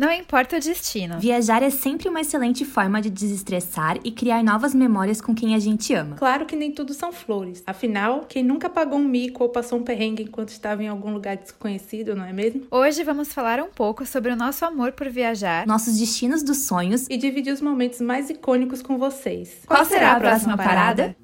[0.00, 1.20] Não importa o destino.
[1.20, 5.58] Viajar é sempre uma excelente forma de desestressar e criar novas memórias com quem a
[5.58, 6.16] gente ama.
[6.16, 7.62] Claro que nem tudo são flores.
[7.66, 11.36] Afinal, quem nunca pagou um mico ou passou um perrengue enquanto estava em algum lugar
[11.36, 12.62] desconhecido, não é mesmo?
[12.70, 17.06] Hoje vamos falar um pouco sobre o nosso amor por viajar, nossos destinos dos sonhos
[17.10, 19.58] e dividir os momentos mais icônicos com vocês.
[19.66, 21.14] Qual, Qual será a próxima, próxima parada?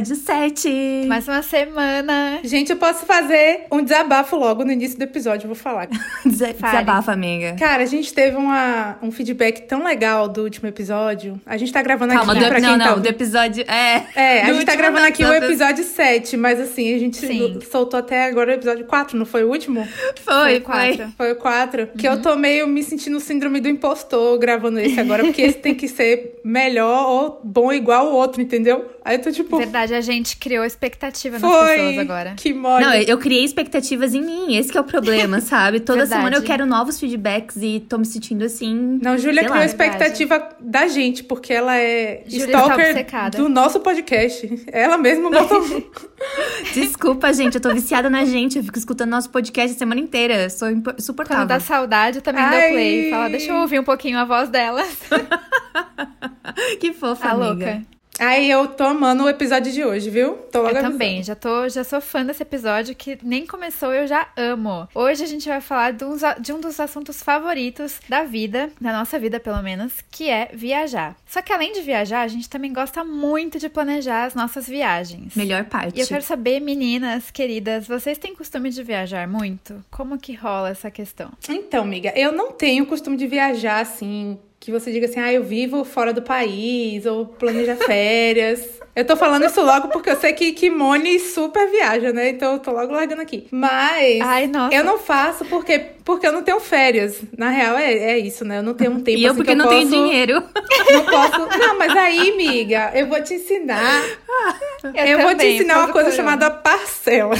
[0.00, 1.04] Episódio 7.
[1.06, 2.40] Mais uma semana.
[2.42, 5.88] Gente, eu posso fazer um desabafo logo no início do episódio, vou falar.
[6.24, 7.54] Desabafa, amiga.
[7.58, 11.38] Cara, a gente teve uma, um feedback tão legal do último episódio.
[11.44, 12.94] A gente tá gravando Calma, aqui do, pra não, quem não, tá...
[12.94, 13.64] do episódio...
[13.68, 17.58] É, é a gente tá gravando aqui o episódio 7, mas assim, a gente Sim.
[17.70, 19.86] soltou até agora o episódio 4, não foi o último?
[20.24, 20.96] Foi, foi.
[20.96, 21.82] Foi, foi o 4.
[21.82, 21.88] Uhum.
[21.98, 25.74] Que eu tô meio me sentindo síndrome do impostor gravando esse agora, porque esse tem
[25.74, 28.88] que ser melhor ou bom igual o outro, entendeu?
[29.04, 29.58] Aí eu tô tipo.
[29.58, 32.34] Verdade, a gente criou expectativa nas Foi, pessoas agora.
[32.36, 32.84] Que mole.
[32.84, 34.56] Não, eu criei expectativas em mim.
[34.56, 35.80] Esse é o problema, sabe?
[35.80, 36.18] Toda Verdade.
[36.20, 38.98] semana eu quero novos feedbacks e tô me sentindo assim.
[39.02, 39.64] Não, Júlia criou lá.
[39.64, 40.56] expectativa Verdade.
[40.60, 44.64] da gente, porque ela é Julia tá stalker tá do nosso podcast.
[44.72, 45.90] Ela mesma botou.
[46.74, 48.58] Desculpa, gente, eu tô viciada na gente.
[48.58, 50.50] Eu fico escutando nosso podcast a semana inteira.
[50.50, 51.42] Sou insuportável.
[51.42, 52.60] Quando dá saudade, eu também Ai.
[52.60, 53.10] dou play.
[53.10, 54.88] Fala, deixa eu ouvir um pouquinho a voz delas.
[56.80, 57.48] que fofa, a amiga.
[57.48, 57.99] louca.
[58.20, 60.34] Aí eu tô amando o episódio de hoje, viu?
[60.52, 64.06] Tô logo eu também, já tô, já sou fã desse episódio que nem começou, eu
[64.06, 64.86] já amo.
[64.94, 68.92] Hoje a gente vai falar de um, de um dos assuntos favoritos da vida, da
[68.92, 71.16] nossa vida pelo menos, que é viajar.
[71.26, 75.34] Só que além de viajar, a gente também gosta muito de planejar as nossas viagens.
[75.34, 75.96] Melhor parte.
[75.96, 79.82] E eu quero saber, meninas queridas, vocês têm costume de viajar muito?
[79.90, 81.30] Como que rola essa questão?
[81.48, 85.42] Então, amiga, eu não tenho costume de viajar assim que você diga assim, ah, eu
[85.42, 88.62] vivo fora do país, ou planeja férias.
[88.94, 92.28] eu tô falando isso logo porque eu sei que Kimone super viaja, né?
[92.28, 93.46] Então eu tô logo largando aqui.
[93.50, 97.22] Mas Ai, eu não faço porque, porque eu não tenho férias.
[97.38, 98.58] Na real, é, é isso, né?
[98.58, 99.78] Eu não tenho um tempo E eu assim, porque eu não posso...
[99.78, 100.42] tenho dinheiro.
[100.90, 101.58] Não posso.
[101.58, 104.02] Não, mas aí, amiga, eu vou te ensinar.
[104.82, 107.36] Eu, eu vou te ensinar uma coisa chamada parcela.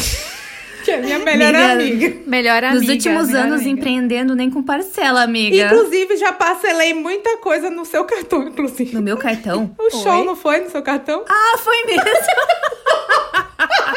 [0.84, 2.06] Que é minha melhor amiga.
[2.06, 2.22] amiga.
[2.26, 2.80] Melhor amiga.
[2.80, 3.70] Nos últimos anos amiga.
[3.70, 5.66] empreendendo nem com parcela, amiga.
[5.66, 8.94] Inclusive, já parcelei muita coisa no seu cartão, inclusive.
[8.94, 9.74] No meu cartão?
[9.78, 11.24] O show não foi no seu cartão?
[11.28, 12.04] Ah, foi mesmo.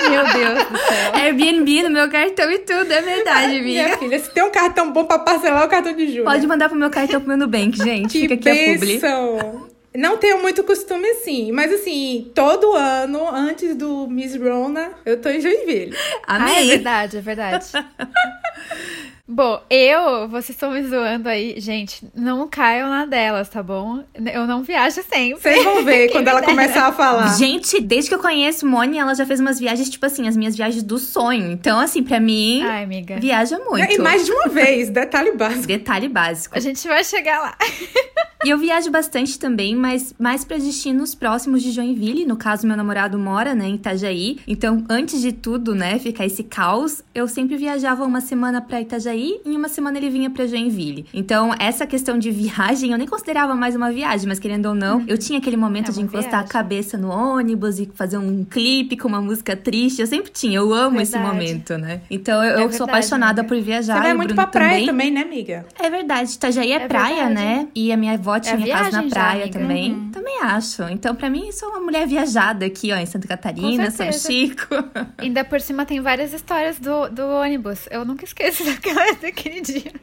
[0.09, 1.13] Meu Deus do céu.
[1.13, 3.63] Airbnb no meu cartão e tudo, é verdade, amiga.
[3.63, 6.25] Minha filha, se tem um cartão bom pra parcelar, é o cartão de Júlia.
[6.25, 8.11] Pode mandar pro meu cartão pro meu Nubank, gente.
[8.11, 9.72] Que Fica aqui a publi.
[9.95, 15.29] Não tenho muito costume assim, mas assim, todo ano, antes do Miss Rona, eu tô
[15.29, 15.95] em Joinville.
[16.25, 16.55] Amém.
[16.55, 17.67] Ah, é verdade, é verdade.
[19.33, 24.03] Bom, eu, vocês estão me zoando aí, gente, não caiam na delas, tá bom?
[24.31, 25.41] Eu não viajo sempre.
[25.41, 27.35] Vocês vão ver quando ela começar a falar.
[27.35, 30.55] Gente, desde que eu conheço Moni, ela já fez umas viagens, tipo assim, as minhas
[30.55, 31.51] viagens do sonho.
[31.51, 33.19] Então, assim, pra mim, Ai, amiga.
[33.19, 33.91] viaja muito.
[33.91, 35.65] E mais de uma vez, detalhe básico.
[35.65, 36.55] Detalhe básico.
[36.55, 37.57] A gente vai chegar lá.
[38.45, 42.25] E eu viajo bastante também, mas mais para destinos próximos de Joinville.
[42.25, 44.37] No caso, meu namorado mora, né, em Itajaí.
[44.45, 49.22] Então, antes de tudo, né, ficar esse caos, eu sempre viajava uma semana para Itajaí
[49.45, 51.05] e uma semana ele vinha para Joinville.
[51.13, 55.03] Então, essa questão de viagem eu nem considerava mais uma viagem, mas querendo ou não,
[55.07, 56.45] eu tinha aquele momento é de encostar viagem.
[56.45, 60.01] a cabeça no ônibus e fazer um clipe com uma música triste.
[60.01, 61.03] Eu sempre tinha, eu amo verdade.
[61.03, 62.01] esse momento, né?
[62.09, 63.55] Então, eu, é eu verdade, sou apaixonada amiga.
[63.55, 63.95] por viajar.
[63.95, 64.87] Você vai muito pra praia também.
[64.87, 65.65] também, né, amiga?
[65.79, 66.31] É verdade.
[66.33, 67.33] Itajaí é, é praia, verdade.
[67.35, 67.67] né?
[67.73, 69.93] E a minha avó avó tinha é casa na praia já, também.
[69.93, 70.11] Uhum.
[70.11, 70.83] Também acho.
[70.83, 74.67] Então, para mim, sou uma mulher viajada aqui, ó, em Santa Catarina, São Chico.
[75.17, 77.87] Ainda por cima tem várias histórias do, do ônibus.
[77.91, 79.93] Eu nunca esqueço daquela, daquele dia.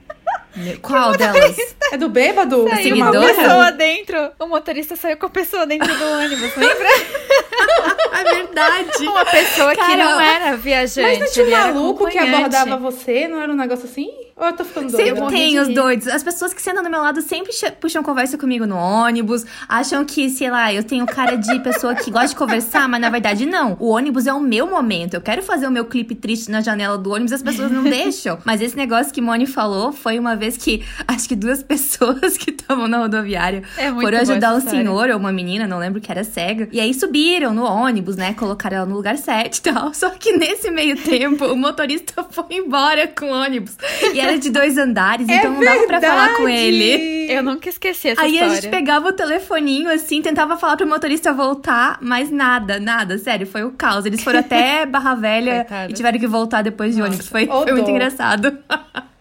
[0.83, 1.57] Qual delas?
[1.93, 2.69] É do bêbado?
[2.69, 4.31] Saiu uma pessoa dentro.
[4.39, 6.89] O motorista saiu com a pessoa dentro do ônibus, lembra?
[8.19, 9.07] é verdade.
[9.07, 11.03] Uma pessoa que não era viajante.
[11.03, 13.29] Mas não tinha um maluco que abordava você?
[13.29, 14.11] Não era um negócio assim?
[14.41, 15.05] Ou eu tô ficando doida?
[15.05, 16.09] Sempre tem os doidos.
[16.09, 19.45] As pessoas que sentam do meu lado sempre puxam conversa comigo no ônibus.
[19.69, 23.11] Acham que, sei lá, eu tenho cara de pessoa que gosta de conversar, mas na
[23.11, 23.77] verdade não.
[23.79, 25.13] O ônibus é o meu momento.
[25.13, 28.39] Eu quero fazer o meu clipe triste na janela do ônibus, as pessoas não deixam.
[28.43, 32.51] Mas esse negócio que Moni falou foi uma vez que acho que duas pessoas que
[32.51, 36.25] estavam na rodoviária é foram ajudar um senhor ou uma menina, não lembro que era
[36.25, 36.69] cega.
[36.73, 38.35] E aí subiram no ônibus, né?
[38.35, 39.95] Colocaram ela no lugar certo e tal.
[39.95, 43.77] Só que nesse meio tempo, o motorista foi embora com o ônibus.
[44.13, 47.31] E era de dois andares, é então não dava pra falar com ele.
[47.31, 48.53] Eu nunca esqueci essa aí história.
[48.53, 53.19] Aí a gente pegava o telefoninho, assim, tentava falar pro motorista voltar, mas nada, nada.
[53.19, 54.07] Sério, foi o caos.
[54.07, 57.29] Eles foram até Barra Velha e tiveram que voltar depois de ônibus.
[57.29, 58.59] Foi, foi muito engraçado.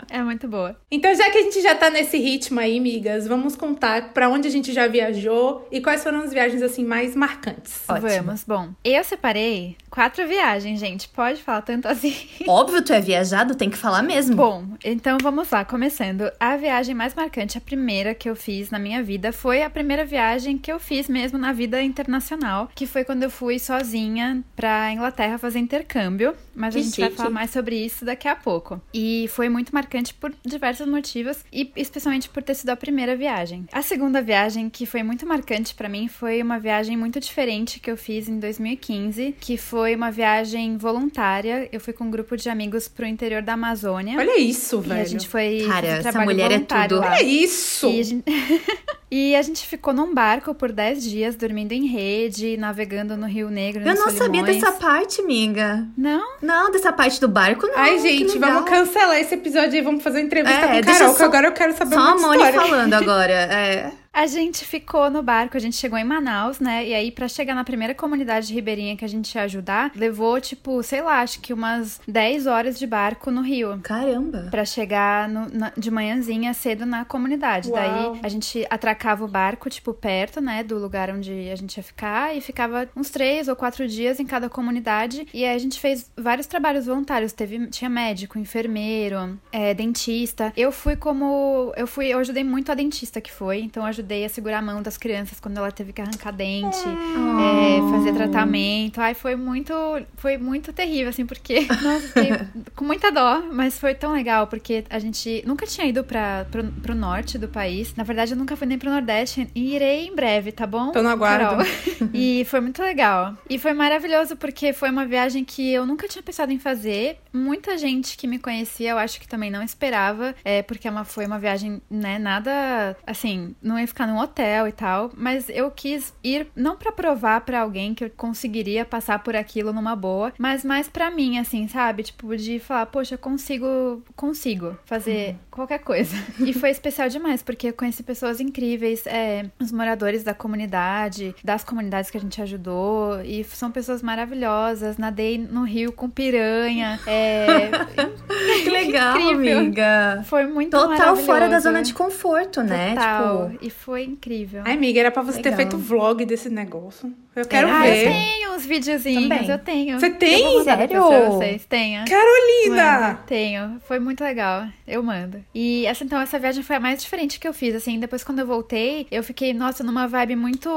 [0.09, 0.75] É muito boa.
[0.91, 4.47] Então, já que a gente já tá nesse ritmo aí, migas, vamos contar pra onde
[4.47, 7.83] a gente já viajou e quais foram as viagens assim mais marcantes.
[7.88, 8.09] Ótimo.
[8.23, 8.44] Vamos.
[8.44, 11.07] Bom, eu separei quatro viagens, gente.
[11.09, 12.15] Pode falar tanto assim.
[12.47, 14.35] Óbvio, tu é viajado, tem que falar mesmo.
[14.35, 16.31] Bom, então vamos lá, começando.
[16.39, 20.05] A viagem mais marcante, a primeira que eu fiz na minha vida, foi a primeira
[20.05, 24.91] viagem que eu fiz mesmo na vida internacional, que foi quando eu fui sozinha pra
[24.91, 26.33] Inglaterra fazer intercâmbio.
[26.55, 27.17] Mas Que a gente vai chique.
[27.17, 28.81] falar mais sobre isso daqui a pouco.
[28.94, 33.66] E foi muito marcante por diversos motivos e especialmente por ter sido a primeira viagem.
[33.72, 37.90] A segunda viagem que foi muito marcante pra mim foi uma viagem muito diferente que
[37.92, 41.68] eu fiz em 2015, que foi uma viagem voluntária.
[41.72, 44.18] Eu fui com um grupo de amigos pro interior da Amazônia.
[44.18, 45.01] Olha isso, E velho.
[45.01, 47.00] a gente foi Cara, essa mulher é tudo.
[47.00, 47.12] lá.
[47.13, 47.88] Olha isso!
[47.88, 48.24] E a, gente...
[49.12, 53.50] e a gente ficou num barco por 10 dias, dormindo em rede, navegando no Rio
[53.50, 53.81] Negro.
[53.81, 54.56] Eu não sabia Solimões.
[54.56, 55.88] dessa parte, amiga.
[55.98, 56.38] Não?
[56.42, 57.78] Não, dessa parte do barco, não.
[57.78, 61.24] Ai, gente, vamos cancelar esse episódio e vamos fazer entrevista É, com Carol, só- que
[61.24, 62.62] agora eu quero saber Só a Moni história.
[62.62, 63.33] falando agora.
[63.33, 63.91] É.
[64.11, 66.85] A gente ficou no barco, a gente chegou em Manaus, né?
[66.85, 70.81] E aí, pra chegar na primeira comunidade ribeirinha que a gente ia ajudar, levou, tipo,
[70.83, 73.79] sei lá, acho que umas 10 horas de barco no rio.
[73.81, 74.47] Caramba.
[74.51, 77.69] Pra chegar no- na- de manhãzinha cedo na comunidade.
[77.69, 77.79] Uau.
[78.13, 81.83] Daí a gente atracava o barco, tipo, perto, né, do lugar onde a gente ia
[81.83, 82.35] ficar.
[82.35, 85.27] E ficava uns três ou quatro dias em cada comunidade.
[85.33, 87.31] E aí a gente fez vários trabalhos voluntários.
[87.31, 90.51] Teve, tinha médico, enfermeiro, é, dentista.
[90.57, 91.71] Eu fui como.
[91.77, 93.59] Eu fui, eu ajudei muito a dentista que foi.
[93.59, 96.77] Então eu ajudei a segurar a mão das crianças quando ela teve que arrancar dente.
[96.77, 99.00] é, fazer tratamento.
[99.01, 99.73] Ai, foi muito.
[100.17, 101.67] Foi muito terrível, assim, porque.
[101.81, 102.31] Nossa, fiquei
[102.75, 106.63] com muita dó, mas foi tão legal, porque a gente nunca tinha ido pra, pro,
[106.63, 107.95] pro norte do país.
[107.95, 110.91] Na verdade, eu nunca fui nem pro Nordeste e irei em breve, tá bom?
[110.91, 111.39] Tô no aguardo.
[111.39, 111.65] Carol?
[112.13, 113.38] e foi muito legal.
[113.50, 117.17] E foi maravilhoso, porque foi uma viagem que eu nunca tinha pensado em fazer.
[117.31, 121.03] Muita gente que me conhecia, eu acho que também não esperava, é, porque é uma,
[121.03, 126.13] foi uma viagem, né, nada assim, não ficar num hotel e tal, mas eu quis
[126.24, 130.63] ir não pra provar pra alguém que eu conseguiria passar por aquilo numa boa, mas
[130.63, 132.03] mais pra mim, assim, sabe?
[132.03, 136.15] Tipo, de falar, poxa, eu consigo, consigo fazer qualquer coisa.
[136.39, 141.63] E foi especial demais, porque eu conheci pessoas incríveis, é, os moradores da comunidade, das
[141.63, 144.97] comunidades que a gente ajudou, e são pessoas maravilhosas.
[144.97, 147.69] Nadei no rio com piranha, é,
[148.63, 149.59] Que legal, Incrível.
[149.59, 150.24] amiga.
[150.25, 152.89] foi muito Total fora da zona de conforto, né?
[152.95, 153.50] Total.
[153.51, 154.61] Tipo, E foi incrível.
[154.65, 155.57] Ai, amiga, era pra você ter Legal.
[155.57, 157.13] feito vlog desse negócio.
[157.35, 157.67] Eu quero?
[157.69, 158.09] Ah, eu ver.
[158.11, 159.49] tenho uns videozinhos, Também.
[159.49, 159.99] eu tenho.
[159.99, 160.57] Você tem?
[160.57, 160.87] Eu Sério?
[160.87, 162.03] pra vocês, tenho.
[162.05, 163.19] Carolina!
[163.25, 163.79] Tenho.
[163.87, 164.67] Foi muito legal.
[164.89, 165.44] Eu mando.
[165.53, 167.75] E essa então, essa viagem foi a mais diferente que eu fiz.
[167.75, 170.69] Assim, depois quando eu voltei, eu fiquei, nossa, numa vibe muito.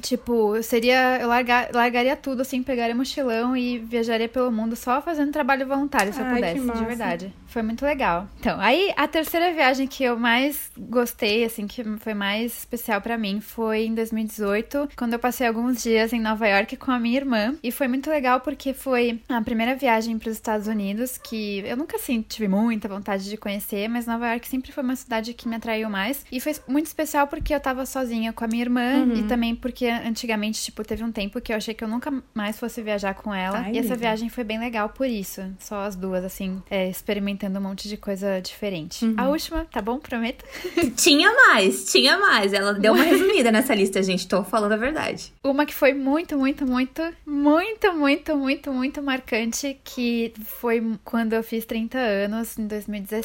[0.00, 1.18] Tipo, eu seria.
[1.20, 6.12] Eu largar, largaria tudo, assim, pegaria mochilão e viajaria pelo mundo só fazendo trabalho voluntário,
[6.12, 7.32] se eu Ai, que pudesse, de verdade.
[7.46, 8.28] Foi muito legal.
[8.40, 13.16] Então, aí a terceira viagem que eu mais gostei, assim, que foi mais especial pra
[13.16, 17.16] mim, foi em 2018, quando eu passei alguns dias em Nova York com a minha
[17.16, 17.54] irmã.
[17.62, 21.76] E foi muito legal porque foi a primeira viagem para os Estados Unidos, que eu
[21.76, 25.46] nunca, assim, tive muita vontade de conhecer, mas Nova York sempre foi uma cidade que
[25.46, 26.24] me atraiu mais.
[26.32, 29.86] E foi muito especial porque eu tava sozinha com a minha irmã e também porque
[29.86, 33.34] antigamente, tipo, teve um tempo que eu achei que eu nunca mais fosse viajar com
[33.34, 33.58] ela.
[33.58, 35.42] Ai, e essa viagem foi bem legal por isso.
[35.58, 39.04] Só as duas, assim, é, experimentando um monte de coisa diferente.
[39.18, 39.98] A última, tá bom?
[39.98, 40.42] Prometo.
[40.96, 42.54] tinha mais, tinha mais.
[42.54, 44.26] Ela deu uma resumida nessa lista, gente.
[44.26, 45.34] Tô falando a verdade.
[45.42, 51.42] Uma que foi muito, muito, muito, muito, muito, muito, muito marcante, que foi quando eu
[51.42, 52.66] fiz 30 anos, em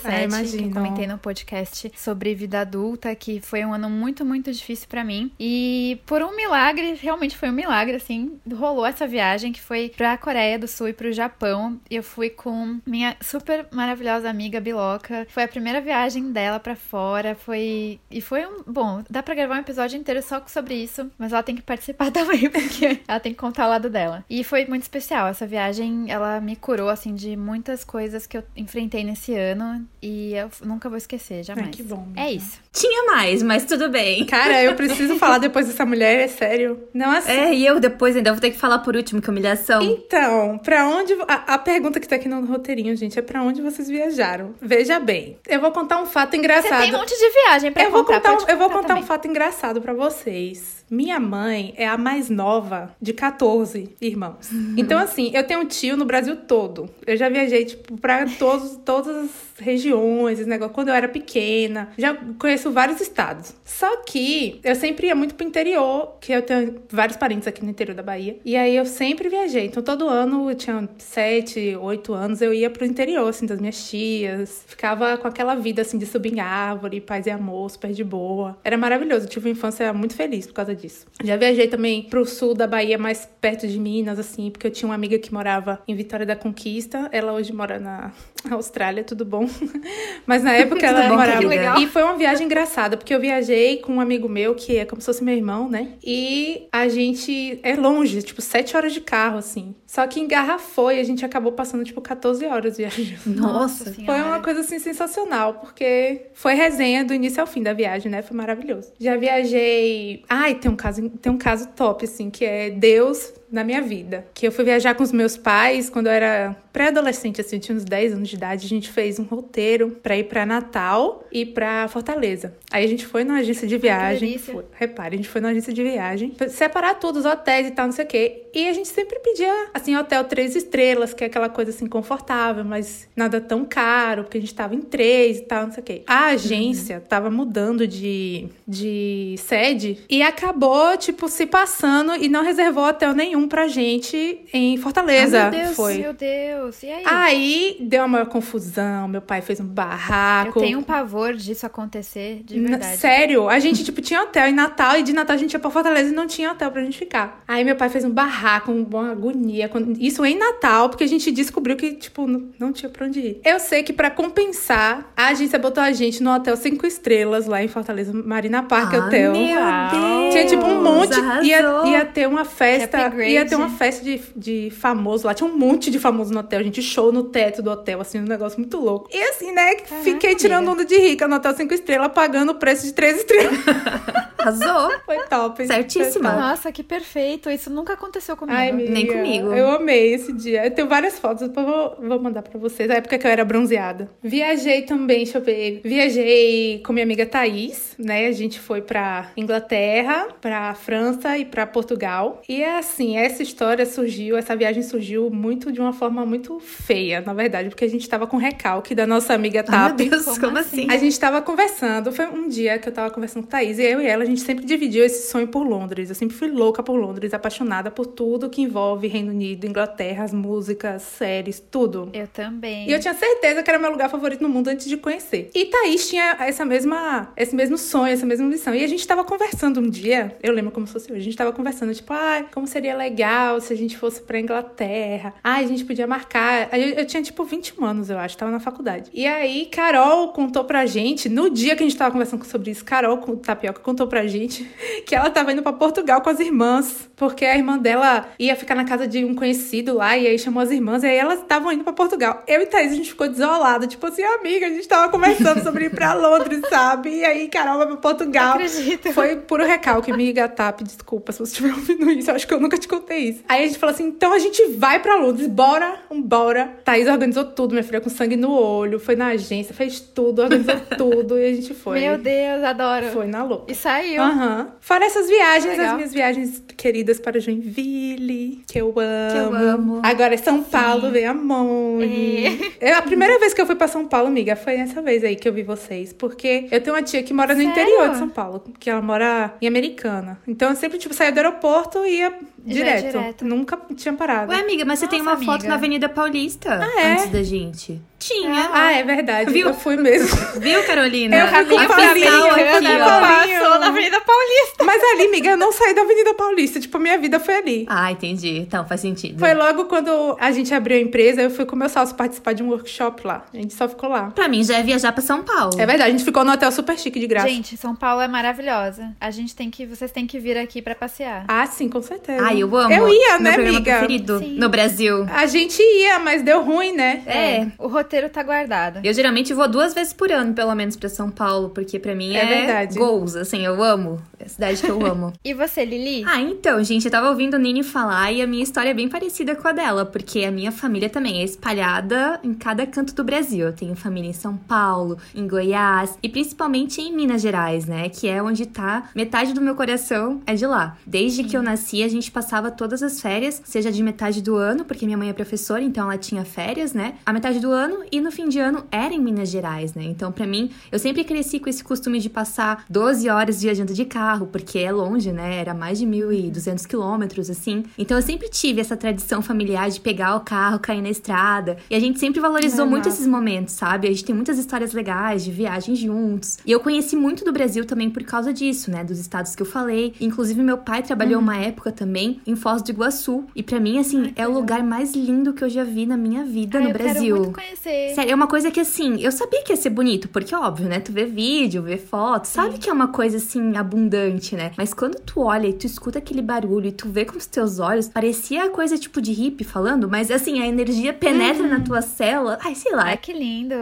[0.10, 4.52] 2017, Ah, que comentei no podcast sobre vida adulta, que foi um ano muito, muito
[4.52, 5.32] difícil pra mim.
[5.40, 10.18] E por um milagre, realmente foi um milagre, assim, rolou essa viagem que foi pra
[10.18, 11.80] Coreia do Sul e pro Japão.
[11.90, 15.26] E eu fui com minha super maravilhosa amiga Biloca.
[15.30, 18.00] Foi a primeira viagem dela pra fora, foi...
[18.10, 18.64] E foi um...
[18.68, 22.12] Bom, dá pra gravar um episódio inteiro só sobre isso, mas ela tem que participar
[22.12, 24.24] também, porque ela tem que contar o lado dela.
[24.30, 25.28] E foi muito especial.
[25.28, 30.34] Essa viagem, ela me curou, assim, de muitas coisas que eu enfrentei nesse ano e
[30.34, 31.68] eu nunca vou esquecer, jamais.
[31.68, 32.08] Ai, que bom.
[32.16, 32.60] É isso.
[32.72, 34.26] Tinha mais, mas tudo bem.
[34.26, 36.80] Cara, eu preciso falar depois dessa mulher, é sério.
[36.94, 37.32] Não assim.
[37.32, 39.82] É, e eu depois ainda vou ter que falar por último, que humilhação.
[39.82, 41.14] Então, pra onde.
[41.28, 44.54] A, a pergunta que tá aqui no roteirinho, gente, é pra onde vocês viajaram?
[44.62, 46.82] Veja bem, eu vou contar um fato Você engraçado.
[46.82, 49.04] tem um monte de viagem pra eu vou contar, contar, um- eu vou contar também.
[49.04, 50.80] um fato engraçado pra vocês.
[50.90, 54.50] Minha mãe é a mais nova de 14 irmãos.
[54.76, 56.90] Então, assim, eu tenho um tio no Brasil todo.
[57.06, 61.90] Eu já viajei, tipo, pra todos, todas regiões, esse negócio, quando eu era pequena.
[61.98, 63.54] Já conheço vários estados.
[63.64, 67.70] Só que eu sempre ia muito pro interior, que eu tenho vários parentes aqui no
[67.70, 68.38] interior da Bahia.
[68.44, 69.66] E aí eu sempre viajei.
[69.66, 73.90] Então todo ano, eu tinha sete, oito anos, eu ia pro interior, assim, das minhas
[73.90, 74.64] tias.
[74.68, 78.58] Ficava com aquela vida, assim, de subir em árvore, paz e amor, super de boa.
[78.64, 79.26] Era maravilhoso.
[79.26, 81.06] Eu tive uma infância muito feliz por causa disso.
[81.24, 84.88] Já viajei também pro sul da Bahia, mais perto de Minas, assim, porque eu tinha
[84.88, 87.10] uma amiga que morava em Vitória da Conquista.
[87.12, 88.12] Ela hoje mora na
[88.50, 89.49] Austrália, tudo bom.
[90.26, 91.40] Mas na época ela bom, morava.
[91.40, 91.80] querida.
[91.80, 95.02] E foi uma viagem engraçada, porque eu viajei com um amigo meu, que é como
[95.02, 95.94] se fosse meu irmão, né?
[96.04, 99.76] E a gente é longe, tipo, sete horas de carro, assim.
[99.90, 103.18] Só que engarrafou e a gente acabou passando, tipo, 14 horas viajando.
[103.26, 103.92] Nossa.
[103.92, 104.20] Senhora.
[104.20, 108.22] Foi uma coisa assim sensacional, porque foi resenha do início ao fim da viagem, né?
[108.22, 108.94] Foi maravilhoso.
[109.00, 110.24] Já viajei.
[110.30, 114.28] Ai, tem um caso, tem um caso top, assim, que é Deus na minha vida.
[114.32, 117.76] Que eu fui viajar com os meus pais quando eu era pré-adolescente, assim, eu tinha
[117.76, 118.68] uns 10 anos de idade.
[118.68, 122.54] A gente fez um roteiro pra ir pra Natal e pra Fortaleza.
[122.72, 124.38] Aí a gente foi numa agência de viagem.
[124.38, 126.34] Foi, repare, a gente foi numa agência de viagem.
[126.50, 128.44] Separar tudo, os hotéis e tal, não sei o quê.
[128.54, 132.64] E a gente sempre pedia, assim, hotel três estrelas, que é aquela coisa assim confortável,
[132.64, 135.86] mas nada tão caro, porque a gente tava em três e tal, não sei o
[135.86, 136.04] quê.
[136.08, 142.86] A agência tava mudando de, de sede e acabou, tipo, se passando e não reservou
[142.86, 145.48] hotel nenhum pra gente em Fortaleza.
[145.48, 145.76] Ah, meu Deus.
[145.76, 145.98] Foi.
[145.98, 147.04] Meu Deus, e aí?
[147.06, 150.60] Aí deu uma maior confusão, meu pai fez um eu barraco.
[150.60, 152.98] tenho um pavor disso acontecer, de Na- verdade.
[152.98, 155.70] Sério, a gente, tipo, tinha hotel em Natal e de Natal a gente ia pra
[155.70, 157.44] Fortaleza e não tinha hotel pra gente ficar.
[157.48, 159.70] Aí meu pai fez um barraco, uma agonia.
[160.00, 162.28] Isso em Natal, porque a gente descobriu que, tipo,
[162.60, 163.42] não, tinha pra onde ir.
[163.46, 167.64] Eu sei que pra compensar, a agência botou a gente no hotel cinco estrelas lá
[167.64, 169.32] em Fortaleza, Marina Park Ah, Hotel.
[169.34, 170.34] Meu Deus.
[170.34, 171.92] Tinha tipo um monte, ia, Arrasou.
[171.92, 175.90] ia ter uma festa, ia ter uma festa de, de famoso lá, tinha um monte
[175.92, 179.10] de famoso no hotel, gente, show no teto do hotel, assim, um negócio muito louco.
[179.14, 182.86] E assim, né, fiquei tirando onda de rica no hotel cinco estrelas, pagando o preço
[182.86, 183.54] de três estrelas.
[184.42, 184.92] Arrasou.
[185.06, 185.66] Foi top.
[185.68, 186.30] Certíssima.
[186.30, 186.50] Foi top.
[186.50, 187.50] Nossa, que perfeito.
[187.50, 188.58] Isso nunca aconteceu comigo.
[188.58, 189.54] Ai, amiga, Nem comigo.
[189.54, 190.66] Eu amei esse dia.
[190.66, 192.88] Eu tenho várias fotos, depois eu vou, vou mandar pra vocês.
[192.90, 194.10] Na época que eu era bronzeada.
[194.24, 195.82] Viajei também, deixa eu ver.
[195.84, 198.28] Viajei com minha amiga Thaís, né?
[198.28, 202.42] A gente foi pra Inglaterra, pra França e pra Portugal.
[202.48, 207.22] E é assim, essa história surgiu, essa viagem surgiu muito de uma forma muito feia,
[207.22, 210.00] na verdade, porque a gente tava com recalque da nossa amiga Ai, Tap.
[210.00, 210.82] meu Deus, Como como, assim?
[210.84, 210.92] assim?
[210.92, 214.02] A gente tava conversando, foi um dia que eu tava conversando com Thaís, e eu
[214.02, 216.10] e ela, gente sempre dividiu esse sonho por Londres.
[216.10, 220.34] Eu sempre fui louca por Londres, apaixonada por tudo que envolve Reino Unido, Inglaterra, as
[220.34, 222.10] músicas, séries, tudo.
[222.14, 222.88] Eu também.
[222.88, 225.50] E eu tinha certeza que era meu lugar favorito no mundo antes de conhecer.
[225.54, 228.74] E Thaís tinha essa mesma, esse mesmo sonho, essa mesma missão.
[228.74, 231.38] E a gente tava conversando um dia, eu lembro como se fosse hoje, a gente
[231.38, 235.34] tava conversando, tipo, ai, como seria legal se a gente fosse pra Inglaterra.
[235.44, 236.70] Ai, a gente podia marcar.
[236.72, 239.10] Aí Eu, eu tinha, tipo, 21 anos, eu acho, tava na faculdade.
[239.14, 242.84] E aí, Carol contou pra gente, no dia que a gente tava conversando sobre isso,
[242.86, 244.70] Carol Tapioca contou pra gente
[245.06, 248.76] que ela tava indo pra Portugal com as irmãs, porque a irmã dela ia ficar
[248.76, 251.72] na casa de um conhecido lá, e aí chamou as irmãs, e aí elas estavam
[251.72, 252.44] indo pra Portugal.
[252.48, 255.86] Eu e Thaís, a gente ficou desolada, tipo assim, amiga, a gente tava conversando sobre
[255.86, 257.10] ir pra Londres, sabe?
[257.10, 258.58] E aí Carol vai pra Portugal.
[258.58, 259.12] Não acredito.
[259.14, 262.60] Foi puro recalque, amiga Tap, desculpa se você estiver ouvindo isso, eu acho que eu
[262.60, 263.44] nunca te contei isso.
[263.48, 266.80] Aí a gente falou assim, então a gente vai pra Londres, bora, bora.
[266.84, 270.76] Thaís organizou tudo, minha filha, com sangue no olho, foi na agência, fez tudo, organizou
[270.98, 272.00] tudo, e a gente foi.
[272.00, 273.08] Meu Deus, adoro.
[273.08, 273.72] Foi na louca.
[273.72, 274.09] E saiu.
[274.18, 274.68] Aham.
[274.80, 275.88] Fora essas viagens, Legal.
[275.88, 279.56] as minhas viagens queridas para Joinville, que eu amo.
[279.56, 280.02] eu amo.
[280.04, 282.60] Agora é São Paulo, vem a Moni.
[282.80, 282.94] É.
[282.94, 285.48] A primeira vez que eu fui pra São Paulo, amiga, foi nessa vez aí que
[285.48, 286.14] eu vi vocês.
[286.14, 287.72] Porque eu tenho uma tia que mora no Sério?
[287.72, 290.40] interior de São Paulo, que ela mora em Americana.
[290.48, 292.34] Então eu sempre, tipo, saía do aeroporto e ia
[292.68, 293.12] É direto.
[293.12, 293.46] direto.
[293.46, 294.52] Nunca tinha parado.
[294.52, 295.70] Ué, amiga, mas você tem Nossa, uma foto amiga.
[295.70, 297.14] na Avenida Paulista é?
[297.14, 298.02] antes da gente.
[298.20, 298.70] Tinha.
[298.74, 299.50] Ah, é verdade.
[299.52, 299.68] Viu?
[299.70, 300.28] Eu fui mesmo.
[300.60, 301.38] Viu, Carolina?
[301.38, 302.08] Eu fui com a Afinal,
[302.50, 303.02] família, aqui, né?
[303.02, 303.22] ó.
[303.22, 304.84] Passou na Avenida Paulista.
[304.84, 306.82] Mas ali, amiga, eu não saí da Avenida Paulista.
[306.82, 307.86] Tipo, a minha vida foi ali.
[307.88, 308.58] Ah, entendi.
[308.60, 309.40] Então, faz sentido.
[309.40, 312.52] Foi logo quando a gente abriu a empresa, eu fui com o meu sócio participar
[312.52, 313.46] de um workshop lá.
[313.54, 314.32] A gente só ficou lá.
[314.32, 315.80] Pra mim, já é viajar pra São Paulo.
[315.80, 317.48] É verdade, a gente ficou no hotel super chique de graça.
[317.48, 319.16] Gente, São Paulo é maravilhosa.
[319.22, 321.46] A gente tem que, vocês têm que vir aqui pra passear.
[321.48, 322.44] Ah, sim, com certeza.
[322.50, 322.94] Ai, eu amo.
[322.94, 323.82] Eu ia, Meu né, amiga?
[324.00, 324.56] preferido Sim.
[324.58, 325.26] no Brasil.
[325.34, 327.22] A gente ia, mas deu ruim, né?
[327.26, 327.68] É.
[327.78, 329.00] O roteiro tá guardado.
[329.04, 332.36] Eu geralmente vou duas vezes por ano, pelo menos, pra São Paulo, porque pra mim
[332.36, 332.98] É é, verdade.
[332.98, 334.22] goals, assim, eu amo.
[334.50, 335.34] Cidade que eu amo.
[335.44, 336.24] e você, Lili?
[336.28, 339.08] Ah, então, gente, eu tava ouvindo a Nini falar e a minha história é bem
[339.08, 343.24] parecida com a dela, porque a minha família também é espalhada em cada canto do
[343.24, 343.68] Brasil.
[343.68, 348.10] Eu tenho família em São Paulo, em Goiás e principalmente em Minas Gerais, né?
[348.10, 350.98] Que é onde tá metade do meu coração é de lá.
[351.06, 354.86] Desde que eu nasci, a gente passava todas as férias, seja de metade do ano,
[354.86, 357.16] porque minha mãe é professora, então ela tinha férias, né?
[357.26, 360.04] A metade do ano e no fim de ano era em Minas Gerais, né?
[360.04, 364.06] Então, para mim, eu sempre cresci com esse costume de passar 12 horas viajando de
[364.06, 365.58] carro, porque é longe, né?
[365.60, 367.84] Era mais de 1.200 quilômetros, assim.
[367.98, 371.78] Então, eu sempre tive essa tradição familiar de pegar o carro, cair na estrada.
[371.90, 373.18] E a gente sempre valorizou É muito massa.
[373.18, 374.08] esses momentos, sabe?
[374.08, 376.58] A gente tem muitas histórias legais de viagens juntos.
[376.66, 379.04] E eu conheci muito do Brasil também por causa disso, né?
[379.04, 380.14] Dos estados que eu falei.
[380.20, 383.46] Inclusive, meu pai trabalhou uma época também em Foz do Iguaçu.
[383.56, 384.24] E pra mim, assim, Uhum.
[384.26, 386.90] Ai, é o lugar mais lindo que eu já vi na minha vida Ai, no
[386.90, 387.22] eu Brasil.
[387.22, 388.14] quero muito conhecer.
[388.16, 391.00] Sério, é uma coisa que assim, eu sabia que ia ser bonito, porque óbvio, né?
[391.00, 394.72] Tu vê vídeo, vê foto, sabe que é uma coisa assim abundante, né?
[394.78, 397.80] Mas quando tu olha e tu escuta aquele barulho e tu vê com os teus
[397.80, 401.70] olhos, parecia coisa tipo de hippie falando, mas assim, a energia penetra Uhum.
[401.70, 402.58] na tua célula.
[402.64, 403.06] Ai, sei lá.
[403.06, 403.76] Ai, que lindo.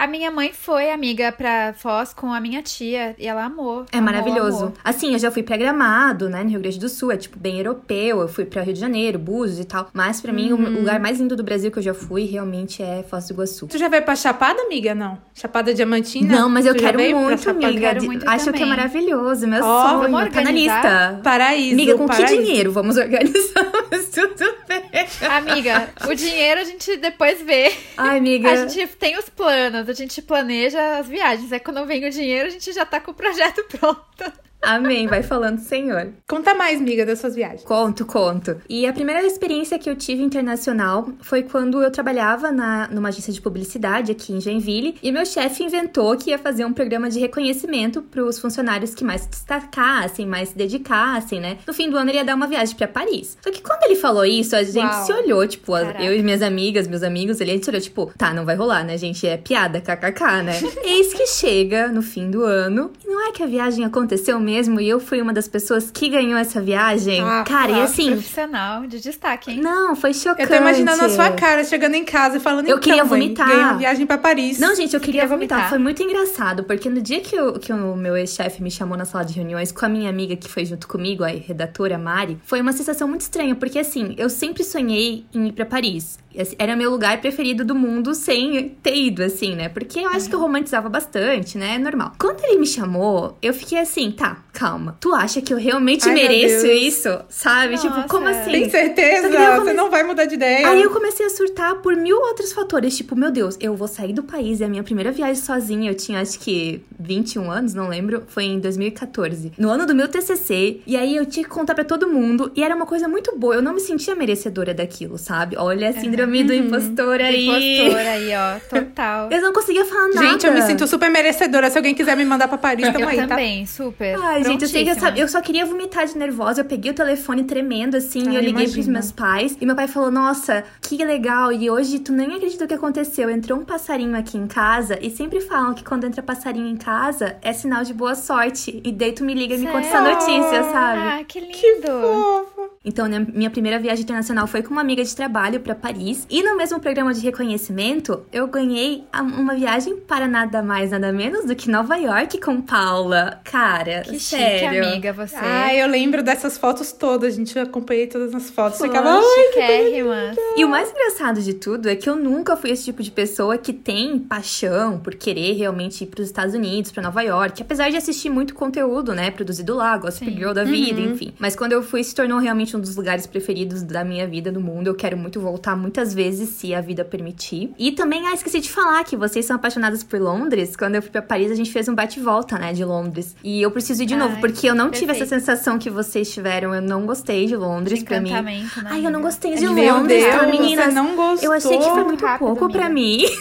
[0.00, 3.84] A minha mãe foi amiga pra Foz com a minha tia e ela amou.
[3.92, 4.56] É amou, maravilhoso.
[4.64, 4.72] amou.
[4.82, 7.58] Assim, eu já fui pra Gramado, né, no Rio Grande do Sul, é tipo bem
[7.58, 8.20] europeu.
[8.22, 9.90] Eu fui pra Rio de Janeiro, Búzios e tal.
[9.92, 10.64] Mas pra mim, Uhum.
[10.64, 13.66] o lugar mais lindo do Brasil que eu já fui realmente é Foz do Iguaçu.
[13.66, 14.94] Tu já veio pra Chapada, amiga?
[14.94, 15.18] Não.
[15.34, 16.34] Chapada Diamantina?
[16.34, 17.66] Não, mas eu Tu quero muito, Chapada?
[17.66, 17.80] amiga.
[17.80, 18.68] Quero muito Acho que é também.
[18.68, 20.10] maravilhoso, meu Ó, sonho.
[20.12, 21.20] vamos Tá na lista.
[21.22, 21.72] Paraíso.
[21.74, 22.42] Amiga, com que paraíso.
[22.42, 23.70] dinheiro vamos organizar?
[24.14, 24.82] Tudo bem.
[25.30, 27.72] Amiga, o dinheiro a gente depois vê.
[27.96, 28.50] Ai, amiga.
[28.50, 31.52] A gente tem os planos, a gente planeja as viagens.
[31.52, 34.49] Aí quando vem o dinheiro, a gente já tá com o projeto pronto.
[34.62, 36.08] Amém, vai falando, Senhor.
[36.28, 37.62] Conta mais, amiga, das suas viagens.
[37.62, 38.60] Conto, conto.
[38.68, 43.32] E a primeira experiência que eu tive internacional foi quando eu trabalhava na, numa agência
[43.32, 47.18] de publicidade aqui em Joinville e meu chefe inventou que ia fazer um programa de
[47.18, 51.58] reconhecimento para os funcionários que mais se destacassem, mais se dedicassem, né?
[51.66, 53.38] No fim do ano ele ia dar uma viagem para Paris.
[53.42, 55.06] Só que quando ele falou isso, a gente Uau.
[55.06, 56.02] se olhou, tipo, Caraca.
[56.02, 58.84] eu e minhas amigas, meus amigos, ali, a gente olhou, tipo, tá, não vai rolar,
[58.84, 59.26] né, gente?
[59.26, 60.60] É piada, kkk, né?
[60.84, 64.49] Eis que chega no fim do ano e não é que a viagem aconteceu mesmo
[64.80, 67.20] e eu fui uma das pessoas que ganhou essa viagem.
[67.22, 69.60] Ah, Cara, e Ó, assim, Profissional, de destaque, hein?
[69.60, 70.42] não, foi chocante.
[70.42, 73.20] Eu tô imaginando a sua cara chegando em casa e falando Eu então, queria mãe,
[73.20, 73.46] vomitar.
[73.48, 74.58] ganhei uma viagem pra Paris.
[74.58, 75.58] Não, gente, eu queria queria vomitar.
[75.58, 75.68] vomitar?
[75.70, 79.04] Foi muito engraçado, porque no dia que, eu- que o meu ex-chefe me chamou na
[79.04, 82.60] sala de reuniões com a minha amiga que foi junto comigo, a redatora Mari, foi
[82.60, 86.18] uma sensação muito estranha, porque assim, eu sempre sonhei em ir pra Paris.
[86.58, 89.68] Era meu lugar preferido do mundo sem ter ido, assim, né?
[89.68, 91.74] Porque eu acho que eu romantizava bastante, né?
[91.74, 92.12] É normal.
[92.20, 94.96] Quando ele me chamou, eu fiquei assim, tá, calma.
[95.00, 97.20] Tu acha que eu realmente Ai, mereço isso?
[97.28, 97.76] Sabe?
[97.76, 98.08] Tipo, Nossa.
[98.08, 98.50] como assim?
[98.50, 99.28] Tem certeza?
[99.60, 100.68] Você não vai mudar de ideia.
[100.68, 102.96] Aí eu comecei a surtar por mil outros fatores.
[102.96, 104.60] Tipo, meu Deus, eu vou sair do país.
[104.60, 105.90] É a minha primeira viagem sozinha.
[105.90, 108.24] Eu tinha acho que 21 anos, não lembro.
[108.28, 109.52] Foi em 2014.
[109.58, 110.80] No ano do meu TCC.
[110.86, 112.50] E aí eu tinha que contar pra todo mundo.
[112.54, 113.54] E era uma coisa muito boa.
[113.54, 115.56] Eu não me sentia merecedora daquilo, sabe?
[115.56, 117.46] Olha a síndrome do impostor aí.
[117.46, 118.60] Impostora aí, ó.
[118.68, 119.30] Total.
[119.40, 120.26] Eu não conseguia falar nada.
[120.26, 121.70] Gente, eu me sinto super merecedora.
[121.70, 123.28] Se alguém quiser me mandar pra Paris, tamo Eu aí, tá?
[123.28, 124.16] também, super.
[124.30, 126.60] Ai, gente, eu sei que eu, eu só queria vomitar de nervosa.
[126.60, 128.92] Eu peguei o telefone tremendo, assim, Ai, e eu liguei pros imagino.
[128.92, 129.56] meus pais.
[129.60, 131.52] E meu pai falou: Nossa, que legal.
[131.52, 133.28] E hoje tu nem acredita o que aconteceu.
[133.30, 134.98] Entrou um passarinho aqui em casa.
[135.00, 138.80] E sempre falam que quando entra passarinho em casa é sinal de boa sorte.
[138.84, 141.00] E daí tu me liga e me conta essa notícia, sabe?
[141.00, 141.52] Ah, que lindo.
[141.54, 142.70] Que fofo.
[142.82, 146.26] Então, né, minha primeira viagem internacional foi com uma amiga de trabalho pra Paris.
[146.30, 149.04] E no mesmo programa de reconhecimento, eu ganhei
[149.36, 153.40] uma viagem para nada mais, nada menos do que Nova York com Paula.
[153.44, 154.86] Cara, Que chique, sério.
[154.86, 155.36] amiga, você.
[155.36, 157.34] Ai, eu lembro dessas fotos todas.
[157.34, 158.80] Gente, eu acompanhei todas as fotos.
[158.80, 160.36] Ficava, Chiquérrimas.
[160.56, 163.56] E o mais engraçado de tudo é que eu nunca fui esse tipo de pessoa
[163.58, 167.62] que tem paixão por querer realmente ir pros Estados Unidos, pra Nova York.
[167.62, 170.36] Apesar de assistir muito conteúdo, né, produzido lá, Gossip Sim.
[170.36, 171.32] Girl da vida, enfim.
[171.38, 174.60] Mas quando eu fui, se tornou realmente um dos lugares preferidos da minha vida no
[174.60, 174.86] mundo.
[174.88, 177.72] Eu quero muito voltar muitas vezes, se a vida permitir.
[177.78, 180.76] E também, ah, esqueci de falar que vocês são apaixonadas por Londres.
[180.76, 183.34] Quando eu fui pra Paris, a gente fez um bate-volta, né, de Londres.
[183.42, 185.40] E eu preciso ir de novo, Ai, porque eu não tive essa perfeito.
[185.46, 186.74] sensação que vocês tiveram.
[186.74, 188.30] Eu não gostei de Londres, De pra mim.
[188.32, 190.84] né, Ai, eu não gostei de Meu Londres, Deus, tá, meninas?
[190.86, 191.44] você não gostou.
[191.48, 193.28] Eu achei que foi muito Rápido, pouco pra amiga.
[193.28, 193.36] mim.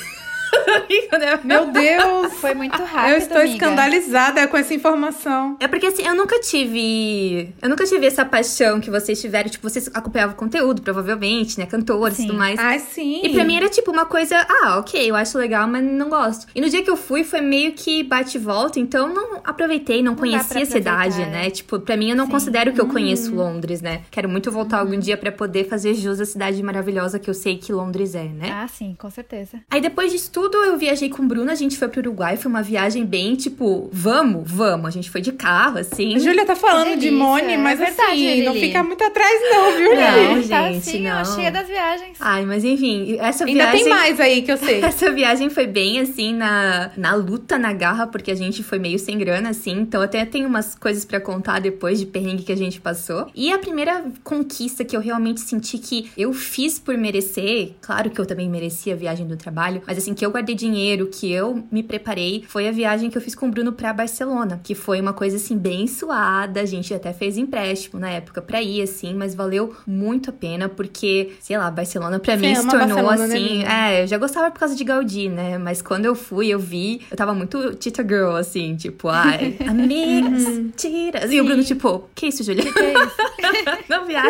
[1.44, 2.34] Meu Deus.
[2.34, 3.54] Foi muito rápido, eu estou amiga.
[3.54, 5.58] escandalizada com essa informação.
[5.60, 7.54] É porque assim, eu nunca tive.
[7.62, 9.50] Eu nunca tive essa paixão que vocês tiveram.
[9.50, 11.66] Tipo, vocês acompanhavam o conteúdo, provavelmente, né?
[11.66, 12.60] Cantores e tudo mais.
[12.60, 13.22] Ai, sim.
[13.24, 16.48] E pra mim era tipo uma coisa, ah, ok, eu acho legal, mas não gosto.
[16.54, 19.42] E no dia que eu fui, foi meio que bate e volta, então eu não
[19.44, 21.48] aproveitei, não, dá conhecia a cidade, né?
[21.48, 21.50] é.
[21.50, 22.32] Tipo, pra mim eu não Sim.
[22.32, 22.90] considero que eu Hum.
[22.90, 24.02] conheço Londres, né?
[24.12, 27.58] Quero muito voltar algum dia pra poder fazer jus à cidade maravilhosa que eu sei
[27.58, 28.50] que Londres é, né?
[28.52, 29.60] Ah, sim, com certeza.
[29.70, 32.50] Aí depois disso tudo, eu viajei com o Bruno, a gente foi pro Uruguai, foi
[32.50, 34.88] uma viagem bem, tipo, vamos, vamos.
[34.88, 36.16] A gente foi de carro, assim.
[36.16, 38.46] A Júlia tá falando de Mone, mas é verdade, assim, Lili.
[38.46, 40.48] não fica muito atrás não, viu, Não, Lili?
[40.48, 41.26] tá gente, assim, ó, não.
[41.26, 42.18] cheia das viagens.
[42.22, 43.84] Ai, mas enfim, essa Ainda viagem...
[43.84, 44.80] tem mais aí que eu sei.
[44.90, 48.98] Essa viagem foi bem assim na, na luta, na garra, porque a gente foi meio
[48.98, 49.72] sem grana, assim.
[49.72, 53.28] Então até tem umas coisas pra contar depois de perrengue que a gente passou.
[53.36, 58.20] E a primeira conquista que eu realmente senti que eu fiz por merecer, claro que
[58.20, 61.64] eu também merecia a viagem do trabalho, mas assim, que eu guardei dinheiro, que eu
[61.72, 65.02] me preparei, foi a viagem que eu fiz com o Bruno pra Barcelona, que foi
[65.02, 66.62] uma coisa assim bem suada.
[66.62, 70.70] A gente até fez empréstimo na época pra ir, assim, mas valeu muito a pena,
[70.70, 73.64] porque, sei lá, Barcelona pra Você mim se ama tornou Barcelona, né, assim.
[73.66, 75.58] É, eu já gostava por causa de Gaudí, né?
[75.58, 80.46] Mas quando eu fui, eu vi, eu tava muito Tita Girl, assim, tipo, ai, amigas,
[80.76, 81.32] tiras.
[81.32, 82.64] E o Bruno, tipo, que isso, Julia?
[82.64, 83.16] Que que é isso?
[83.90, 84.30] Não viaja.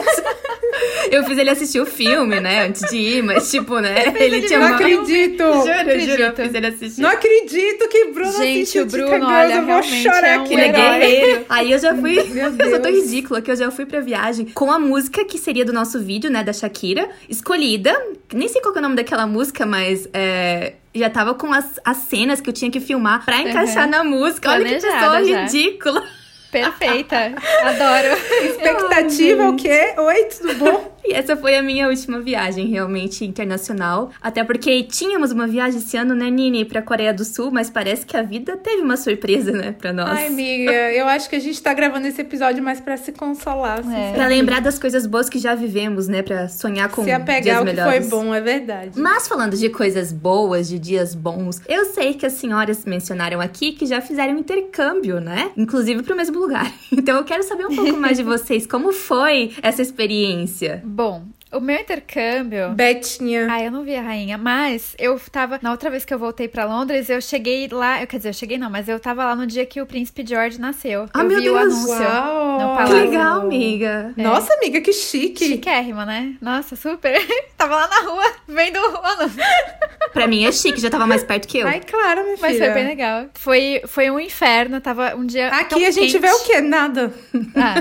[1.12, 4.47] Eu fiz ele assistir o filme, né, antes de ir, mas, tipo, né, ele ele
[4.47, 4.75] tinha Não uma...
[4.75, 5.43] acredito!
[5.43, 6.45] Juro, juro, eu acredito.
[6.45, 7.02] fiz ele assistir.
[7.02, 10.43] Não acredito que Bruno Gente, o Bruno, Girls, olha, eu vou realmente chorar é um
[10.43, 11.45] aqui Ele é guerreiro.
[11.49, 12.23] Aí eu já fui.
[12.30, 13.06] Meu eu tô Deus.
[13.06, 16.30] ridícula que eu já fui pra viagem com a música que seria do nosso vídeo,
[16.30, 16.43] né?
[16.43, 17.95] Da Shakira, escolhida.
[18.34, 21.80] Nem sei qual que é o nome daquela música, mas é, já tava com as,
[21.84, 23.89] as cenas que eu tinha que filmar pra encaixar Uhum.
[23.91, 24.52] na música.
[24.52, 25.41] Olha que pessoa Planejada já.
[25.43, 26.04] ridícula.
[26.51, 27.33] Perfeita.
[27.63, 28.15] Adoro.
[28.45, 29.93] Expectativa o quê?
[29.97, 30.99] Oi, tudo bom?
[31.01, 34.12] E essa foi a minha última viagem, realmente internacional.
[34.21, 38.05] Até porque tínhamos uma viagem esse ano, né, Nini, pra Coreia do Sul, mas parece
[38.05, 40.09] que a vida teve uma surpresa, né, pra nós.
[40.09, 43.79] Ai, amiga, eu acho que a gente tá gravando esse episódio mais pra se consolar.
[43.91, 44.13] É.
[44.13, 46.21] Pra lembrar das coisas boas que já vivemos, né?
[46.21, 48.07] Pra sonhar com Se dias apegar ao que melhores.
[48.09, 48.91] foi bom, é verdade.
[48.99, 53.71] Mas falando de coisas boas, de dias bons, eu sei que as senhoras mencionaram aqui
[53.71, 55.51] que já fizeram um intercâmbio, né?
[55.55, 56.71] Inclusive pro mesmo lugar.
[56.91, 58.65] Então eu quero saber um pouco mais de vocês.
[58.67, 60.82] Como foi essa experiência?
[60.86, 62.69] Bom, o meu intercâmbio.
[62.71, 63.47] Betinha.
[63.49, 65.59] Ah, eu não vi a rainha, mas eu tava.
[65.62, 68.01] Na outra vez que eu voltei pra Londres, eu cheguei lá.
[68.01, 70.25] Eu, quer dizer, eu cheguei não, mas eu tava lá no dia que o príncipe
[70.25, 71.07] George nasceu.
[71.13, 71.73] Ah, eu meu vi o Deus!
[71.73, 72.05] anúncio.
[72.05, 72.85] Uau!
[72.85, 74.13] Que legal, amiga.
[74.15, 75.45] Nossa, amiga, que chique.
[75.45, 76.35] Chiquérrima, né?
[76.41, 77.19] Nossa, super.
[77.57, 79.39] tava lá na rua vendo o anúncio.
[80.13, 81.67] Pra mim é chique, já tava mais perto que eu.
[81.67, 82.65] Ai, claro, minha Mas filha.
[82.65, 83.25] foi bem legal.
[83.35, 85.49] Foi, foi um inferno, tava um dia.
[85.49, 86.19] Aqui a gente quente.
[86.19, 86.62] vê o quê?
[86.62, 87.13] Nada.
[87.55, 87.75] Ah,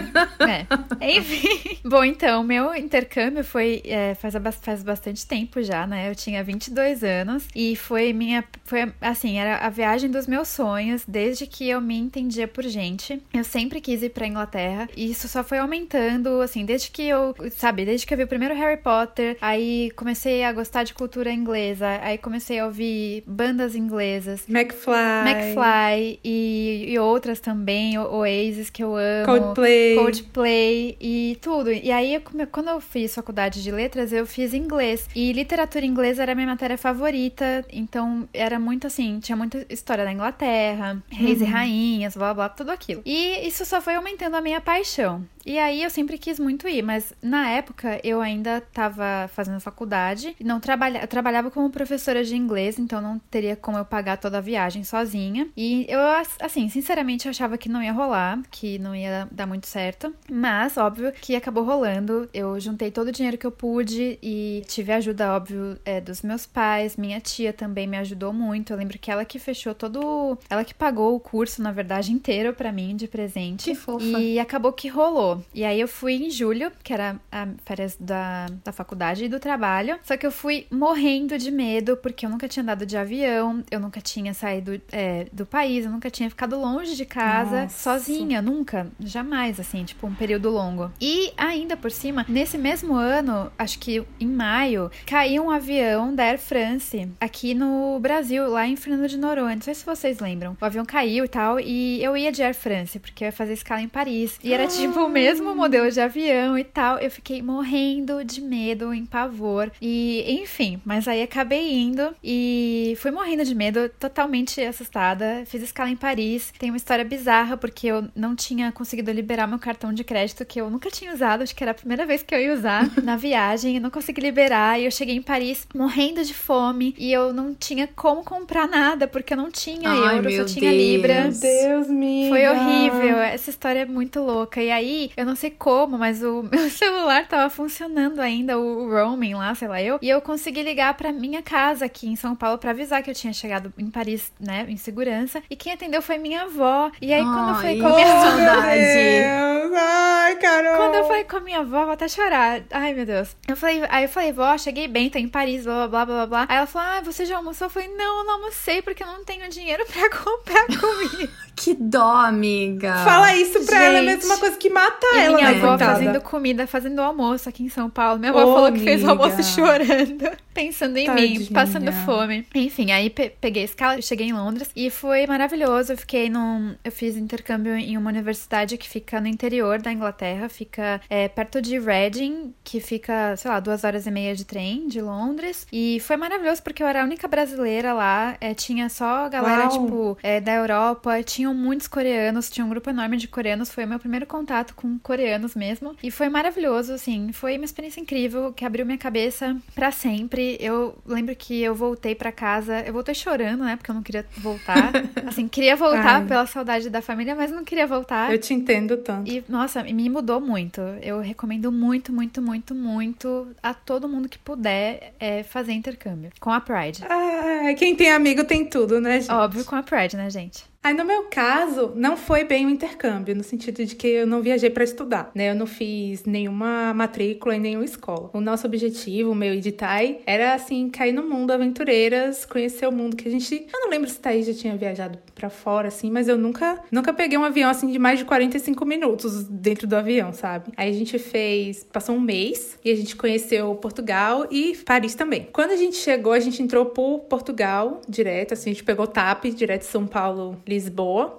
[1.01, 1.17] é.
[1.17, 1.79] Enfim.
[1.85, 6.11] Bom, então, meu intercâmbio foi é, faz, faz bastante tempo já, né?
[6.11, 8.45] Eu tinha 22 anos e foi minha.
[8.65, 13.23] Foi assim, era a viagem dos meus sonhos desde que eu me entendia por gente.
[13.33, 17.35] Eu sempre quis ir pra Inglaterra e isso só foi aumentando, assim, desde que eu,
[17.57, 21.33] sabe, desde que eu vi o primeiro Harry Potter, aí comecei a gostar de cultura
[21.33, 24.45] inglesa, aí comecei a ouvir bandas inglesas.
[24.49, 24.95] McFly.
[25.27, 29.27] McFly e, e outras também, o- Oasis que eu amo.
[29.27, 29.95] Coldplay.
[29.97, 31.73] Coldplay e tudo.
[31.73, 35.09] E aí, quando eu fiz faculdade de letras, eu fiz inglês.
[35.15, 37.65] E literatura inglesa era a minha matéria favorita.
[37.73, 42.71] Então, era muito assim, tinha muita história da Inglaterra, reis e rainhas, blá blá, tudo
[42.71, 43.03] aquilo.
[43.05, 45.27] E isso só foi aumentando a minha paixão.
[45.49, 50.37] E aí eu sempre quis muito ir, mas na época eu ainda tava fazendo faculdade
[50.39, 54.19] e não trabalha, eu trabalhava como professora de inglês, então não teria como eu pagar
[54.19, 55.49] toda a viagem sozinha.
[55.57, 55.99] E eu,
[56.39, 60.77] assim, sinceramente eu achava que não ia rolar, que não ia dar muito certo, mas
[60.77, 62.29] óbvio que acabou rolando.
[62.35, 66.45] Eu juntei todo o dinheiro que eu pude e tive ajuda, óbvio, é, dos meus
[66.45, 68.75] pais, minha tia também me ajudou muito.
[68.75, 72.53] Eu lembro que ela que fechou todo, ela que pagou o curso, na verdade, inteiro
[72.53, 73.65] pra mim de presente.
[73.65, 74.05] Que fofa.
[74.05, 75.38] E acabou que rolou.
[75.55, 79.41] E aí eu fui em julho, que era a férias da, da faculdade e do
[79.41, 79.99] trabalho.
[80.03, 83.81] Só que eu fui morrendo de medo, porque eu nunca tinha andado de avião, eu
[83.81, 87.79] nunca tinha saído é, do país, eu nunca tinha ficado longe de casa, Nossa.
[87.79, 88.87] sozinha, nunca.
[89.01, 90.91] Jamais, assim, tipo, um período longo.
[91.01, 96.25] E ainda por cima, nesse mesmo ano, acho que em maio, caiu um avião da
[96.25, 99.57] Air France aqui no Brasil, lá em Fernando de Noronha.
[99.57, 100.57] Não sei se vocês lembram.
[100.61, 103.53] O avião caiu e tal, e eu ia de Air France, porque eu ia fazer
[103.53, 104.39] escala em Paris.
[104.43, 106.99] E era tipo o mesmo modelo de avião e tal.
[106.99, 109.71] Eu fiquei morrendo de medo, em pavor.
[109.81, 115.43] E, enfim, mas aí acabei indo e fui morrendo de medo, totalmente assustada.
[115.47, 116.53] Fiz escala em Paris.
[116.59, 120.61] Tem uma história bizarra, porque eu não tinha conseguido liberar meu cartão de crédito, que
[120.61, 123.17] eu nunca tinha usado, acho que era a primeira vez que eu ia usar na
[123.17, 123.77] viagem.
[123.77, 127.55] Eu não consegui liberar e eu cheguei em Paris morrendo de fome e eu não
[127.55, 130.83] tinha como comprar nada, porque eu não tinha Ai, euro, só tinha Deus.
[130.83, 131.23] libra.
[131.23, 132.29] Meu Deus, amiga.
[132.29, 134.63] Foi horrível, essa história é muito louca.
[134.63, 139.35] E aí, eu não sei como, mas o meu celular tava funcionando ainda, o roaming
[139.35, 139.99] lá, sei lá eu.
[140.03, 143.15] E eu consegui ligar pra minha casa aqui em São Paulo pra avisar que eu
[143.15, 145.43] tinha chegado em Paris, né, em segurança.
[145.49, 146.91] E quem atendeu foi minha avó.
[147.01, 148.79] E aí, quando eu fui Ai, com a minha Saudade.
[148.79, 149.79] meu Deus.
[149.81, 150.77] Ai, Carol.
[150.77, 152.63] quando eu falei com a minha avó, vou até chorar.
[152.71, 153.37] Ai, meu Deus.
[153.47, 156.27] Eu falei, aí eu falei, vó, cheguei bem, tô em Paris, blá, blá, blá, blá,
[156.27, 156.47] blá.
[156.49, 157.67] Aí ela falou, ah, você já almoçou?
[157.67, 161.33] Eu falei, não, eu não almocei porque eu não tenho dinheiro pra comprar comida.
[161.59, 162.95] Que dó, amiga.
[163.05, 165.69] Fala isso pra ela, é a mesma coisa que mata e ela, minha né, avó
[165.71, 165.93] coitada?
[165.95, 168.19] fazendo comida, fazendo almoço aqui em São Paulo.
[168.19, 169.25] Minha avó Ô, falou que fez o amiga.
[169.25, 171.51] almoço chorando, pensando em mim, Tadinha.
[171.53, 172.47] passando fome.
[172.55, 175.93] Enfim, aí pe- peguei a escala, cheguei em Londres e foi maravilhoso.
[175.93, 176.75] Eu fiquei num.
[176.85, 181.61] Eu fiz intercâmbio em uma universidade que fica no interior da Inglaterra, fica é, perto
[181.61, 185.67] de Reading, que fica, sei lá, duas horas e meia de trem de Londres.
[185.73, 188.37] E foi maravilhoso porque eu era a única brasileira lá.
[188.41, 189.71] é, tinha só galera, Uau.
[189.71, 193.71] tipo, é, da Europa, tinham muitos coreanos, tinha um grupo enorme de coreanos.
[193.71, 195.97] Foi o meu primeiro contato com coreanos mesmo.
[196.03, 197.33] E foi maravilhoso, assim.
[197.33, 200.59] Foi uma experiência incrível que abriu minha cabeça pra sempre.
[200.61, 202.81] Eu lembro que eu voltei pra casa.
[202.81, 203.77] Eu voltei chorando, né?
[203.77, 204.93] Porque eu não queria voltar.
[205.27, 206.27] Assim, queria voltar Ai.
[206.27, 208.33] pela saudade da família, mas não queria voltar.
[208.33, 209.31] Eu te entendo tanto.
[209.31, 210.81] E, nossa, me mudou muito.
[211.03, 216.31] Eu recomendo muito, muito, muito, muito a todo mundo que puder é, fazer intercâmbio.
[216.41, 217.05] Com a Pride.
[217.09, 219.33] Ah, quem tem amigo tem tudo, né, gente?
[219.33, 220.68] Óbvio, com a Pride, né, gente?
[220.89, 224.41] Aí no meu caso, não foi bem um intercâmbio, no sentido de que eu não
[224.41, 225.51] viajei para estudar, né?
[225.51, 228.31] Eu não fiz nenhuma matrícula em nenhuma escola.
[228.33, 229.77] O nosso objetivo, o meu e de
[230.25, 234.09] era assim cair no mundo aventureiras, conhecer o mundo que a gente, eu não lembro
[234.09, 237.69] se Thaís já tinha viajado para fora assim, mas eu nunca, nunca peguei um avião
[237.69, 240.73] assim de mais de 45 minutos dentro do avião, sabe?
[240.75, 245.49] Aí a gente fez, passou um mês e a gente conheceu Portugal e Paris também.
[245.53, 249.45] Quando a gente chegou, a gente entrou por Portugal direto, assim, a gente pegou TAP
[249.51, 250.78] direto de São Paulo, Lisboa.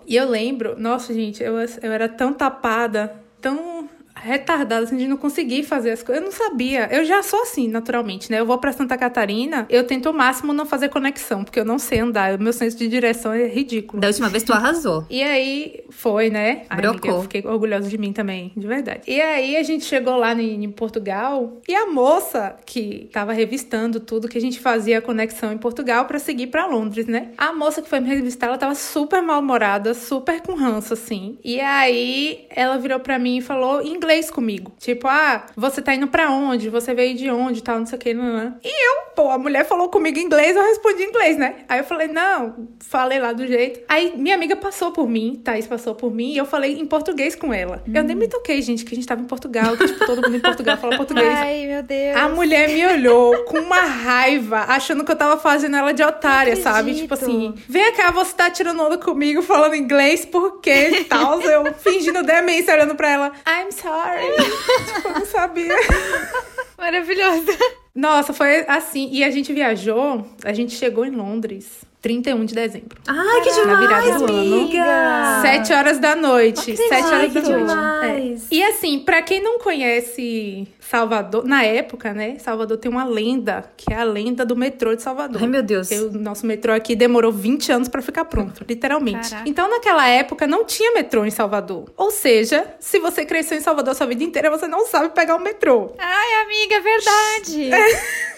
[0.05, 3.78] E eu lembro, nossa, gente, eu, eu era tão tapada, tão
[4.21, 6.23] retardada, assim, de não conseguir fazer as coisas.
[6.23, 6.87] Eu não sabia.
[6.91, 8.39] Eu já sou assim, naturalmente, né?
[8.39, 11.79] Eu vou pra Santa Catarina, eu tento ao máximo não fazer conexão, porque eu não
[11.79, 12.35] sei andar.
[12.35, 13.99] O meu senso de direção é ridículo.
[14.01, 15.05] Da última vez tu arrasou.
[15.09, 16.63] E aí foi, né?
[16.69, 17.11] Ai, amiga, Brocou.
[17.11, 19.01] eu fiquei orgulhosa de mim também, de verdade.
[19.07, 23.99] E aí a gente chegou lá em, em Portugal e a moça que tava revistando
[23.99, 27.29] tudo que a gente fazia a conexão em Portugal pra seguir pra Londres, né?
[27.37, 31.37] A moça que foi me revistar, ela tava super mal-humorada, super com ranço assim.
[31.43, 34.73] E aí ela virou pra mim e falou em inglês comigo.
[34.79, 36.69] Tipo, ah, você tá indo pra onde?
[36.69, 37.61] Você veio de onde?
[37.61, 38.13] Tal, não sei o que.
[38.13, 38.55] Não, não.
[38.63, 41.57] E eu, pô, a mulher falou comigo em inglês, eu respondi em inglês, né?
[41.67, 43.81] Aí eu falei, não, falei lá do jeito.
[43.87, 47.35] Aí minha amiga passou por mim, Thaís passou por mim, e eu falei em português
[47.35, 47.83] com ela.
[47.93, 50.35] Eu nem me toquei, gente, que a gente tava em Portugal, que, tipo, todo mundo
[50.35, 51.27] em Portugal fala português.
[51.37, 52.15] Ai, meu Deus.
[52.15, 56.55] A mulher me olhou com uma raiva, achando que eu tava fazendo ela de otária,
[56.55, 56.95] sabe?
[56.95, 61.05] Tipo assim, vem cá, você tá tirando onda comigo falando inglês, por quê?
[61.09, 63.31] Tal, eu fingindo demência, olhando pra ela.
[63.47, 63.98] I'm sorry.
[64.85, 65.75] tipo, eu não sabia.
[66.77, 67.57] Maravilhosa.
[67.93, 69.09] Nossa, foi assim.
[69.11, 72.97] E a gente viajou, a gente chegou em Londres, 31 de dezembro.
[73.07, 74.55] Ai, que Na virada demais, do ano.
[74.55, 75.41] amiga!
[75.41, 76.77] Sete horas da noite.
[76.77, 77.57] Sete horas da noite.
[77.67, 78.43] demais.
[78.51, 78.55] É.
[78.55, 82.37] E assim, pra quem não conhece Salvador, na época, né?
[82.39, 85.41] Salvador tem uma lenda, que é a lenda do metrô de Salvador.
[85.41, 85.89] Ai, meu Deus.
[85.89, 89.29] Porque o nosso metrô aqui demorou 20 anos pra ficar pronto, literalmente.
[89.29, 89.49] Caraca.
[89.49, 91.91] Então, naquela época, não tinha metrô em Salvador.
[91.97, 95.35] Ou seja, se você cresceu em Salvador a sua vida inteira, você não sabe pegar
[95.35, 95.91] o metrô.
[95.99, 97.69] Ai, amiga, é verdade.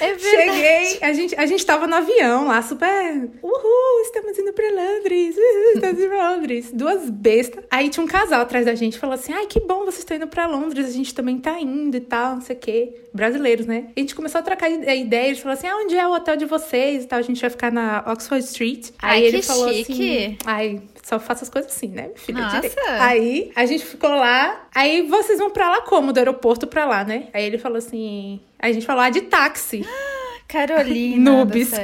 [0.00, 0.22] É verdade.
[0.52, 3.03] Cheguei, a gente, a gente tava no avião lá, super.
[3.42, 6.70] Uhul, estamos indo pra Londres, uhul, estamos indo pra Londres.
[6.72, 7.64] Duas bestas.
[7.70, 10.26] Aí tinha um casal atrás da gente, falou assim: ai, que bom, vocês estão indo
[10.28, 13.00] pra Londres, a gente também tá indo e tal, não sei o quê.
[13.12, 13.88] Brasileiros, né?
[13.96, 16.36] A gente começou a trocar ide- ideia, eles falaram assim: ah, onde é o hotel
[16.36, 18.90] de vocês e tal, a gente vai ficar na Oxford Street.
[19.00, 19.92] Ai, Aí ele que falou chique.
[19.92, 22.40] assim: ai, só faço as coisas assim, né, minha filha?
[22.40, 22.56] Nossa.
[22.60, 22.76] Direito.
[22.98, 26.12] Aí a gente ficou lá, aí vocês vão pra lá como?
[26.12, 27.28] Do aeroporto pra lá, né?
[27.32, 28.40] Aí ele falou assim.
[28.58, 29.86] Aí a gente falou, ah, de táxi.
[30.54, 31.30] Carolina.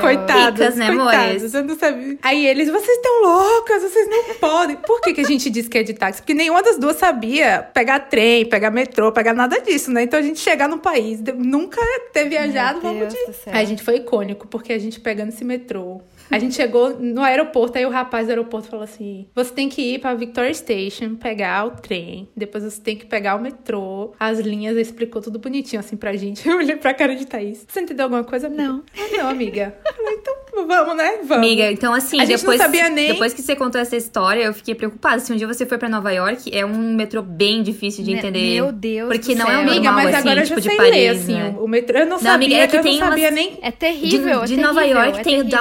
[0.00, 1.54] Coitados, Picas, né, coitados, amores?
[1.54, 2.18] eu não sabia.
[2.22, 4.76] Aí eles, vocês estão loucas, vocês não podem.
[4.76, 6.22] Por que, que a gente disse que é de táxi?
[6.22, 10.04] Porque nenhuma das duas sabia pegar trem, pegar metrô, pegar nada disso, né?
[10.04, 11.80] Então a gente chegar no país, nunca
[12.12, 13.50] ter viajado, Meu vamos Deus de...
[13.50, 16.00] Aí a gente foi icônico, porque a gente pegando esse metrô.
[16.30, 19.94] A gente chegou no aeroporto, aí o rapaz do aeroporto falou assim: você tem que
[19.94, 24.12] ir pra Victoria Station, pegar o trem, depois você tem que pegar o metrô.
[24.18, 26.46] As linhas, ele explicou tudo bonitinho assim pra gente.
[26.48, 27.64] Eu olhei pra cara de Thaís.
[27.68, 28.46] Você entendeu alguma coisa?
[28.46, 28.62] amiga?
[28.62, 28.82] Não.
[28.96, 29.74] Ah, não, amiga.
[29.86, 30.34] Eu falei, então
[30.66, 31.10] vamos, né?
[31.24, 31.36] Vamos.
[31.36, 34.42] Amiga, então assim, A gente não depois, sabia nem- depois que você contou essa história,
[34.44, 35.18] eu fiquei preocupada.
[35.20, 38.18] Se um dia você for pra Nova York, é um metrô bem difícil de Me-
[38.18, 38.54] entender.
[38.54, 39.60] Meu Deus Porque do não é céu.
[39.60, 41.54] um normal, Amiga, mas assim, agora eu tipo já de sei Paris, ler, assim, né?
[41.58, 41.98] o metrô.
[41.98, 43.58] Eu não, Não, sabia, amiga, é que eu tem não sabia umas- nem...
[43.62, 45.58] É De, terrível, é de Nova terrível, York é tem o terrível.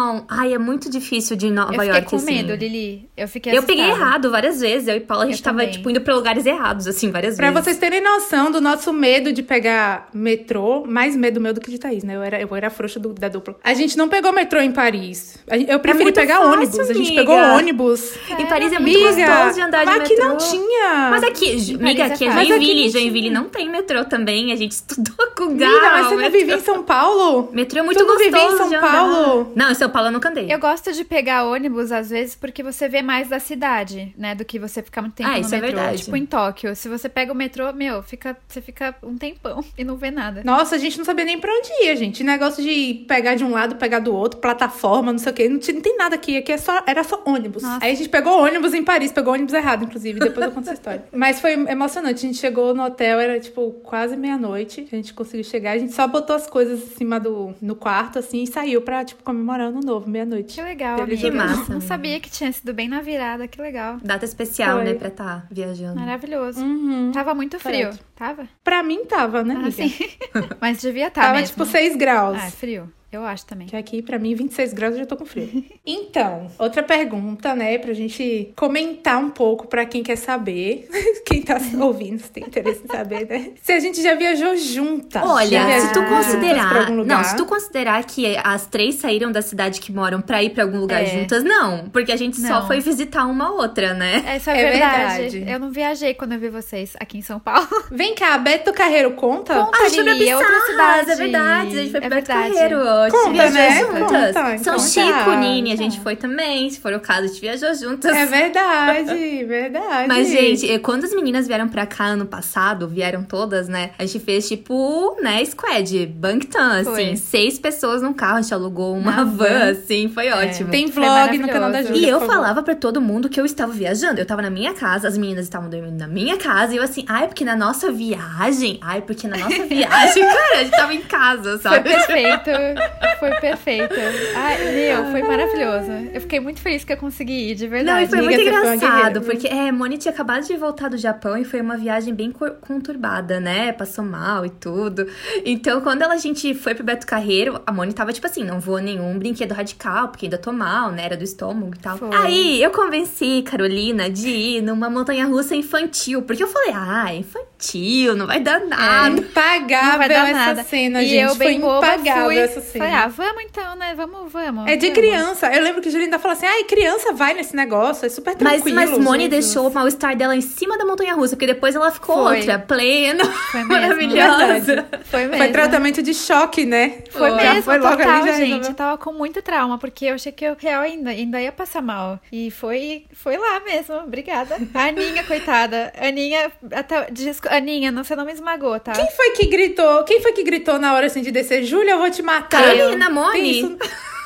[0.00, 0.24] Downtown.
[0.28, 2.26] Ai, é muito difícil de Nova Eu fiquei York, com assim.
[2.26, 3.08] medo, Lili.
[3.16, 4.06] Eu fiquei Eu peguei assustada.
[4.08, 4.88] errado várias vezes.
[4.88, 5.72] Eu e Paula, a gente Eu tava, também.
[5.72, 7.64] tipo, indo pra lugares errados, assim, várias Pra vezes.
[7.64, 11.78] vocês terem noção do nosso medo de pegar metrô, mais medo meu do que de
[11.78, 12.16] Thaís, né?
[12.16, 13.56] Eu era, eu era frouxa do- da dupla.
[13.62, 15.36] A gente não pegou metrô em Paris.
[15.68, 16.78] Eu preferi muito pegar fácil, ônibus.
[16.80, 17.14] A gente amiga.
[17.20, 18.14] pegou ônibus.
[18.38, 20.14] Em Paris é muito Amiga, gostoso de andar de mas metrô.
[20.14, 21.08] aqui não tinha.
[21.10, 22.28] Mas aqui, amiga, é aqui é.
[22.28, 22.84] Mas aqui Joinville.
[22.84, 24.52] não Joinville não tem metrô também.
[24.52, 25.92] A gente estudou com Amiga, Gal.
[25.92, 27.50] mas você não vivia em São Paulo?
[27.52, 28.80] Metrô é muito Tu não gostoso vivia em São.
[28.80, 29.52] Paulo?
[29.54, 30.46] Não, em São Paulo eu nunca andei.
[30.52, 34.34] Eu gosto de pegar ônibus, às vezes, porque você vê mais da cidade, né?
[34.34, 35.76] Do que você ficar muito tempo Ah, no isso é metrô.
[35.76, 36.02] verdade.
[36.04, 36.74] Tipo, em Tóquio.
[36.76, 40.42] Se você pega o metrô, meu, fica, você fica um tempão e não vê nada.
[40.44, 42.22] Nossa, a gente não sabia nem pra onde ia, gente.
[42.24, 45.48] Negócio de pegar de um lado, pegar do outro, plataforma, não sei o quê.
[45.48, 46.36] Não, tinha- não tem nada aqui.
[46.36, 47.62] Aqui é só, era só ônibus.
[47.62, 47.84] Nossa.
[47.84, 50.18] Aí a gente pegou ônibus em Paris, pegou ônibus errado, inclusive.
[50.20, 51.04] Depois eu conto essa história.
[51.12, 52.24] Mas foi emocionante.
[52.24, 54.86] A gente chegou no hotel, era tipo quase meia-noite.
[54.92, 55.72] A gente conseguiu chegar.
[55.72, 59.04] A gente só botou as coisas em cima do no quarto, assim, e saiu pra,
[59.04, 60.54] tipo, comemorar ano novo, meia-noite.
[60.54, 61.42] Que legal, Feliz amiga.
[61.44, 61.72] Ano Novo.
[61.72, 63.48] Não sabia que tinha sido bem na virada.
[63.48, 63.96] Que legal.
[64.02, 64.84] Data especial, Foi.
[64.84, 65.98] né, pra estar viajando.
[65.98, 66.60] Maravilhoso.
[66.64, 67.10] Uhum.
[67.12, 67.88] Tava muito frio.
[67.90, 68.00] Verdade.
[68.14, 68.48] Tava?
[68.62, 69.92] Pra mim tava, né, Ah, sim.
[70.60, 71.48] Mas devia estar Tava, mesmo.
[71.48, 72.38] tipo, 6 graus.
[72.40, 72.92] Ah, é frio.
[73.12, 73.66] Eu acho também.
[73.66, 75.48] Que aqui, pra mim, 26 graus eu já tô com frio.
[75.84, 80.88] Então, outra pergunta, né, pra gente comentar um pouco pra quem quer saber.
[81.26, 83.50] quem tá ouvindo, se tem interesse em saber, né?
[83.62, 85.22] Se a gente já viajou juntas.
[85.24, 86.76] Olha, se tu pra considerar.
[86.76, 87.16] algum lugar?
[87.16, 90.62] Não, se tu considerar que as três saíram da cidade que moram pra ir pra
[90.62, 91.06] algum lugar É.
[91.06, 91.88] juntas, não.
[91.88, 92.66] Porque a gente só Não.
[92.66, 94.22] foi visitar uma outra, né?
[94.26, 95.22] Essa é, É verdade.
[95.30, 95.50] verdade.
[95.50, 97.66] Eu não viajei quando eu vi vocês aqui em São Paulo.
[97.90, 99.54] Vem cá, Beto Carreiro conta?
[99.64, 99.76] Conta.
[99.76, 101.10] Ah, a gente foi pra é Pissarras, cidade.
[101.10, 101.78] é verdade.
[101.78, 102.54] A gente foi É pro Beto verdade.
[102.54, 102.99] Carreiro.
[103.04, 103.80] Gente Conta, né?
[103.80, 104.34] juntas.
[104.34, 104.88] Conta, São conta.
[104.88, 106.68] Chico, Nini, a gente foi também.
[106.70, 108.14] Se for o caso, a gente viajou juntas.
[108.16, 110.08] É verdade, verdade.
[110.08, 113.90] Mas, gente, quando as meninas vieram pra cá ano passado, vieram todas, né?
[113.98, 117.02] A gente fez, tipo, né, squad, Bangtan, Foi.
[117.04, 117.16] assim.
[117.16, 119.70] Seis pessoas num carro, a gente alugou uma Na van, van.
[119.70, 120.70] assim, foi ótimo.
[120.70, 121.82] Tem Foi vlog no canal da.
[121.82, 122.06] Júlia.
[122.06, 124.20] E eu falava pra todo mundo que eu estava viajando.
[124.20, 126.74] Eu tava na minha casa, as meninas estavam dormindo na minha casa.
[126.74, 128.78] E eu assim, ai, porque na nossa viagem.
[128.82, 130.22] Ai, porque na nossa viagem.
[130.22, 131.88] Cara, a gente tava em casa, Foi sabe?
[131.88, 132.50] perfeito.
[133.18, 133.94] Foi perfeito.
[134.34, 135.90] Ai, meu, foi maravilhoso.
[136.14, 138.04] Eu fiquei muito feliz que eu consegui ir, de Não, verdade.
[138.04, 141.44] e foi amiga, muito engraçado, porque é, Moni tinha acabado de voltar do Japão e
[141.44, 142.32] foi uma viagem bem
[142.66, 143.72] conturbada, né?
[143.72, 145.06] Passou mal e tudo.
[145.44, 148.58] Então, quando ela- a gente foi pro Beto Carreiro, a Moni tava tipo assim: não
[148.58, 151.04] vou nenhum brinquedo radical, porque ainda tô mal, né?
[151.04, 151.98] Era do estômago e tal.
[151.98, 152.08] Foi.
[152.14, 158.16] Aí eu convenci Carolina de ir numa montanha russa infantil, porque eu falei: ah, infantil,
[158.16, 159.10] não vai dar nada.
[159.10, 160.62] Não Impagável vai dar essa nada.
[160.64, 161.22] cena, e gente.
[161.30, 162.38] eu, bem Foi boba, impagável fui.
[162.38, 162.79] essa cena.
[162.80, 163.94] Falei, ah, vamos então, né?
[163.94, 164.66] Vamos, vamos.
[164.70, 164.98] É de vamos.
[164.98, 165.52] criança.
[165.54, 168.62] Eu lembro que a Julinda falou assim: ai, criança vai nesse negócio, é super Mas,
[168.62, 168.76] tranquilo.
[168.76, 169.44] mas Moni Jesus.
[169.46, 172.38] deixou o mal-estar dela em cima da montanha russa, porque depois ela ficou Foi.
[172.38, 173.72] outra, plena, Foi mesmo.
[173.72, 174.86] maravilhosa.
[175.04, 175.36] Foi mesmo.
[175.36, 176.98] Foi tratamento de choque, né?
[177.10, 178.68] Foi Já mesmo, foi logo total, ali, já gente.
[178.68, 181.82] Eu tava com muito trauma, porque eu achei que eu real ainda, ainda ia passar
[181.82, 182.18] mal.
[182.32, 183.94] E foi, foi lá mesmo.
[183.96, 184.56] Obrigada.
[184.74, 185.92] A Aninha, coitada.
[186.00, 187.10] Aninha, até.
[187.10, 187.48] Desco...
[187.52, 188.92] Aninha, não, você não me esmagou, tá?
[188.92, 190.04] Quem foi que gritou?
[190.04, 191.64] Quem foi que gritou na hora assim de descer?
[191.64, 192.69] Júlia, eu vou te matar.
[193.10, 193.50] Moni.
[193.50, 193.76] isso?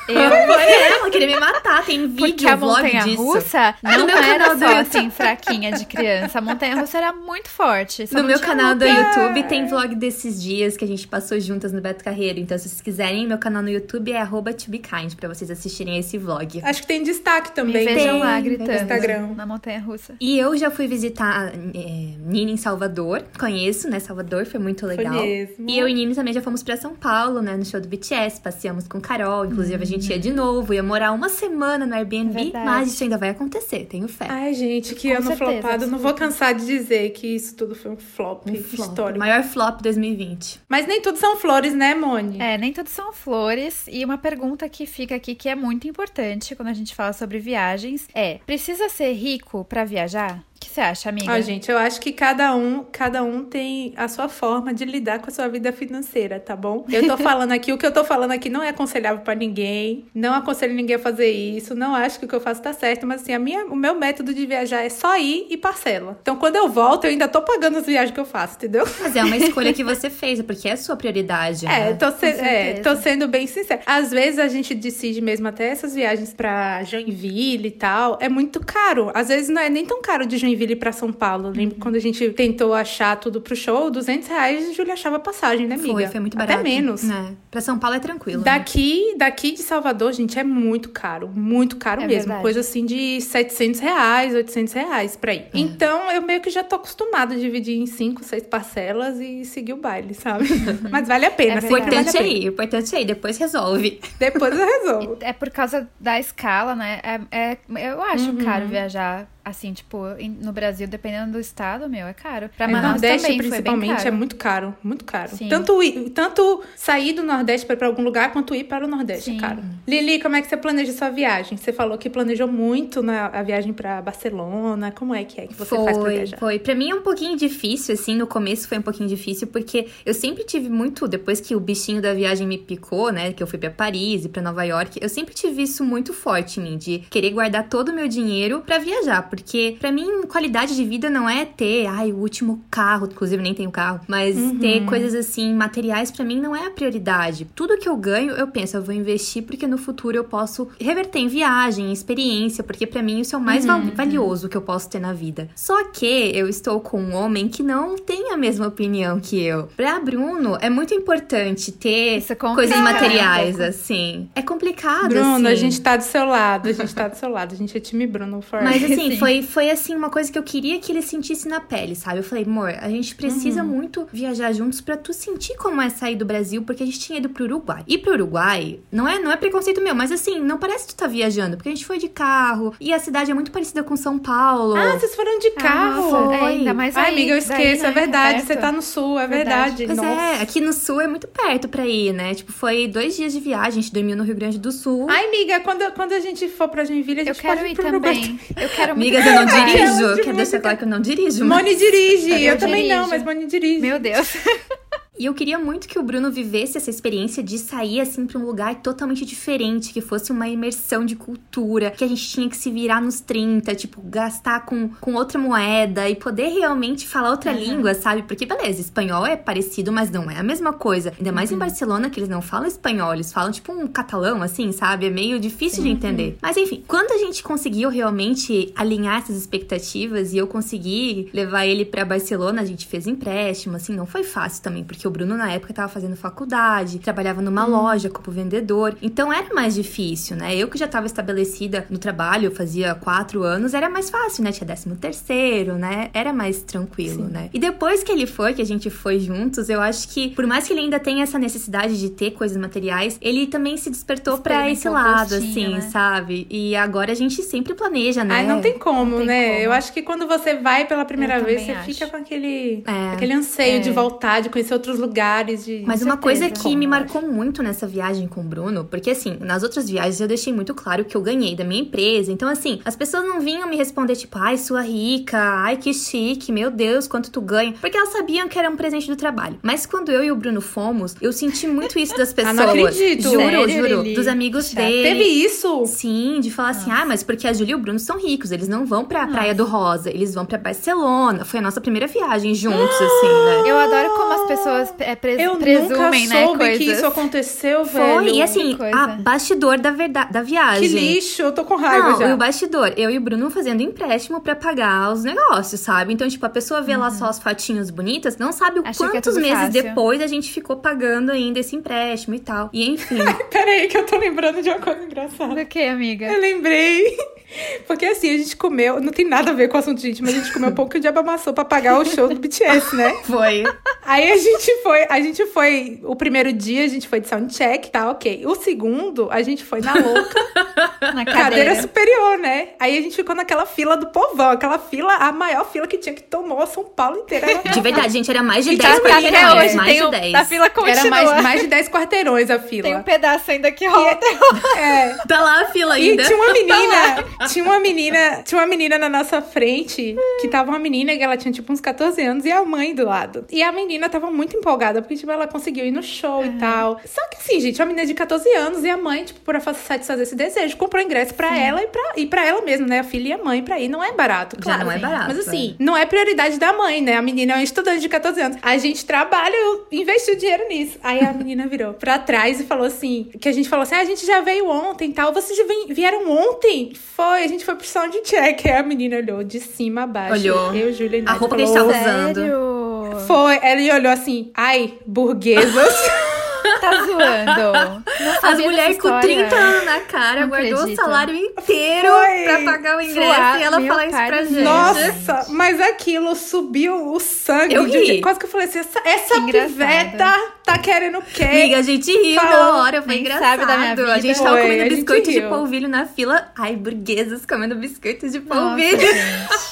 [0.07, 0.15] Eu.
[0.15, 1.83] Foi ela, queria me matar.
[1.85, 3.21] Tem vídeo, Porque a montanha disso.
[3.23, 6.37] russa Ah, no não meu era canal do só assim, fraquinha de criança.
[6.39, 8.05] A montanha russa era muito forte.
[8.11, 9.15] No meu canal do lugar.
[9.17, 12.39] YouTube tem vlog desses dias que a gente passou juntas no Beto Carreiro.
[12.39, 16.17] Então, se vocês quiserem, meu canal no YouTube é arroba tobekind, pra vocês assistirem esse
[16.17, 16.61] vlog.
[16.63, 17.85] Acho que tem destaque Me também.
[17.85, 19.27] vejam Tem, lá no gritando Instagram.
[19.35, 20.13] na montanha russa.
[20.19, 23.23] E eu já fui visitar é, Nini em Salvador.
[23.39, 23.99] Conheço, né?
[23.99, 25.13] Salvador foi muito legal.
[25.13, 25.69] mesmo.
[25.69, 27.55] E eu e Nini também já fomos pra São Paulo, né?
[27.57, 28.39] No show do BTS.
[28.41, 29.45] Passeamos com Carol.
[29.45, 30.73] Inclusive, a gente ia de novo.
[30.73, 32.33] Ia morar uma semana no Airbnb.
[32.33, 32.65] Verdade.
[32.65, 34.25] Mas isso ainda vai acontecer, tenho fé.
[34.29, 35.87] Ai, gente, que Com ano certeza, flopado.
[35.87, 38.89] Não vou cansar de dizer que isso tudo foi um flop, Um flop.
[38.89, 39.19] histórico.
[39.19, 40.61] Maior flop 2020.
[40.67, 42.39] Mas nem tudo são flores, né, Moni?
[42.39, 43.85] É, nem tudo são flores.
[43.89, 47.39] E uma pergunta que fica aqui que é muito importante quando a gente fala sobre
[47.39, 50.43] viagens é: precisa ser rico pra viajar?
[50.55, 51.31] O que você acha, amiga?
[51.31, 55.19] Ah, gente, eu acho que cada um, cada um tem a sua forma de lidar
[55.19, 56.85] com a sua vida financeira, tá bom?
[56.89, 60.05] Eu tô falando aqui, o que eu tô falando aqui não é aconselhável pra ninguém,
[60.15, 63.05] não aconselho ninguém a fazer isso, não acho que o que eu faço tá certo,
[63.05, 66.17] mas assim, a minha, o meu método de viajar é só ir e parcela.
[66.21, 68.85] Então, quando eu volto, eu ainda tô pagando as viagens que eu faço, entendeu?
[69.01, 71.65] Mas é uma escolha que você fez, porque é a sua prioridade.
[71.65, 71.93] É, né?
[71.95, 73.81] tô, se- é, tô sendo bem sincera.
[73.85, 78.17] Às vezes a gente decide mesmo até essas viagens pra Joinville e tal.
[78.21, 79.11] É muito caro.
[79.13, 81.47] Às vezes não é nem tão caro de Joinville pra São Paulo.
[81.47, 81.53] Uhum.
[81.55, 85.67] Lembro quando a gente tentou achar tudo pro show, 200 reais, a Júlia achava passagem,
[85.67, 85.91] né, amiga?
[85.93, 86.59] Foi, foi muito barato.
[86.59, 87.09] Até menos.
[87.09, 87.33] É.
[87.51, 88.39] Pra São Paulo é tranquilo.
[88.39, 88.45] né?
[88.45, 91.29] Daqui, daqui de Salvador, gente, é muito caro.
[91.33, 92.19] Muito caro É mesmo.
[92.23, 92.41] verdade.
[92.41, 95.47] Coisa assim de 700 reais, 800 reais pra ir.
[95.53, 99.73] Então, eu meio que já tô acostumada a dividir em 5, 6 parcelas e seguir
[99.73, 100.45] o baile, sabe?
[100.91, 101.55] Mas vale a pena.
[101.55, 102.33] É O sempre vale a importante é pena.
[102.37, 103.99] ir, o importante é ir, depois resolve.
[104.19, 105.17] Depois eu resolvo.
[105.21, 106.99] É por causa da escala, né?
[107.31, 107.57] É, é-
[107.91, 108.37] eu acho Uhum.
[108.43, 109.99] caro viajar Assim, tipo,
[110.41, 112.49] no Brasil, dependendo do estado, meu, é caro.
[112.57, 115.35] Pra é, Manaus Nordeste, também principalmente, foi é muito caro, muito caro.
[115.37, 115.47] Sim.
[115.47, 119.37] Tanto, ir- tanto sair do Nordeste para algum lugar, quanto ir para o Nordeste, Sim.
[119.37, 119.61] é caro.
[119.87, 121.57] Lili, como é que você planeja sua viagem?
[121.59, 124.91] Você falou que planejou muito na, a viagem pra Barcelona.
[124.91, 126.37] Como é que é que você faz pra Foi, viajar?
[126.39, 126.57] foi.
[126.57, 130.13] Pra mim é um pouquinho difícil, assim, no começo foi um pouquinho difícil, porque eu
[130.15, 133.59] sempre tive muito, depois que o bichinho da viagem me picou, né, que eu fui
[133.59, 136.99] pra Paris e pra Nova York, eu sempre tive isso muito forte em mim, de
[137.11, 141.29] querer guardar todo o meu dinheiro pra viajar, porque pra mim qualidade de vida não
[141.29, 146.11] é ter, ai, o último carro, inclusive nem tenho carro, mas ter coisas assim, materiais
[146.11, 147.47] pra mim não é a prioridade.
[147.55, 151.19] Tudo que eu ganho, eu penso, eu vou investir porque no futuro eu posso reverter
[151.19, 154.61] em viagem, em experiência, porque pra mim isso é o mais val- valioso que eu
[154.61, 155.49] posso ter na vida.
[155.55, 159.67] Só que eu estou com um homem que não tem a mesma opinião que eu.
[159.75, 164.29] Pra Bruno, é muito importante ter é coisas materiais, assim.
[164.35, 165.47] É complicado, Bruno, assim.
[165.47, 167.53] a gente tá do seu lado, a gente tá do seu lado.
[167.53, 168.71] A gente é time Bruno forever.
[168.71, 169.17] Mas assim, Sim.
[169.25, 172.19] Foi, foi assim uma coisa que eu queria que ele sentisse na pele, sabe?
[172.19, 173.67] Eu falei, amor, a gente precisa Uhum.
[173.69, 177.17] muito viajar juntos pra tu sentir como é sair do Brasil, porque a gente tinha
[177.19, 177.83] ido pro Uruguai.
[177.87, 180.97] E pro Uruguai, não é, não é preconceito meu, mas assim, não parece que tu
[180.97, 183.95] tá viajando, porque a gente foi de carro e a cidade é muito parecida com
[183.95, 184.75] São Paulo.
[184.75, 186.09] Ah, vocês foram de carro?
[186.09, 186.35] foi.
[186.35, 188.41] É, ainda mais Ai, aí, amiga, eu esqueço, né, é verdade.
[188.43, 189.77] Você tá no sul, é Verdade.
[189.77, 189.85] verdade.
[189.85, 190.21] Pois Nossa.
[190.21, 192.33] é, aqui no sul é muito perto pra ir, né?
[192.35, 195.07] Tipo, foi dois dias de viagem, a gente dormiu no Rio Grande do Sul.
[195.09, 197.75] Ai, amiga, quando, quando a gente for pra Joinville, a gente Eu quero pode ir
[197.75, 198.39] pro Uruguai também.
[198.57, 200.15] Eu quero muito Amigas, eu não dirijo.
[200.15, 201.45] de Quero deixar claro que eu não dirijo.
[201.45, 202.31] mas- Moni dirige.
[202.31, 203.09] Eu, Eu também não, dirijo.
[203.09, 203.81] mas Moni dirige.
[203.81, 204.27] Meu Deus.
[205.17, 208.45] E eu queria muito que o Bruno vivesse essa experiência de sair assim pra um
[208.45, 212.69] lugar totalmente diferente, que fosse uma imersão de cultura, que a gente tinha que se
[212.69, 217.93] virar nos 30, tipo, gastar com, com outra moeda e poder realmente falar outra língua,
[217.93, 218.23] sabe?
[218.23, 221.13] Porque, beleza, espanhol é parecido, mas não é a mesma coisa.
[221.17, 224.71] Ainda mais em Barcelona, que eles não falam espanhol, eles falam tipo um catalão, assim,
[224.73, 225.05] sabe?
[225.05, 226.37] É meio difícil de entender.
[226.41, 231.85] Mas enfim, quando a gente conseguiu realmente alinhar essas expectativas e eu consegui levar ele
[231.85, 235.51] pra Barcelona, a gente fez empréstimo, assim, não foi fácil também, porque o Bruno na
[235.51, 240.55] época tava fazendo faculdade, trabalhava numa loja como vendedor, então era mais difícil, né?
[240.55, 244.51] Eu que já tava estabelecida no trabalho, fazia quatro anos, era mais fácil, né?
[244.51, 246.09] Tinha décimo terceiro, né?
[246.13, 247.49] Era mais tranquilo, né?
[247.53, 250.67] E depois que ele foi, que a gente foi juntos, eu acho que, por mais
[250.67, 254.69] que ele ainda tenha essa necessidade de ter coisas materiais, ele também se despertou pra
[254.69, 255.81] esse lado, gostinho, assim, né?
[255.81, 256.47] sabe?
[256.49, 258.35] E agora a gente sempre planeja, né?
[258.35, 259.47] Ai, não tem como, Não tem né?
[259.51, 259.59] como.
[259.65, 261.85] Eu acho que quando você vai pela primeira Eu vez, você acho.
[261.85, 263.13] fica com aquele, É.
[263.13, 263.79] aquele anseio É.
[263.79, 265.65] de voltar, de conhecer outros lugares.
[265.65, 265.83] De...
[265.85, 269.63] Mas uma coisa que me marcou muito nessa viagem com o Bruno, porque assim, nas
[269.63, 272.31] outras viagens eu deixei muito claro que eu ganhei da minha empresa.
[272.31, 276.51] Então, assim, as pessoas não vinham me responder, tipo, ai, sua rica, ai, que chique,
[276.51, 277.73] meu Deus, quanto tu ganha.
[277.79, 279.57] Porque elas sabiam que era um presente do trabalho.
[279.61, 282.45] Mas quando eu e o Bruno fomos, eu senti muito isso das pessoas.
[282.45, 283.23] Ah, não acredito.
[283.23, 284.01] Juro, Sério, juro.
[284.03, 284.15] Lili?
[284.15, 284.77] Dos amigos Chato.
[284.77, 285.09] dele.
[285.09, 285.85] Teve isso?
[285.87, 288.67] Sim, de falar assim, ah, mas porque a Júlia e o Bruno são ricos, eles
[288.67, 291.43] não vão pra Praia do Rosa, eles vão pra Barcelona.
[291.43, 293.63] Foi a nossa primeira viagem juntos, assim, né?
[293.69, 296.77] Eu adoro como as pessoas é, pres- Eu presumem, nunca né, soube coisas.
[296.77, 298.29] que isso aconteceu, Foi, velho.
[298.29, 300.87] e assim, a bastidor da verdade, da viagem.
[300.89, 302.33] Que lixo, eu tô com raiva Não, já.
[302.33, 306.13] o bastidor, eu e o Bruno fazendo empréstimo pra pagar os negócios, sabe?
[306.13, 308.89] Então, tipo, a pessoa vê lá só as fotinhos bonitas, não sabe o Uhum.
[308.89, 309.71] É quantos tudo meses fácil.
[309.83, 312.69] depois a gente ficou pagando ainda esse empréstimo e tal.
[312.71, 313.17] E enfim.
[313.51, 315.55] Pera aí que eu tô lembrando de uma coisa engraçada.
[315.55, 316.27] Do que, amiga?
[316.27, 317.17] Eu lembrei.
[317.87, 320.33] Porque assim, a gente comeu, não tem nada a ver com o assunto, gente, mas
[320.35, 323.15] a gente comeu um pouco de amassou pra pagar o show do BTS, né?
[323.23, 323.63] Foi.
[324.03, 327.89] Aí a gente foi, a gente foi, o primeiro dia a gente foi de soundcheck,
[327.89, 328.43] tá ok.
[328.45, 330.35] O segundo, a gente foi na louca,
[331.13, 331.81] Na cadeira cadeira.
[331.81, 332.69] superior, né?
[332.79, 336.13] Aí a gente ficou naquela fila do povão, aquela fila, a maior fila que tinha
[336.15, 337.47] que tomou São Paulo inteira.
[337.71, 339.99] De verdade, gente, era mais de E 10 tá- tá até quarteirões, hoje, mais tem
[339.99, 340.33] de um- 10.
[340.35, 340.99] A fila continua.
[340.99, 342.83] era mais, mais de 10 quarteirões a fila.
[342.83, 344.17] Tem um pedaço ainda que rola.
[344.77, 345.15] É.
[345.27, 346.23] Tá lá a fila E ainda.
[346.23, 350.79] tinha uma menina, tinha uma menina, tinha uma menina na nossa frente, que tava uma
[350.79, 353.45] menina que ela tinha tipo uns 14 anos e a mãe do lado.
[353.51, 356.99] E a menina tava muito empolgada, porque tipo, ela conseguiu ir no show e tal.
[357.05, 360.23] Só que assim, gente, uma menina de 14 anos e a mãe, tipo, por satisfazer
[360.23, 362.99] esse desejo, comprou ingresso pra ela e pra, e pra ela mesma, né?
[362.99, 363.87] A filha e a mãe pra ir.
[363.87, 364.85] Não é barato, Já claro.
[364.85, 367.15] não é barato, Mas assim, não é prioridade da mãe, né?
[367.15, 368.57] A menina é uma estudante de 14 anos.
[368.61, 370.97] A gente trabalha, eu investi dinheiro nisso.
[371.03, 374.01] Aí a menina virou pra trás e falou assim: que a gente falou assim: ah,
[374.01, 375.31] a gente já veio ontem e tal.
[375.31, 376.93] Vocês já vieram ontem?
[376.95, 378.67] Foi, a gente foi pro soundcheck.
[378.67, 380.33] Aí a menina olhou de cima a baixo.
[380.33, 380.73] Olhou.
[380.75, 382.35] Eu, Júlia A roupa que a gente falou, tava usando.
[382.35, 382.94] Sério?
[383.27, 385.95] Foi, ela olhou assim: ai, burguesas.
[386.81, 388.03] tá zoando.
[388.41, 390.99] As mulheres com 30 anos na cara Não guardou acredito.
[390.99, 392.43] o salário inteiro Foi.
[392.43, 394.61] pra pagar o ingresso Suar e ela falar isso pra gente.
[394.61, 397.75] Nossa, mas aquilo subiu o sangue.
[397.75, 398.21] Eu de- ri.
[398.21, 400.25] Quase que eu falei assim, essa, essa piveta
[400.63, 401.43] tá querendo o quê?
[401.43, 402.73] Amiga, a gente riu Falou.
[402.73, 403.43] na hora, foi engraçado.
[403.59, 404.19] sabe da minha A vida.
[404.21, 406.51] gente tava Foi, a comendo biscoito de polvilho na fila.
[406.57, 408.99] Ai, burguesas comendo biscoito de Nossa, polvilho.
[408.99, 409.15] gente.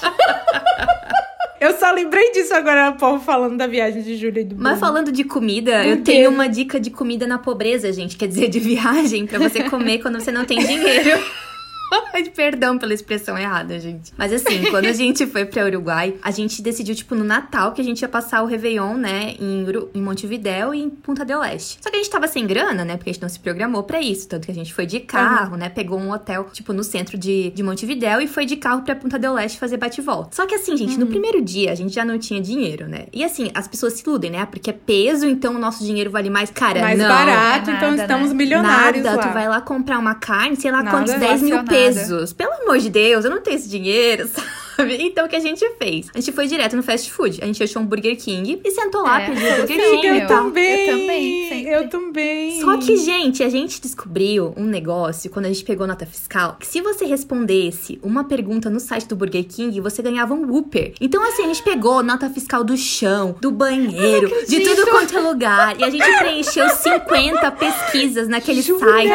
[1.64, 4.78] Eu só lembrei disso agora, o povo falando da viagem de Júlia e do Mas
[4.78, 4.80] Bruno.
[4.80, 8.18] falando de comida, eu tenho uma dica de comida na pobreza, gente.
[8.18, 11.24] Quer dizer, de viagem, pra você comer quando você não tem dinheiro.
[12.36, 14.11] Perdão pela expressão errada, gente.
[14.17, 17.81] Mas assim, quando a gente foi pra Uruguai, a gente decidiu, tipo, no Natal, que
[17.81, 21.43] a gente ia passar o Réveillon, né, em, Uru- em Montevidéu e em Punta del
[21.43, 21.77] Este.
[21.81, 23.99] Só que a gente tava sem grana, né, porque a gente não se programou pra
[24.01, 24.27] isso.
[24.27, 27.49] Tanto que a gente foi de carro, né, pegou um hotel, tipo, no centro de,
[27.51, 30.36] de Montevidéu e foi de carro pra Punta del Este fazer bate-volta.
[30.36, 33.05] Só que assim, gente, no primeiro dia a gente já não tinha dinheiro, né?
[33.13, 34.45] E assim, as pessoas se iludem, né?
[34.45, 36.49] Porque é peso, então o nosso dinheiro vale mais.
[36.51, 37.07] Cara, Mais não.
[37.07, 38.36] barato, é então nada, estamos né?
[38.36, 39.27] milionários Nada, lá.
[39.27, 41.63] tu vai lá comprar uma carne, sei lá Nada quantos, 10 mil.
[41.74, 42.34] Pesos.
[42.34, 44.47] Pelo amor de Deus, eu não tenho esse dinheiro, sabe?
[45.13, 46.07] Então o que a gente fez?
[46.13, 47.39] A gente foi direto no fast food.
[47.41, 50.07] A gente achou um Burger King e sentou lá, É, pediu o Burger sim, King
[50.07, 50.88] Eu eu também.
[50.88, 51.71] Eu também, sempre.
[51.74, 52.61] Eu também.
[52.61, 56.67] Só que, gente, a gente descobriu um negócio quando a gente pegou nota fiscal, que
[56.67, 60.93] se você respondesse uma pergunta no site do Burger King, você ganhava um Whopper.
[61.01, 65.19] Então, assim, a gente pegou nota fiscal do chão, do banheiro, de tudo quanto é
[65.21, 68.80] lugar, e a gente preencheu 50 pesquisas naquele Jura?
[68.86, 69.11] site.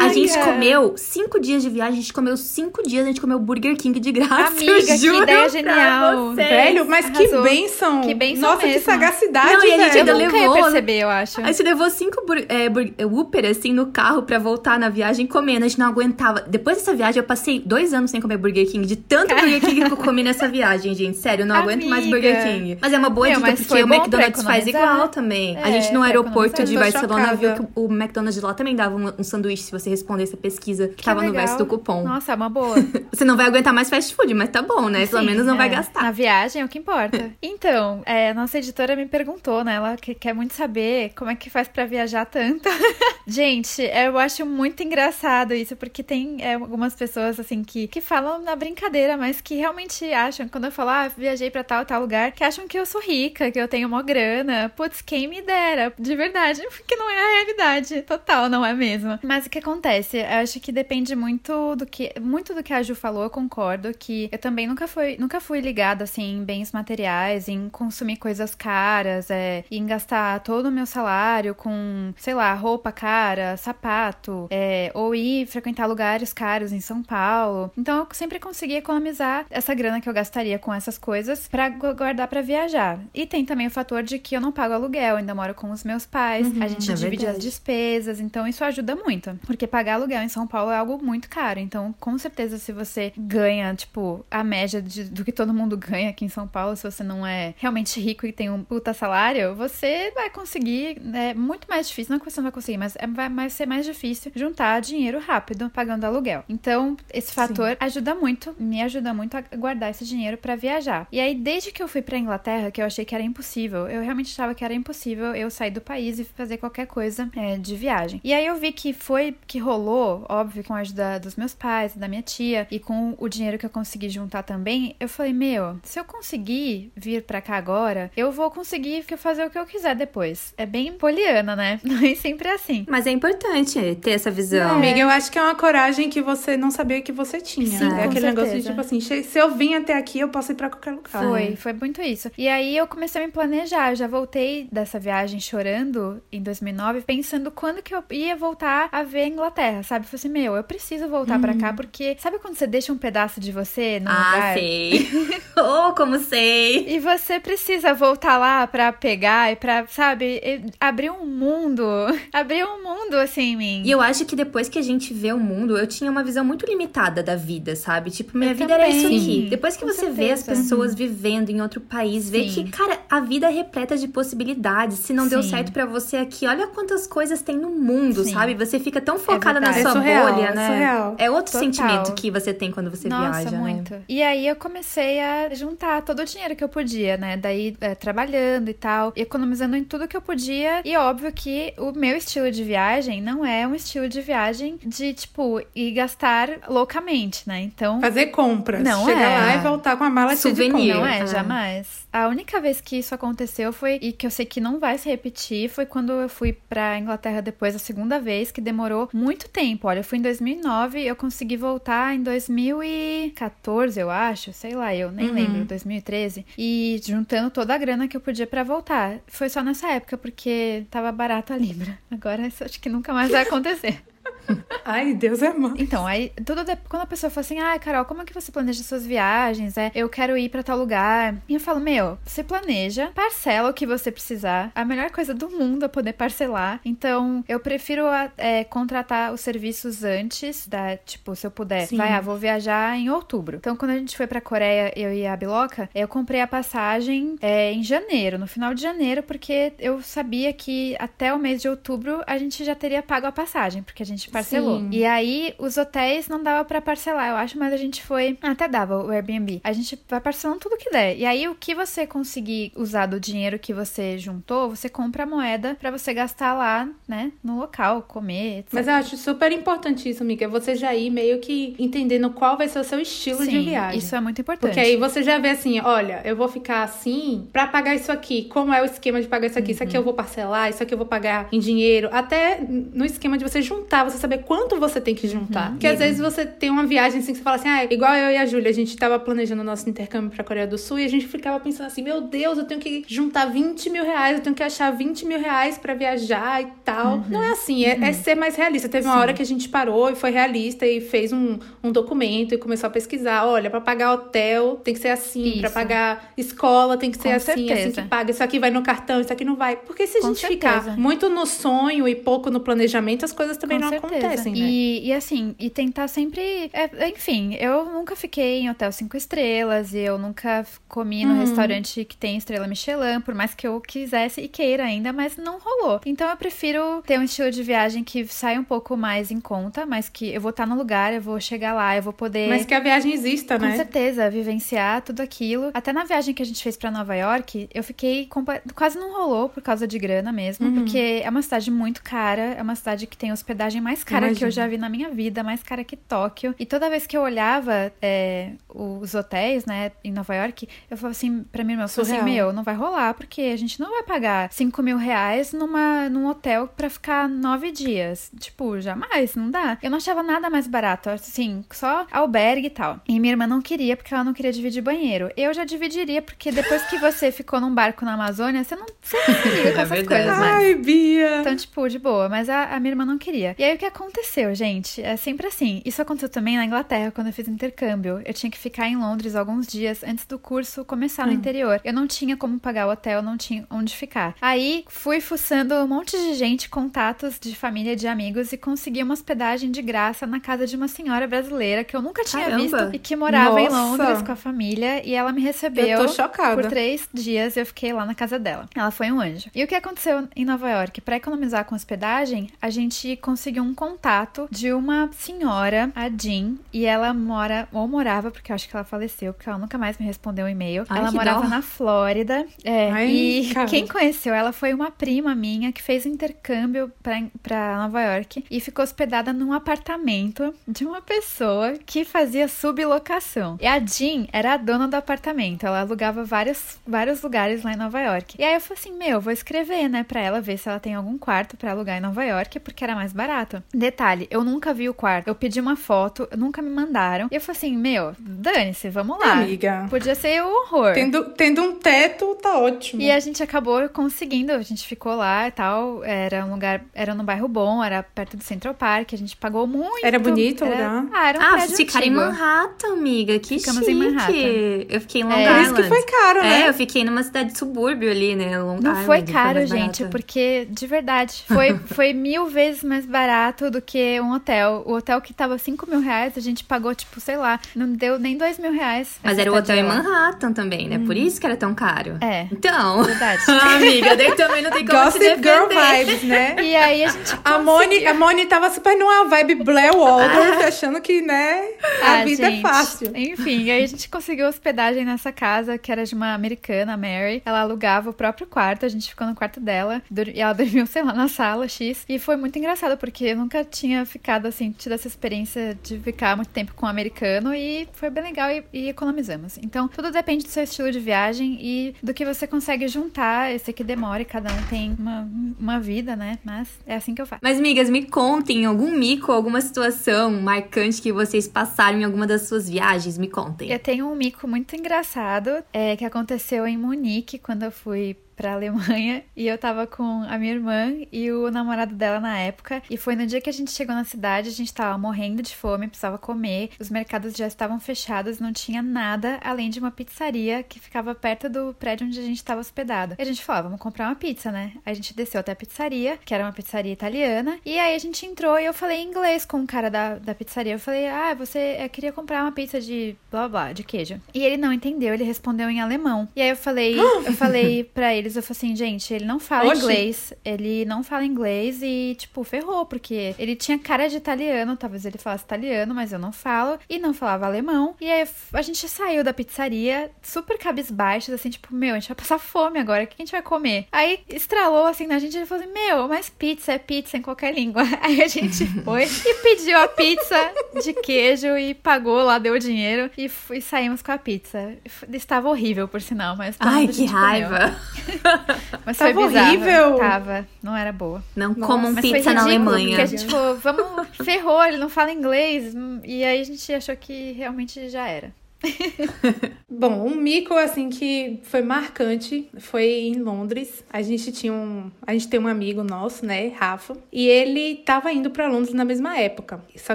[0.00, 0.52] A gente Caraca.
[0.52, 3.98] comeu cinco dias de viagem, a gente comeu cinco dias, a gente comeu Burger King
[3.98, 4.48] de graça.
[4.48, 6.24] Amiga, eu que juro ideia pra genial.
[6.34, 6.48] vocês.
[6.48, 7.42] Velho, mas que Arrasou.
[7.42, 8.00] bênção.
[8.02, 8.82] Que bênção Nossa, que mesmo.
[8.84, 9.92] sagacidade, Não, e a gente velho.
[9.92, 11.40] Eu ainda nunca ia levou- perceber, eu acho.
[11.40, 14.88] A gente levou cinco bur é, bur é, Whopper, assim, no carro pra voltar na
[14.88, 15.64] viagem comendo.
[15.64, 16.40] A gente não aguentava.
[16.46, 18.86] Depois dessa viagem, eu passei dois anos sem comer Burger King.
[18.86, 21.18] De tanto Burger King que eu comi nessa viagem, gente.
[21.18, 22.16] Sério, eu não aguento mais Amiga.
[22.16, 22.78] Burger King.
[22.80, 25.56] Mas é uma boa Meu, dica, porque o McDonald's faz igual também.
[25.56, 27.68] a É, gente no aeroporto de Barcelona viu chocada.
[27.74, 30.88] que o McDonald's de lá também dava um, um sanduíche se você respondesse a pesquisa
[30.88, 31.44] que, Que tava no legal.
[31.46, 32.02] verso do cupom.
[32.04, 32.76] Nossa, é uma boa.
[33.12, 35.06] Você não vai aguentar mais fast food, mas tá bom, né?
[35.06, 35.70] Pelo Sim, menos não vai é.
[35.70, 36.02] gastar.
[36.02, 37.30] Na viagem é o que importa.
[37.42, 39.74] Então, é, nossa editora me perguntou, né?
[39.74, 42.68] Ela que- quer muito saber como é que faz pra viajar tanto.
[43.26, 48.40] Gente, eu acho muito engraçado isso, porque tem é, algumas pessoas, assim, que, que falam
[48.42, 52.32] na brincadeira, mas que realmente acham, quando eu falo, ah, viajei pra tal, tal lugar,
[52.32, 54.72] que acham que eu sou rica, que eu tenho uma grana.
[54.74, 58.02] Putz, quem me dera, de verdade, porque não é a realidade.
[58.02, 59.18] Total, não é mesmo.
[59.22, 60.18] Mas o que acontece?
[60.18, 62.12] Eu acho que depende muito do que.
[62.20, 65.60] Muito do que a Ju falou, eu concordo que eu também nunca fui, nunca fui
[65.60, 70.86] ligada assim em bens materiais, em consumir coisas caras, é, em gastar todo o meu
[70.86, 77.02] salário com, sei lá, roupa cara, sapato, é, ou ir frequentar lugares caros em São
[77.02, 77.72] Paulo.
[77.76, 81.94] Então eu sempre consegui economizar essa grana que eu gastaria com essas coisas pra gu-
[81.94, 83.00] guardar pra viajar.
[83.12, 85.82] E tem também o fator de que eu não pago aluguel, ainda moro com os
[85.82, 87.38] meus pais, a gente é divide as verdade.
[87.40, 89.36] despesas, então isso ajuda muito.
[89.44, 91.58] Porque pagar aluguel em São Paulo é algo muito caro.
[91.58, 96.10] Então, com certeza, se você ganha, tipo, a média de- do que todo mundo ganha
[96.10, 99.54] aqui em São Paulo, se você não é realmente rico e tem um puta salário,
[99.54, 101.00] você vai conseguir.
[101.14, 103.66] É muito mais difícil, não que você não vai conseguir, mas é- vai mais ser
[103.66, 106.44] mais difícil juntar dinheiro rápido pagando aluguel.
[106.48, 111.06] Então, esse fator ajuda muito, me ajuda muito a guardar esse dinheiro pra viajar.
[111.10, 114.02] E aí, desde que eu fui pra Inglaterra, que eu achei que era impossível, eu
[114.02, 117.74] realmente achava que era impossível eu sair do país e fazer qualquer coisa é, de
[117.76, 118.20] viagem.
[118.24, 121.94] E aí eu vi que foi que rolou, óbvio, com a ajuda dos meus pais,
[121.94, 124.57] da minha tia e com o dinheiro que eu consegui juntar também.
[125.00, 129.50] Eu falei, meu, se eu conseguir vir pra cá agora, eu vou conseguir fazer o
[129.50, 130.52] que eu quiser depois.
[130.56, 131.80] É bem poliana, né?
[131.84, 132.84] Nem sempre é assim.
[132.88, 134.70] Mas é importante ter essa visão.
[134.70, 137.78] Amiga, eu acho que é uma coragem que você não sabia que você tinha.
[137.78, 138.68] Sim, é com aquele negócio de certeza.
[138.70, 141.08] tipo assim, "Che- se eu vim até aqui, eu posso ir pra qualquer lugar.
[141.28, 142.30] Foi, foi muito isso.
[142.36, 143.90] E aí eu comecei a me planejar.
[143.92, 149.02] Eu já voltei dessa viagem chorando em 2009, pensando quando que eu ia voltar a
[149.02, 150.04] ver a Inglaterra, sabe?
[150.04, 152.98] Eu falei assim, meu, eu preciso voltar pra cá, porque sabe quando você deixa um
[152.98, 154.47] pedaço de você no Ah, lugar?
[154.54, 155.08] Sei.
[155.58, 156.86] oh, como sei.
[156.88, 160.40] E você precisa voltar lá pra pegar e pra, sabe,
[160.80, 161.82] abrir um mundo.
[162.32, 163.82] Abrir um mundo assim em mim.
[163.84, 166.44] E eu acho que depois que a gente vê o mundo, eu tinha uma visão
[166.44, 168.10] muito limitada da vida, sabe?
[168.10, 169.18] Tipo, minha Eu vida era isso também.
[169.18, 169.46] aqui.
[169.50, 170.62] Depois que Com você vê as certeza.
[170.62, 172.64] pessoas vivendo em outro país, vê Sim.
[172.64, 174.98] que, cara, a vida é repleta de possibilidades.
[174.98, 175.50] Se não deu Sim.
[175.50, 178.32] certo pra você aqui, olha quantas coisas tem no mundo, Sim.
[178.34, 178.54] sabe?
[178.54, 179.82] Você fica tão focada na verdade.
[179.82, 180.66] sua É surreal, bolha, é né?
[180.68, 181.14] surreal.
[181.18, 181.60] É outro Total.
[181.60, 183.92] sentimento que você tem quando você Nossa, viaja, muito.
[183.94, 184.00] né?
[184.08, 187.36] E aí aí eu comecei a juntar todo o dinheiro que eu podia, né?
[187.36, 190.80] Daí é, trabalhando e tal, economizando em tudo que eu podia.
[190.84, 195.12] E óbvio que o meu estilo de viagem não é um estilo de viagem de,
[195.14, 197.60] tipo, ir gastar loucamente, né?
[197.60, 198.00] Então.
[198.00, 198.82] Fazer compras.
[198.82, 199.38] Não Chegar é.
[199.38, 200.88] lá e voltar com a mala cheia de compras.
[200.88, 201.26] Não é, Ah.
[201.26, 202.07] jamais.
[202.18, 205.08] A única vez que isso aconteceu foi, e que eu sei que não vai se
[205.08, 209.86] repetir, foi quando eu fui pra Inglaterra depois, a segunda vez, que demorou muito tempo.
[209.86, 215.10] Olha, eu fui em 2009 eu consegui voltar em 2014, eu acho, sei lá, eu
[215.12, 215.34] nem Uhum.
[215.34, 216.44] lembro, 2013.
[216.56, 219.18] E juntando toda a grana que eu podia pra voltar.
[219.26, 221.98] Foi só nessa época, porque tava barato a Libra.
[222.10, 224.02] Agora isso acho que nunca mais vai acontecer.
[224.84, 225.74] Ai, Deus é mãe.
[225.78, 228.50] Então, aí, tudo de- quando a pessoa fala assim, ah, Carol, como é que você
[228.50, 229.76] planeja suas viagens?
[229.76, 231.36] É, eu quero ir pra tal lugar.
[231.48, 234.70] E eu falo, meu, você planeja, parcela o que você precisar.
[234.74, 236.80] A melhor coisa do mundo é poder parcelar.
[236.84, 238.04] Então, eu prefiro
[238.36, 241.86] é, contratar os serviços antes da, tipo, se eu puder.
[241.86, 241.96] Sim.
[241.96, 243.56] Vai, ah, vou viajar em outubro.
[243.58, 247.36] Então, quando a gente foi pra Coreia, eu e a Biloca, eu comprei a passagem
[247.40, 251.68] é, em janeiro, no final de janeiro, porque eu sabia que até o mês de
[251.68, 254.78] outubro a gente já teria pago a passagem, porque a gente parcelou.
[254.80, 254.88] Sim.
[254.92, 258.36] E aí, os hotéis não dava pra parcelar, eu acho, mas a gente foi.
[258.42, 259.60] Até dava o Airbnb.
[259.64, 261.16] A gente vai parcelando tudo que der.
[261.16, 265.26] E aí, o que você conseguir usar do dinheiro que você juntou, você compra a
[265.26, 268.72] moeda pra você gastar lá, né, no local, comer, etc.
[268.72, 270.48] Mas eu acho super importante isso, amiga.
[270.48, 273.98] Você já ir meio que entendendo qual vai ser o seu estilo de Sim, viagem.
[273.98, 274.70] Isso é muito importante.
[274.70, 278.44] Porque aí você já vê assim, olha, eu vou ficar assim pra pagar isso aqui.
[278.44, 279.72] Como é o esquema de pagar isso aqui?
[279.72, 280.00] Isso aqui Uhum.
[280.00, 282.08] eu vou parcelar, isso aqui eu vou pagar em dinheiro.
[282.12, 285.70] Até no esquema de você juntar, você saber quanto você tem que juntar.
[285.70, 288.30] Porque às vezes você tem uma viagem assim que você fala assim, ah, igual eu
[288.30, 291.04] e a Júlia, a gente tava planejando o nosso intercâmbio pra Coreia do Sul e
[291.04, 294.42] a gente ficava pensando assim, meu Deus, eu tenho que juntar 20 mil reais, eu
[294.42, 297.24] tenho que achar 20 mil reais pra viajar e tal.
[297.28, 298.88] Não é assim, é, é ser mais realista.
[298.88, 299.20] Teve uma Sim.
[299.20, 302.86] hora que a gente parou e foi realista e fez um, um documento e começou
[302.88, 303.46] a pesquisar.
[303.46, 305.74] Olha, pra pagar hotel tem que ser assim, pra Isso.
[305.74, 308.02] pagar escola tem que ser Com assim, assim certeza.
[308.02, 308.30] que paga.
[308.30, 309.76] Isso aqui vai no cartão, isso aqui não vai.
[309.76, 310.80] Porque se a Com gente certeza.
[310.82, 314.17] ficar muito no sonho e pouco no planejamento, as coisas também Com não certeza.
[314.18, 314.58] Acontecem, né?
[314.60, 316.70] E, e assim, e tentar sempre.
[316.72, 321.40] é, enfim, eu nunca fiquei em hotel cinco estrelas e eu nunca comi no Uhum.
[321.40, 325.58] restaurante que tem estrela Michelin, por mais que eu quisesse e queira ainda, mas não
[325.58, 326.00] rolou.
[326.06, 329.86] Então eu prefiro ter um estilo de viagem que sai um pouco mais em conta,
[329.86, 332.48] mas que eu vou estar no lugar, eu vou chegar lá, eu vou poder.
[332.48, 333.76] Mas que a viagem exista, Com né?
[333.76, 335.70] certeza, vivenciar tudo aquilo.
[335.74, 338.26] Até na viagem que a gente fez pra Nova York, eu fiquei.
[338.26, 340.74] compa- Quase não rolou por causa de grana mesmo, Uhum.
[340.74, 344.44] porque é uma cidade muito cara, é uma cidade que tem hospedagem mais cara que
[344.44, 346.54] eu já vi na minha vida, mais cara que Tóquio.
[346.58, 351.12] E toda vez que eu olhava é, os hotéis, né, em Nova York, eu falava
[351.12, 354.02] assim pra minha irmã, eu assim, meu, não vai rolar, porque a gente não vai
[354.02, 358.30] pagar 5 mil reais numa, num hotel pra ficar nove dias.
[358.38, 359.78] Tipo, jamais, não dá.
[359.82, 363.00] Eu não achava nada mais barato, assim, só albergue e tal.
[363.08, 365.30] E minha irmã não queria, porque ela não queria dividir banheiro.
[365.36, 369.16] Eu já dividiria, porque depois que você ficou num barco na Amazônia, você não, você
[369.16, 370.08] não se liga com É essas verdade.
[370.08, 370.64] coisas mais.
[370.64, 371.40] Ai, Bia!
[371.40, 372.28] Então, tipo, de boa.
[372.28, 373.54] Mas a, a minha irmã não queria.
[373.58, 375.02] E aí, o que aconteceu, gente?
[375.02, 375.82] É sempre assim.
[375.84, 378.20] Isso aconteceu também na Inglaterra, quando eu fiz intercâmbio.
[378.24, 381.80] Eu tinha que ficar em Londres alguns dias antes do curso começar no interior.
[381.84, 384.34] Eu não tinha como pagar o hotel, não tinha onde ficar.
[384.40, 389.14] Aí, fui fuçando um monte de gente, contatos de família, de amigos, e consegui uma
[389.14, 392.62] hospedagem de graça na casa de uma senhora brasileira que eu nunca tinha Caramba!
[392.62, 394.02] visto e que morava em Nossa!
[394.02, 395.06] Londres com a família.
[395.06, 396.60] E ela me recebeu Eu tô chocada.
[396.60, 398.68] por três dias eu fiquei lá na casa dela.
[398.74, 399.50] Ela foi um anjo.
[399.54, 401.00] E o que aconteceu em Nova York?
[401.00, 406.84] Pra economizar com hospedagem, a gente conseguiu um contato de uma senhora, a Jean, e
[406.84, 410.04] ela mora, ou morava, porque eu acho que ela faleceu, porque ela nunca mais me
[410.04, 410.84] respondeu um e-mail.
[410.88, 411.48] Ai, ela morava dó.
[411.48, 412.44] na Flórida.
[412.64, 413.68] É, Ai, e cara.
[413.68, 418.60] quem conheceu ela foi uma prima minha que fez intercâmbio pra, pra Nova York e
[418.60, 423.58] ficou hospedada num apartamento de uma pessoa que fazia sublocação.
[423.60, 425.64] E a Jean era a dona do apartamento.
[425.64, 428.34] Ela alugava vários, vários lugares lá em Nova York.
[428.40, 430.96] E aí eu falei assim: meu, vou escrever, né, pra ela ver se ela tem
[430.96, 433.62] algum quarto pra alugar em Nova York, porque era mais barato.
[433.72, 435.28] Detalhe, eu nunca vi o quarto.
[435.28, 437.28] Eu pedi uma foto, nunca me mandaram.
[437.30, 439.32] E eu falei assim: meu, dane-se, vamos lá.
[439.32, 439.86] Amiga.
[439.90, 440.94] Podia ser o horror.
[440.94, 443.02] Tendo, tendo um teto, tá ótimo.
[443.02, 446.02] E a gente acabou conseguindo, a gente ficou lá e tal.
[446.02, 449.66] Era um lugar, era num bairro bom, era perto do Central Park, a gente pagou
[449.66, 450.04] muito.
[450.04, 451.06] Era bonito o Era- lugar?
[451.12, 452.10] Ah, era um Ah, prédio vocês ficaram em.
[452.10, 453.38] Manhattan, amiga.
[453.38, 453.90] Que Ficamos chique.
[453.92, 454.86] em Manhattan.
[454.88, 455.42] Eu fiquei em Long É.
[455.62, 455.68] Island.
[455.74, 456.62] Por isso que foi caro, né?
[456.62, 458.58] É, eu fiquei numa cidade de subúrbio ali, né?
[458.58, 460.10] Long Não Island, foi caro, mais gente, barato.
[460.10, 464.82] porque de verdade foi, foi mil vezes mais barato barato do que um hotel.
[464.86, 468.18] O hotel que tava 5 mil reais, a gente pagou, tipo, sei lá, não deu
[468.18, 469.18] nem 2 mil reais.
[469.22, 469.82] Mas era o hotel em.
[469.82, 470.98] Manhattan também, né?
[470.98, 472.18] Por isso que era tão caro.
[472.20, 472.46] É.
[472.52, 473.02] Então.
[473.02, 473.42] Verdade.
[473.76, 476.04] Amiga, daí também não tem como Gossip se Girl defender.
[476.06, 476.56] vibes, né?
[476.62, 477.38] E aí a gente.
[477.44, 481.68] A Moni, a Moni tava super numa vibe Blair Waldorf, achando que, né,
[482.02, 482.62] a Ah, vida é gente.
[482.62, 483.12] fácil.
[483.14, 487.42] Enfim, aí a gente conseguiu hospedagem nessa casa, que era de uma americana, a Mary.
[487.44, 490.02] Ela alugava o próprio quarto, a gente ficou no quarto dela.
[490.34, 492.04] E ela dormiu, sei lá, na sala X.
[492.08, 496.36] E foi muito engraçado, porque eu nunca tinha ficado assim, tido essa experiência de ficar
[496.36, 497.54] muito tempo com um americano.
[497.54, 499.56] E foi bem legal e, e economizamos.
[499.62, 503.50] Então, tudo depende do seu estilo de viagem e do que você consegue juntar.
[503.50, 505.26] Eu sei que demora e cada um tem uma,
[505.58, 506.38] uma vida, né?
[506.44, 507.40] Mas é assim que eu faço.
[507.42, 512.42] Mas, migas, me contem algum mico, alguma situação marcante que vocês passaram em alguma das
[512.42, 513.16] suas viagens.
[513.16, 513.72] Me contem.
[513.72, 518.52] Eu tenho um mico muito engraçado é, que aconteceu em Munique quando eu fui pra
[518.52, 522.96] Alemanha e eu tava com a minha irmã e o namorado dela na época e
[522.96, 525.88] foi no dia que a gente chegou na cidade, a gente tava morrendo de fome,
[525.88, 530.78] precisava comer, os mercados já estavam fechados, não tinha nada além de uma pizzaria que
[530.78, 533.16] ficava perto do prédio onde a gente tava hospedado.
[533.18, 534.74] E a gente falou, ah, vamos comprar uma pizza, né?
[534.86, 538.24] A gente desceu até a pizzaria, que era uma pizzaria italiana, e aí a gente
[538.24, 540.74] entrou e eu falei em inglês com o cara da, da pizzaria.
[540.74, 544.20] Eu falei, ah, você eu queria comprar uma pizza de blá blá, de queijo.
[544.32, 546.28] E ele não entendeu, ele respondeu em alemão.
[546.36, 546.94] E aí eu falei,
[547.26, 549.80] eu falei pra eles, eu falei assim, gente, ele não fala Oxi.
[549.80, 555.04] inglês, ele não fala inglês e, tipo, ferrou, porque ele tinha cara de italiano, talvez
[555.04, 557.96] ele falasse italiano, mas eu não falo, e não falava alemão.
[558.00, 562.16] E aí a gente saiu da pizzaria super cabisbaixos, assim, tipo, meu, a gente vai
[562.16, 563.86] passar fome agora, o que a gente vai comer?
[563.90, 567.54] Aí estralou assim na gente, ele falou assim, meu, mas pizza é pizza em qualquer
[567.54, 567.82] língua.
[568.02, 570.52] Aí a gente foi e pediu a pizza
[570.82, 574.74] de queijo e pagou lá, deu o dinheiro e, e saímos com a pizza.
[575.12, 577.76] Estava horrível, por sinal, mas Ai, que raiva.
[578.84, 579.48] Mas Tava foi bizarro.
[579.48, 579.96] horrível.
[579.96, 581.22] Tava, não era boa.
[581.36, 581.60] Não Nossa.
[581.60, 582.88] comam Mas pizza na Alemanha.
[582.88, 585.74] Porque a gente falou, vamos, ferrou, ele não fala inglês.
[586.04, 588.32] E aí a gente achou que realmente já era.
[589.70, 593.84] Bom, um mico assim que foi marcante foi em Londres.
[593.90, 598.12] A gente tinha um, a gente tem um amigo nosso, né, Rafa, e ele tava
[598.12, 599.62] indo pra Londres na mesma época.
[599.76, 599.94] Só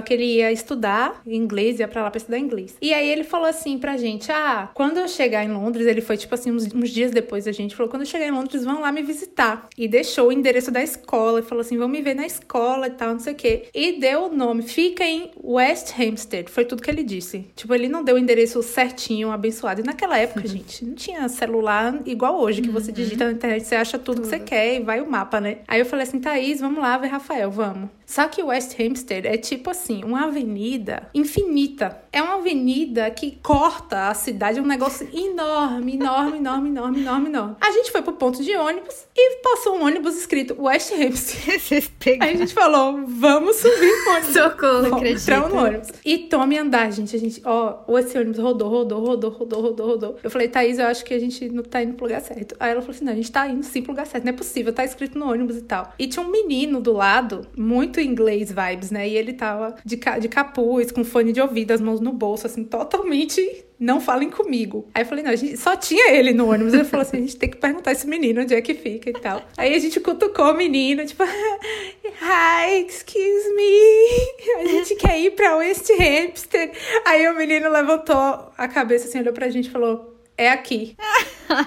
[0.00, 2.76] que ele ia estudar inglês, ia pra lá pra estudar inglês.
[2.80, 6.16] E aí ele falou assim pra gente: "Ah, quando eu chegar em Londres, ele foi
[6.16, 8.80] tipo assim uns, uns dias depois da gente falou: "Quando eu chegar em Londres, vão
[8.80, 9.68] lá me visitar".
[9.76, 12.90] E deixou o endereço da escola e falou assim: "Vão me ver na escola e
[12.90, 13.68] tal, não sei o quê".
[13.74, 16.50] E deu o nome, fica em West Hampstead.
[16.50, 17.46] Foi tudo que ele disse.
[17.54, 19.80] Tipo, ele não deu o endereço certinho, abençoado.
[19.80, 23.74] E naquela época, gente, não tinha celular igual hoje, que você digita na internet, você
[23.74, 25.58] acha tudo, que você quer e vai o mapa, né?
[25.66, 27.88] Aí eu falei assim, Thaís, vamos lá ver Rafael, vamos.
[28.06, 32.02] Só que West Hampstead é tipo assim, uma avenida infinita.
[32.12, 37.28] É uma avenida que corta a cidade, é um negócio enorme, enorme, enorme, enorme, enorme,
[37.28, 37.56] enorme.
[37.60, 41.58] A gente foi pro ponto de ônibus e passou um ônibus escrito West Hampstead.
[41.64, 41.90] Vocês
[42.20, 44.32] Aí a gente falou, vamos subir no ônibus.
[44.32, 44.82] Socorro.
[44.82, 45.22] Vamos, acredito.
[45.22, 45.88] entramos no ônibus.
[46.04, 47.16] E tome andar, gente.
[47.16, 50.18] A gente, ó, esse ônibus rodou, rodou, rodou, rodou, rodou, rodou.
[50.22, 52.54] Eu falei, Thaís, eu acho que a gente não tá indo pro lugar certo.
[52.60, 54.24] Aí ela falou assim: não, a gente tá indo sim pro lugar certo.
[54.24, 55.92] Não é possível, tá escrito no ônibus e tal.
[55.98, 59.08] E tinha um menino do lado, muito inglês vibes, né?
[59.08, 62.46] E ele tava de, ca- de capuz, com fone de ouvido, as mãos no bolso,
[62.46, 63.64] assim, totalmente.
[63.78, 64.86] Não falem comigo.
[64.94, 66.72] Aí eu falei, não, a gente só tinha ele no ônibus.
[66.72, 69.12] Ele falou assim: a gente tem que perguntar esse menino onde é que fica e
[69.12, 69.42] tal.
[69.56, 71.24] Aí a gente cutucou o menino, tipo,
[72.22, 74.60] hi, excuse me.
[74.62, 76.72] A gente quer ir pra West Hampstead.
[77.04, 78.16] Aí o menino levantou
[78.56, 80.13] a cabeça assim, olhou pra gente e falou.
[80.36, 80.96] É aqui.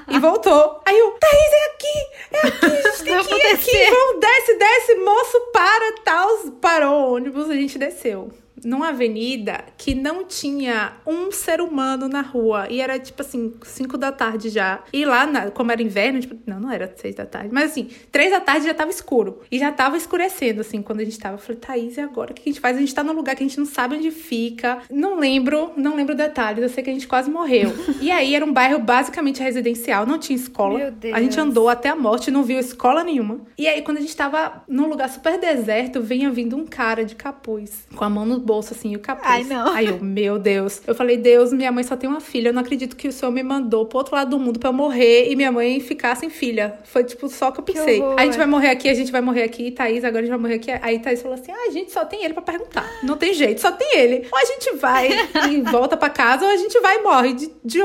[0.10, 0.82] e voltou.
[0.86, 2.08] Aí eu, Thaís, é aqui!
[2.34, 3.72] É aqui, a gente tem que ir aqui.
[3.72, 3.90] descer.
[3.92, 6.38] Vamos, desce, desce, moço, para, tal.
[6.62, 8.32] Parou o ônibus, a gente desceu.
[8.64, 12.68] Numa avenida que não tinha um ser humano na rua.
[12.70, 14.82] E era, tipo assim, 5 da tarde já.
[14.92, 17.50] E lá, na- como era inverno, tipo, não, não era 6 da tarde.
[17.52, 19.42] Mas assim, 3 da tarde já tava escuro.
[19.52, 21.36] E já tava escurecendo, assim, quando a gente tava.
[21.36, 22.32] Eu falei, Thaís, e agora?
[22.32, 22.76] O que a gente faz?
[22.78, 24.80] A gente tá num lugar que a gente não sabe onde fica.
[24.90, 26.62] Não lembro, não lembro detalhes.
[26.64, 27.72] Eu sei que a gente quase morreu.
[28.02, 30.78] e aí era um bairro basicamente residencial, não tinha escola.
[30.80, 31.14] Meu Deus.
[31.16, 33.42] A gente andou até a morte, não viu escola nenhuma.
[33.58, 37.16] E aí, quando a gente tava num lugar super deserto, vinha vindo um cara de
[37.16, 39.28] capuz, com a mão no bolso, assim, o capuz.
[39.28, 39.74] Ai, não.
[39.74, 40.82] Aí eu, meu Deus.
[40.88, 42.50] Eu falei, Deus, minha mãe só tem uma filha.
[42.50, 44.74] Eu não acredito que o Senhor me mandou pro outro lado do mundo pra eu
[44.74, 46.80] morrer e minha mãe ficar sem filha.
[46.86, 48.02] Foi, tipo, só que eu Que pensei.
[48.02, 48.16] horror.
[48.20, 49.70] a gente vai morrer aqui, a gente vai morrer aqui.
[49.72, 50.72] Thaís, agora a gente vai morrer aqui.
[50.82, 52.90] Aí Thaís falou assim, ah, a gente só tem ele pra perguntar.
[53.04, 54.28] Não tem jeito, só tem ele.
[54.32, 55.10] Ou a gente vai
[55.52, 57.34] e volta pra casa, ou a gente vai e morre.
[57.34, 57.84] De, de-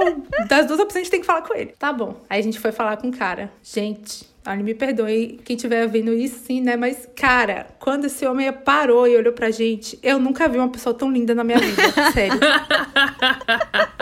[0.49, 1.75] das duas opções, a gente tem que falar com ele.
[1.79, 2.17] Tá bom.
[2.31, 3.51] Aí a gente foi falar com o cara.
[3.63, 4.32] Gente...
[4.45, 6.77] Olha, me perdoe quem estiver vendo isso, sim, né?
[6.77, 10.93] Mas, cara, quando esse homem parou e olhou pra gente, eu nunca vi uma pessoa
[10.93, 11.81] tão linda na minha vida.
[12.13, 12.41] Sério.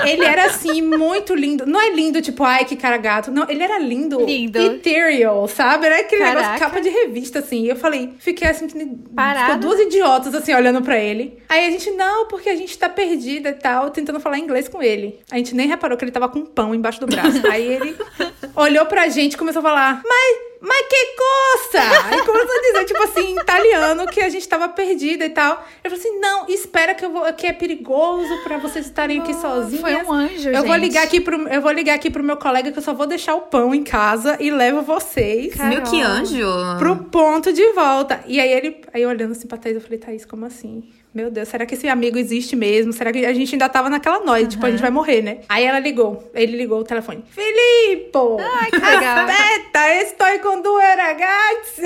[0.07, 1.67] ele era, assim, muito lindo.
[1.67, 3.31] Não é lindo, tipo, ai, que cara gato.
[3.31, 4.25] Não, ele era lindo.
[4.25, 4.59] Lindo.
[4.59, 5.87] Ethereal, sabe?
[5.87, 6.41] Era aquele Caraca.
[6.41, 7.65] negócio, capa de revista, assim.
[7.65, 8.67] E eu falei, fiquei assim,
[9.15, 9.45] Parada.
[9.55, 11.39] ficou duas idiotas, assim, olhando pra ele.
[11.51, 14.83] Aí a gente, não, porque a gente tá perdida e tal, tentando falar inglês com
[14.83, 15.21] ele.
[15.31, 17.47] A gente nem reparou que ele tava com um pão embaixo do braço.
[17.51, 17.97] Aí ele
[18.57, 20.30] olhou pra gente e começou a falar, mas.
[20.61, 22.07] Mas que coisa!
[22.07, 25.65] Aí começou a dizer, tipo assim, em italiano, que a gente tava perdida e tal.
[25.83, 29.33] Ele falou assim: não, espera que eu vou, que é perigoso pra vocês estarem aqui
[29.35, 29.81] sozinhos.
[29.81, 30.81] Foi um anjo, Eu vou gente.
[30.83, 33.35] ligar aqui pro, eu vou ligar aqui pro meu colega que eu só vou deixar
[33.37, 35.71] o pão em casa e levo vocês Carol.
[35.71, 36.47] Meu, que anjo.
[36.79, 38.21] pro ponto de volta.
[38.27, 40.85] E aí ele, aí olhando assim pra Thaís, eu falei, Thaís, como assim?
[41.13, 42.93] Meu Deus, será que esse amigo existe mesmo?
[42.93, 45.39] Será que a gente ainda tava naquela noia, tipo, a gente vai morrer, né?
[45.49, 47.25] Aí ela ligou, ele ligou o telefone.
[47.31, 48.37] Filippo!
[48.41, 49.27] Ai, que legal.
[49.27, 51.83] Aspetta, estou com due ragazzi!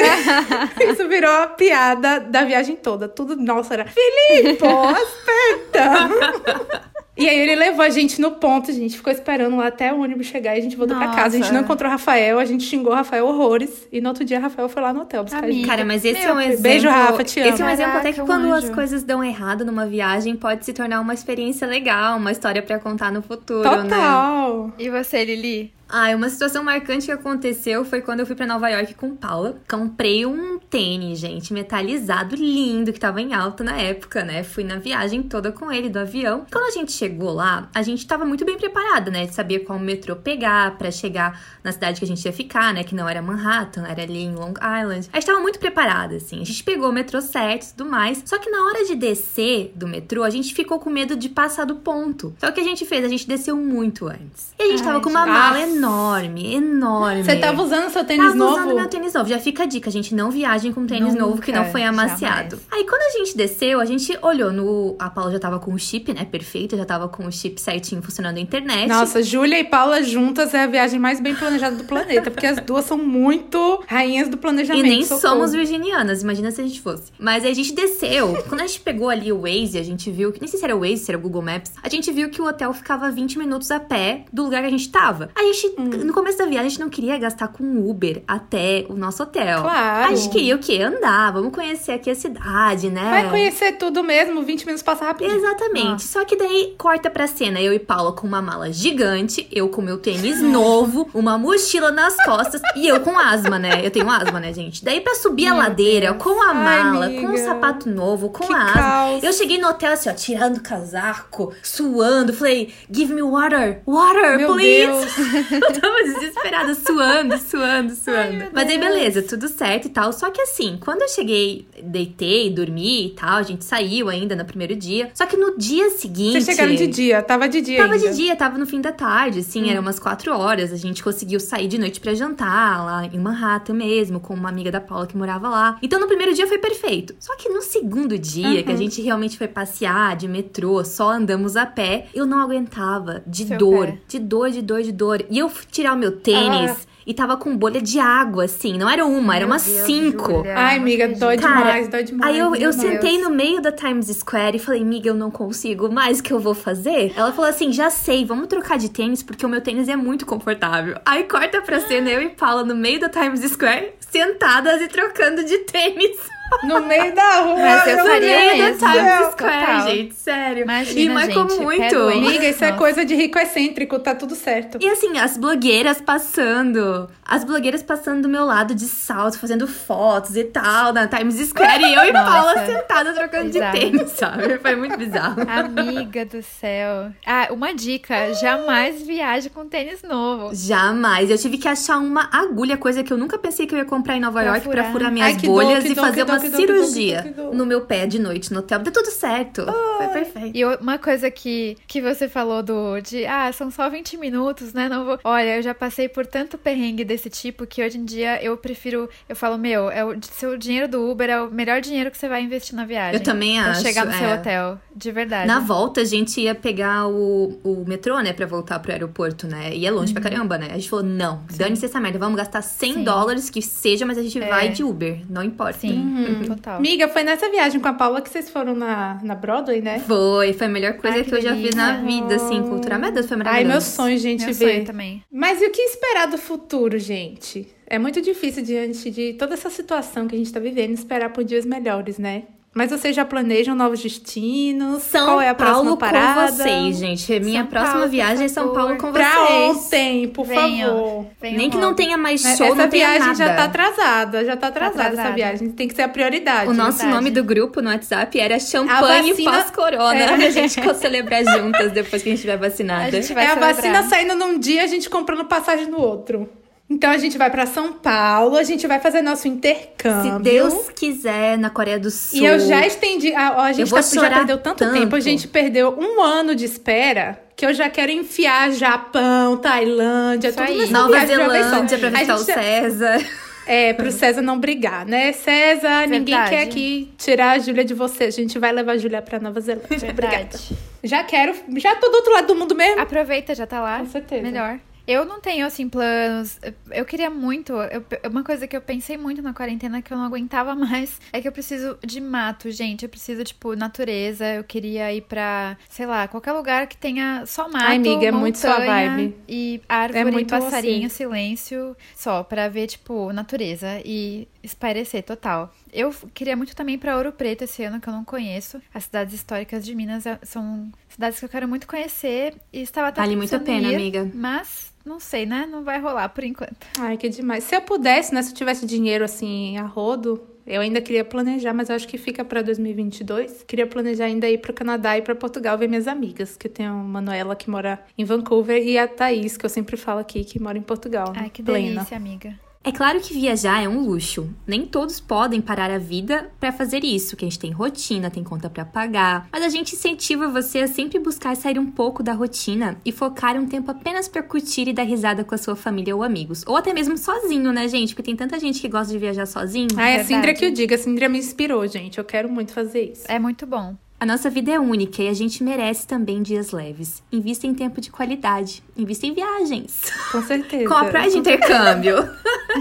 [0.92, 3.08] Isso virou a piada da viagem toda.
[3.08, 6.84] Tudo, nossa, era Filippo, aspetta!
[7.16, 10.00] E aí ele levou a gente no ponto, a gente ficou esperando lá até o
[10.00, 11.28] ônibus chegar e a gente voltou pra casa.
[11.28, 11.52] A gente Nossa.
[11.52, 13.86] não encontrou o Rafael, a gente xingou o Rafael horrores.
[13.92, 15.54] E no outro dia, o Rafael foi lá no hotel buscar a gente.
[15.58, 15.68] Amiga.
[15.68, 16.62] Cara, mas esse Meu, é um exemplo.
[16.62, 17.74] beijo, Rafa, te Esse é um amo.
[17.74, 18.74] exemplo até que Caraca, um quando as anjo.
[18.74, 23.12] coisas dão errado numa viagem, pode se tornar uma experiência legal, uma história pra contar
[23.12, 23.82] no futuro, né?
[23.82, 24.72] Total.
[24.76, 25.72] E você, Lili?
[25.88, 29.56] Ah, uma situação marcante que aconteceu foi quando eu fui pra Nova York com Paula.
[29.68, 34.42] Comprei um tênis, gente, metalizado, lindo, que tava em alta na época, né?
[34.42, 36.46] Fui na viagem toda com ele do avião.
[36.50, 39.26] Quando a gente chegou lá, a gente tava muito bem preparada, né?
[39.28, 42.82] Sabia qual metrô pegar pra chegar na cidade que a gente ia ficar, né?
[42.82, 45.08] Que não era Manhattan, era ali em Long Island.
[45.12, 46.40] A gente tava muito preparada, assim.
[46.40, 48.22] A gente pegou o metrô certo e tudo mais.
[48.24, 51.64] Só que na hora de descer do metrô, a gente ficou com medo de passar
[51.64, 52.34] do ponto.
[52.36, 53.04] Então o que a gente fez?
[53.04, 54.52] A gente desceu muito antes.
[54.58, 55.73] E a gente Ai, tava com uma mala Nossa.
[55.76, 57.24] Enorme, enorme.
[57.24, 58.52] Você tava usando seu tênis Tava novo?
[58.62, 59.28] usando meu tênis novo.
[59.28, 60.14] Já fica a dica, gente.
[60.14, 62.56] Não viagem com tênis Nunca, novo que não foi amaciado.
[62.56, 62.66] jamais.
[62.70, 64.96] Aí quando a gente desceu, a gente olhou no.
[64.98, 66.24] A Paula já tava com o chip, né?
[66.24, 66.76] Perfeito.
[66.76, 68.88] Já tava com o chip certinho funcionando a internet.
[68.88, 72.58] Nossa, Júlia e Paula juntas é a viagem mais bem planejada do planeta, porque as
[72.60, 74.82] duas são muito rainhas do E planejamento.
[74.86, 75.20] nem socorro.
[75.20, 77.12] somos virginianas, imagina se a gente fosse.
[77.18, 78.42] Mas aí a gente desceu.
[78.48, 80.40] Quando a gente pegou ali o Waze, a gente viu que.
[80.40, 81.72] Nem sei se era o Waze, se era o Google Maps.
[81.82, 84.70] A gente viu que o hotel ficava 20 minutos a pé do lugar que a
[84.70, 85.30] gente tava.
[85.34, 85.84] A gente, Hum.
[86.04, 89.62] no começo da viagem, a gente não queria gastar com Uber até o nosso hotel.
[89.62, 90.12] Claro.
[90.12, 90.80] A gente queria o quê?
[90.82, 93.02] Andar, vamos conhecer aqui a cidade, né?
[93.10, 95.36] Vai conhecer tudo mesmo, 20 minutos passa rapidinho.
[95.36, 96.02] Exatamente.
[96.04, 97.60] Só que daí corta pra cena.
[97.60, 102.16] Eu e Paula com uma mala gigante, eu com meu tênis novo, uma mochila nas
[102.24, 103.84] costas e eu com asma, né?
[103.84, 104.84] Eu tenho asma, né, gente?
[104.84, 106.22] Daí pra subir a Meu ladeira Deus.
[106.22, 106.54] com a Ai,
[106.84, 107.44] mala, com o amiga.
[107.44, 108.72] sapato novo, com Que a asma.
[108.72, 109.22] caos.
[109.22, 112.32] Eu cheguei no hotel assim, ó, tirando o casaco, suando.
[112.32, 114.86] Falei, give me water, water, Meu please.
[114.86, 115.14] Deus.
[115.54, 118.32] Eu tava desesperada, suando, suando, suando.
[118.36, 120.12] meu Mas aí, beleza, tudo certo e tal.
[120.12, 124.44] Só que assim, quando eu cheguei, deitei, dormi e tal, a gente saiu ainda no
[124.44, 125.10] primeiro dia.
[125.14, 126.32] Só que no dia seguinte.
[126.32, 128.10] Vocês chegaram de dia, tava de dia Tava ainda.
[128.10, 129.70] de dia, tava no fim da tarde, assim, Hum.
[129.70, 130.72] eram umas quatro horas.
[130.72, 134.70] A gente conseguiu sair de noite pra jantar lá em Manhattan mesmo, com uma amiga
[134.70, 135.78] da Paula que morava lá.
[135.82, 137.14] Então no primeiro dia foi perfeito.
[137.20, 138.78] Só que no segundo dia, que a Uhum.
[138.78, 143.58] gente realmente foi passear de metrô, só andamos a pé, eu não aguentava de Seu
[143.58, 143.98] dor, pé.
[144.08, 145.24] de dor, de dor, de dor.
[145.30, 146.70] E eu fui tirar o meu tênis.
[146.70, 146.94] Ah.
[147.06, 148.78] E tava com bolha de água, assim.
[148.78, 150.42] Não era uma, era umas Deus, cinco.
[150.56, 152.32] Ai, amiga, dói Cara, demais, dói demais.
[152.32, 152.76] Aí eu, eu Deus.
[152.76, 156.32] sentei no meio da Times Square e falei, miga, eu não consigo mais, o que
[156.32, 157.12] eu vou fazer?
[157.14, 160.24] Ela falou assim, já sei, vamos trocar de tênis, porque o meu tênis é muito
[160.24, 160.98] confortável.
[161.04, 165.44] Aí corta pra cena, eu e Paula no meio da Times Square, sentadas e trocando
[165.44, 166.16] de tênis.
[166.62, 167.56] No meio da rua.
[167.56, 168.78] Mas eu faria céu.
[168.78, 169.88] Times Square, total.
[169.88, 170.62] gente, sério.
[170.64, 171.96] Imagina, e gente, muito.
[171.96, 172.78] Amiga, isso é Nossa.
[172.78, 174.78] coisa de rico excêntrico, tá tudo certo.
[174.80, 177.08] E assim, as blogueiras passando.
[177.26, 181.82] As blogueiras passando do meu lado de salto, fazendo fotos e tal, na Times Square.
[181.84, 182.30] E eu e Nossa.
[182.30, 183.72] Paula sentada trocando Bizarro.
[183.72, 184.58] de tênis, sabe?
[184.58, 185.36] Foi muito bizarro.
[185.48, 187.10] Amiga do céu.
[187.26, 190.50] Ah, uma dica: jamais viaje com tênis novo.
[190.54, 191.30] Jamais.
[191.30, 194.16] Eu tive que achar uma agulha, coisa que eu nunca pensei que eu ia comprar
[194.16, 194.92] em Nova Pra York pra furar.
[194.92, 198.18] furar minhas Ai, bolhas que e dor, fazer dor, uma cirurgia no meu pé de
[198.18, 198.78] noite no hotel.
[198.80, 199.64] Deu tudo certo.
[199.96, 200.56] Foi perfeito.
[200.56, 204.88] E uma coisa que, que você falou do de, ah, são só 20 minutos, né?
[204.88, 205.18] Não vou.
[205.24, 209.08] Olha, eu já passei por tanto perrengue desse tipo que hoje em dia eu prefiro.
[209.28, 212.28] Eu falo, meu, é o seu dinheiro do Uber é o melhor dinheiro que você
[212.28, 213.14] vai investir na viagem.
[213.14, 213.82] Eu também pra acho.
[213.82, 214.34] chegar no seu é.
[214.34, 214.78] hotel.
[214.94, 215.46] De verdade.
[215.48, 219.74] Na volta, a gente ia pegar o, o metrô, né, pra voltar pro aeroporto, né?
[219.74, 220.68] E é longe pra caramba, né?
[220.70, 222.94] A gente falou, não, dane-se essa merda, vamos gastar 100 Uhum.
[222.98, 223.04] Sim.
[223.04, 224.48] dólares, que seja, mas a gente É.
[224.48, 225.80] vai de Uber, não importa.
[225.80, 226.23] Sim.
[226.46, 226.80] Total.
[226.80, 229.98] Miga, foi nessa viagem com a Paula que vocês foram na, na Broadway, né?
[230.00, 232.98] Foi, foi a melhor coisa Ai, que, que eu já fiz na vida, assim, cultural.
[232.98, 233.72] Meu Deus, foi Ai, maravilhoso.
[233.72, 234.72] meu sonho, gente, Meu ver.
[234.72, 235.22] sonho também.
[235.30, 237.66] Mas e o que esperar do futuro, gente?
[237.86, 241.44] É muito difícil diante de toda essa situação que a gente tá vivendo esperar por
[241.44, 242.44] dias melhores, né?
[242.74, 245.04] Mas vocês já planejam novos destinos?
[245.04, 246.50] São Qual é a próxima Paulo parada?
[246.50, 247.38] com vocês, gente.
[247.40, 248.74] Minha São próxima Paulo, viagem é São.
[248.74, 249.76] Paulo com Pra vocês.
[249.76, 250.90] ontem, por Venham.
[250.90, 251.26] favor.
[251.40, 251.86] Venham Nem que logo.
[251.88, 253.34] não tenha mais Mas show, essa não tenha viagem nada.
[253.36, 255.34] já tá atrasada, já tá atrasada, essa atrasada.
[255.36, 255.68] viagem.
[255.70, 256.68] Tem que ser a prioridade.
[256.68, 257.14] O nosso verdade.
[257.14, 260.14] nome do grupo no WhatsApp era Champanhe vacina- pós-corona.
[260.14, 260.34] É.
[260.46, 263.10] A gente for celebrar juntas depois que a gente estiver A vacinada.
[263.12, 263.74] gente vai é a celebrar.
[263.76, 266.48] vacina saindo num dia, a gente comprando passagem no outro.
[266.88, 270.36] Então a gente vai pra São Paulo, a gente vai fazer nosso intercâmbio.
[270.36, 272.38] Se Deus quiser, na Coreia do Sul.
[272.38, 273.34] E eu já estendi.
[273.34, 274.92] A, ó, a gente tá- já perdeu tanto, tanto.
[274.92, 277.40] tempo, a gente perdeu um ano de espera.
[277.56, 280.78] Que eu já quero enfiar Japão, Tailândia, Isso tudo aí.
[280.78, 281.26] nessa Nova.
[281.26, 283.26] Zelândia pra visitar o já- César.
[283.66, 285.32] É, pro César não brigar, né?
[285.32, 286.50] César, ninguém Verdade.
[286.50, 288.24] quer aqui tirar a Júlia de você.
[288.24, 290.10] A gente vai levar a Júlia pra Nova Zelândia.
[290.10, 290.36] Obrigada.
[290.36, 290.76] Verdade.
[291.02, 291.54] Já quero.
[291.78, 293.00] Já tô do outro lado do mundo mesmo.
[293.00, 294.00] Aproveita, já tá lá.
[294.00, 294.42] Com certeza.
[294.42, 294.78] Melhor.
[295.06, 296.58] Eu não tenho, assim, planos.
[296.90, 297.72] Eu- queria muito.
[297.74, 301.40] eu- uma coisa que eu pensei muito na quarentena que eu não aguentava mais é
[301.42, 303.02] que eu preciso de mato, gente.
[303.02, 304.46] Eu preciso, tipo, natureza.
[304.46, 307.84] Eu queria ir pra, sei lá, qualquer lugar que tenha só mato.
[307.86, 309.36] Ai, amiga, é muito sua vibe.
[309.48, 311.16] E árvore, É muito passarinho, você.
[311.16, 311.96] silêncio.
[312.16, 315.70] Só pra ver, tipo, natureza e espairecer total.
[315.94, 318.82] Eu queria muito também ir pra Ouro Preto esse ano, que eu não conheço.
[318.92, 322.54] As cidades históricas de Minas é- são cidades que eu quero muito conhecer.
[322.72, 324.30] E estava até Vale muito a pena, ir, amiga.
[324.34, 325.68] Mas não sei, né?
[325.70, 326.74] Não vai rolar por enquanto.
[326.98, 327.62] Ai, que demais.
[327.64, 328.42] Se eu pudesse, né?
[328.42, 332.18] Se eu tivesse dinheiro assim, a rodo, eu ainda queria planejar, mas eu acho que
[332.18, 333.62] fica pra 2022.
[333.64, 336.90] Queria planejar ainda ir pro Canadá e pra Portugal ver minhas amigas, que eu tenho
[336.90, 340.58] a Manuela que mora em Vancouver e a Thaís, que eu sempre falo aqui, que
[340.60, 341.32] mora em Portugal.
[341.36, 341.94] Ai, que plena.
[342.00, 342.58] delícia, amiga.
[342.86, 344.54] É claro que viajar é um luxo.
[344.66, 348.44] Nem todos podem parar a vida pra fazer isso, que a gente tem rotina, tem
[348.44, 349.48] conta pra pagar.
[349.50, 353.56] Mas a gente incentiva você a sempre buscar sair um pouco da rotina e focar
[353.56, 356.62] um tempo apenas pra curtir e dar risada com a sua família ou amigos.
[356.66, 358.14] Ou até mesmo sozinho, né, gente?
[358.14, 359.88] Porque tem tanta gente que gosta de viajar sozinho.
[359.96, 360.24] Ah, é a.
[360.24, 360.92] Sindra que eu digo.
[360.92, 362.18] A Sindra me inspirou, gente.
[362.18, 363.24] Eu quero muito fazer isso.
[363.28, 363.96] É muito bom.
[364.18, 367.22] A nossa vida é única e a gente merece também dias leves.
[367.30, 368.82] Invista em tempo de qualidade.
[368.96, 370.00] Invista em viagens.
[370.32, 370.88] Com certeza.
[370.88, 372.28] Com a praia de intercâmbio.